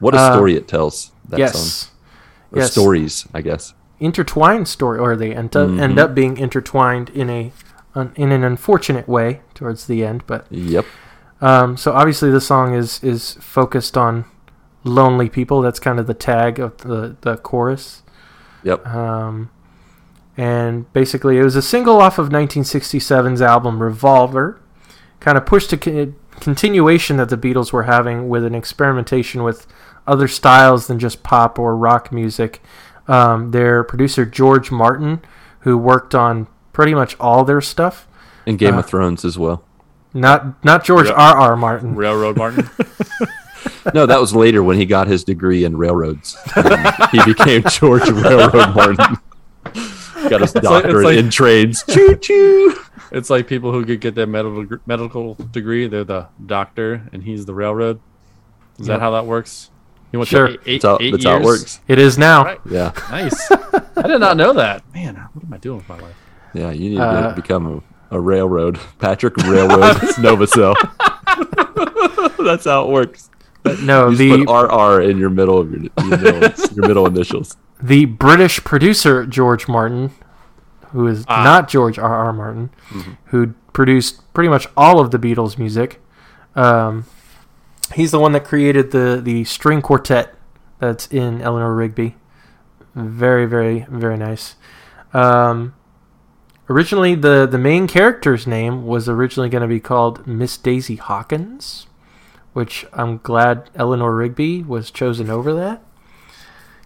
[0.00, 1.12] What a Uh, story it tells.
[1.28, 1.90] That yes, song.
[2.52, 2.72] Or yes.
[2.72, 3.74] stories, I guess.
[4.00, 5.98] intertwined story, or they end up, end Mhm.
[5.98, 7.52] up being intertwined in a
[8.16, 10.24] in an unfortunate way towards the end.
[10.26, 10.84] But Yep.
[11.40, 14.24] um, so obviously the song is is focused on
[14.84, 15.62] lonely people.
[15.62, 18.02] That's kind of the tag of the the chorus.
[18.62, 18.86] Yep.
[18.86, 19.50] Um,
[20.36, 24.60] and basically, it was a single off of 1967's album Revolver.
[25.20, 29.66] Kind of pushed a con- continuation that the Beatles were having with an experimentation with
[30.06, 32.60] other styles than just pop or rock music.
[33.06, 35.20] Um, their producer, George Martin,
[35.60, 38.06] who worked on pretty much all their stuff,
[38.46, 39.64] And Game Uh, of Thrones as well.
[40.12, 41.16] not not George Yep.
[41.16, 41.36] R.
[41.38, 41.56] R.
[41.56, 41.94] Martin.
[41.96, 42.68] Railroad Martin.
[43.94, 46.36] No, that was later when he got his degree in railroads.
[47.12, 48.96] He became George Railroad Martin.
[50.28, 51.84] Got his like- it's doctorate like- in trades.
[51.88, 52.74] Choo choo.
[53.12, 55.86] it's like people who could get their medical medical degree.
[55.86, 58.00] They're the doctor, and he's the railroad.
[58.78, 58.94] Is Yep.
[58.98, 59.70] that how that works?
[60.10, 60.46] He went Sure.
[60.48, 61.80] to eight, eight, That's how, eight that's how it works.
[61.86, 62.44] It is now.
[62.44, 62.60] Right.
[62.70, 62.92] Yeah.
[63.10, 63.50] Nice.
[63.96, 64.82] I did not know that.
[64.94, 66.16] Man, what am I doing with my life?
[66.54, 66.70] Yeah.
[66.70, 68.78] You need Uh, to become a, a railroad.
[68.98, 70.74] Patrick Railroad Novosel.
[72.44, 73.30] that's how it works.
[73.62, 76.86] But no, You the just put RR in your middle of your, your, middle, your
[76.88, 77.56] middle initials.
[77.82, 80.10] the British producer George Martin,
[80.90, 81.42] who is Ah.
[81.42, 82.14] not George R.
[82.26, 82.32] R.
[82.32, 82.70] Martin,
[83.26, 86.00] who produced pretty much all of the Beatles' music.
[86.54, 87.06] Um,
[87.94, 90.34] he's the one that created the the string quartet
[90.78, 92.16] that's in Eleanor Rigby.
[92.94, 94.56] Very, very, very nice.
[95.14, 95.74] Um,
[96.68, 101.86] originally, the the main character's name was originally going to be called Miss Daisy Hawkins,
[102.52, 105.82] which I'm glad Eleanor Rigby was chosen over that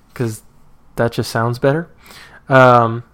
[0.09, 0.43] because
[0.97, 1.89] that just sounds better.
[2.49, 3.05] Um,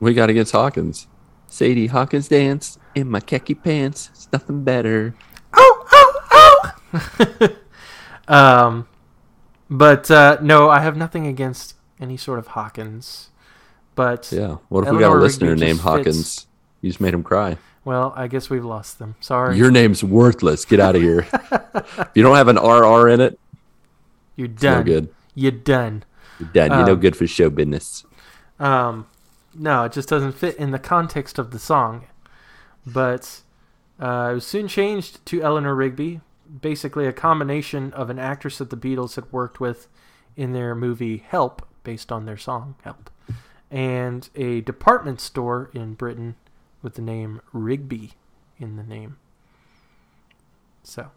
[0.00, 1.06] We got against Hawkins.
[1.46, 4.10] Sadie Hawkins dance in my khaki pants.
[4.12, 5.14] It's nothing better.
[5.52, 7.48] oh, oh, oh.
[8.28, 8.88] um,
[9.68, 13.30] but uh, no, I have nothing against any sort of Hawkins.
[13.94, 14.56] But Yeah.
[14.68, 15.96] What if we got a listener Rigby named just fits.
[16.06, 16.46] Hawkins?
[16.80, 17.58] You just made him cry.
[17.84, 19.14] well, I guess we've lost them.
[19.20, 20.64] Sorry, Your name's worthless.
[20.64, 21.26] Get out of here.
[21.32, 23.38] if you don't have an RR in it,
[24.36, 24.78] you're done.
[24.78, 25.08] no good.
[25.34, 26.04] You're done.
[26.38, 26.70] You're done.
[26.70, 28.04] You're no Um, good for show business.
[28.58, 29.06] Um,
[29.54, 32.04] no, it just doesn't fit in the context of the song.
[32.86, 33.42] But
[34.00, 36.20] uh, it was soon changed to Eleanor Rigby,
[36.60, 39.86] basically a combination of an actress that the Beatles had worked with
[40.36, 43.10] in their movie Help, based on their song Help,
[43.72, 46.36] and a department store in Britain
[46.82, 48.12] with the name Rigby
[48.58, 49.16] in the name.
[50.84, 51.10] So,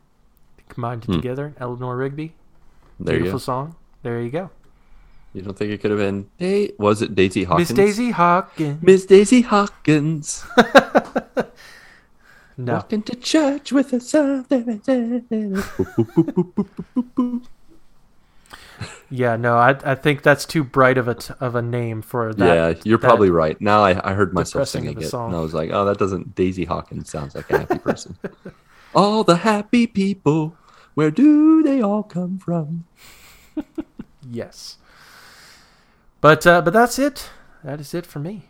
[0.70, 1.14] combined it Hmm.
[1.18, 2.34] together, Eleanor Rigby,
[3.00, 3.76] There you beautiful song.
[4.04, 4.50] There you go.
[5.34, 6.30] You don't think it could have been?
[6.38, 7.70] Hey, was it Daisy Hawkins?
[7.70, 8.82] Miss Daisy Hawkins.
[8.82, 10.46] Miss Daisy Hawkins.
[12.58, 12.76] No.
[12.76, 14.46] Walking to church with a son.
[19.10, 22.34] Yeah, no, I I think that's too bright of a t- of a name for
[22.34, 22.46] that.
[22.46, 23.60] yeah, you're that- probably right.
[23.62, 25.28] Now I, I heard myself singing a it, song.
[25.28, 26.36] and I was like, oh, that doesn't.
[26.36, 28.18] Daisy Hawkins sounds like a happy person.
[28.96, 30.56] all the happy people,
[30.96, 32.86] where do they all come from?
[34.28, 34.78] Yes.
[36.20, 37.30] But uh, but that's it.
[37.64, 38.46] That is it for me.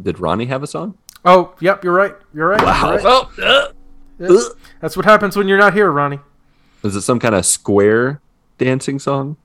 [0.00, 0.96] Did Ronnie have a song?
[1.24, 2.14] Oh, yep, you're right.
[2.32, 2.62] You're right.
[2.62, 2.92] Wow.
[2.92, 3.04] you're right.
[3.40, 3.72] Oh,
[4.20, 6.20] uh, That's what happens when you're not here, Ronnie.
[6.84, 8.20] Is it some kind of square
[8.58, 9.36] dancing song?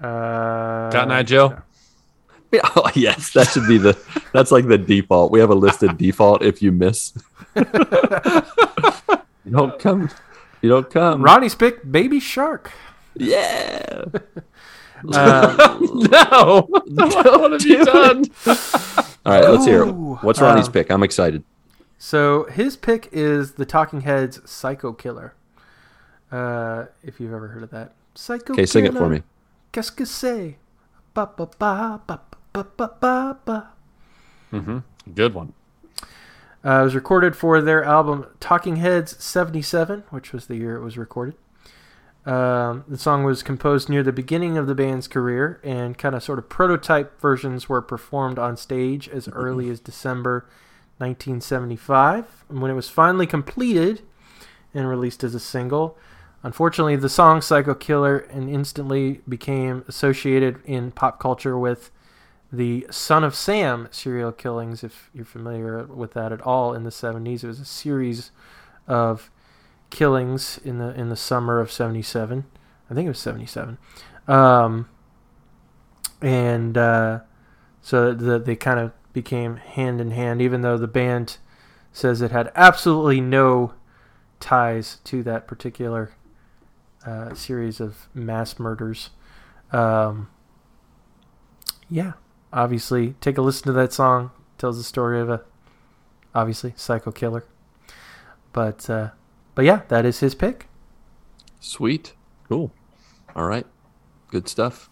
[0.00, 1.62] Uh, Cotton Eye Joe.
[2.50, 3.98] Yeah, oh, yes, that should be the.
[4.32, 5.32] That's like the default.
[5.32, 7.12] We have a listed default if you miss.
[7.56, 7.64] you
[9.50, 10.08] don't come.
[10.62, 11.22] You don't come.
[11.22, 12.72] Ronnie's pick, Baby Shark.
[13.16, 14.04] Yeah.
[15.12, 16.66] Uh, no.
[16.68, 18.24] what have you done?
[18.46, 19.92] All right, let's hear it.
[19.92, 20.90] What's Ronnie's um, pick?
[20.90, 21.44] I'm excited.
[21.98, 25.34] so his pick is the Talking Heads Psycho Killer.
[26.32, 27.92] Uh, if you've ever heard of that.
[28.14, 29.22] Psycho Okay, sing it for me.
[29.72, 30.56] Qu'est-ce que c'est?
[31.14, 32.20] Ba ba ba ba
[32.52, 33.68] ba ba ba ba.
[34.52, 34.78] Mm-hmm.
[35.14, 35.52] Good one.
[36.64, 40.82] Uh, it was recorded for their album Talking Heads 77, which was the year it
[40.82, 41.34] was recorded.
[42.24, 46.22] Um, the song was composed near the beginning of the band's career, and kind of
[46.22, 50.48] sort of prototype versions were performed on stage as early as December
[50.98, 52.44] 1975.
[52.48, 54.00] And when it was finally completed
[54.72, 55.98] and released as a single,
[56.44, 61.90] Unfortunately, the song Psycho Killer and instantly became associated in pop culture with
[62.52, 66.90] the Son of Sam serial killings, if you're familiar with that at all, in the
[66.90, 67.42] 70s.
[67.42, 68.30] It was a series
[68.86, 69.30] of
[69.88, 72.44] killings in the in the summer of 77.
[72.90, 73.78] I think it was 77.
[74.28, 74.90] Um,
[76.20, 77.20] and uh,
[77.80, 81.38] so the, they kind of became hand in hand, even though the band
[81.90, 83.72] says it had absolutely no
[84.40, 86.12] ties to that particular
[87.06, 89.10] uh, series of mass murders.
[89.72, 90.28] Um,
[91.88, 92.12] yeah,
[92.52, 94.30] obviously, take a listen to that song.
[94.58, 95.42] Tells the story of a
[96.34, 97.44] obviously psycho killer.
[98.52, 99.10] But uh,
[99.54, 100.68] but yeah, that is his pick.
[101.60, 102.14] Sweet.
[102.48, 102.72] Cool.
[103.34, 103.66] All right.
[104.30, 104.90] Good stuff.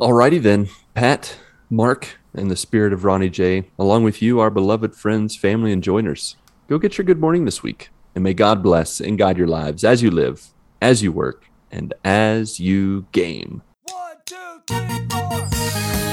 [0.00, 1.38] Alrighty then, Pat,
[1.70, 5.84] Marc, and the spirit of Ronnie J, along with you, our beloved friends, family, and
[5.84, 6.34] joiners,
[6.68, 7.90] go get your good morning this week.
[8.14, 10.48] And may God bless and guide your lives as you live,
[10.80, 13.62] as you work, and as you game.
[13.90, 16.03] One, two, three, four.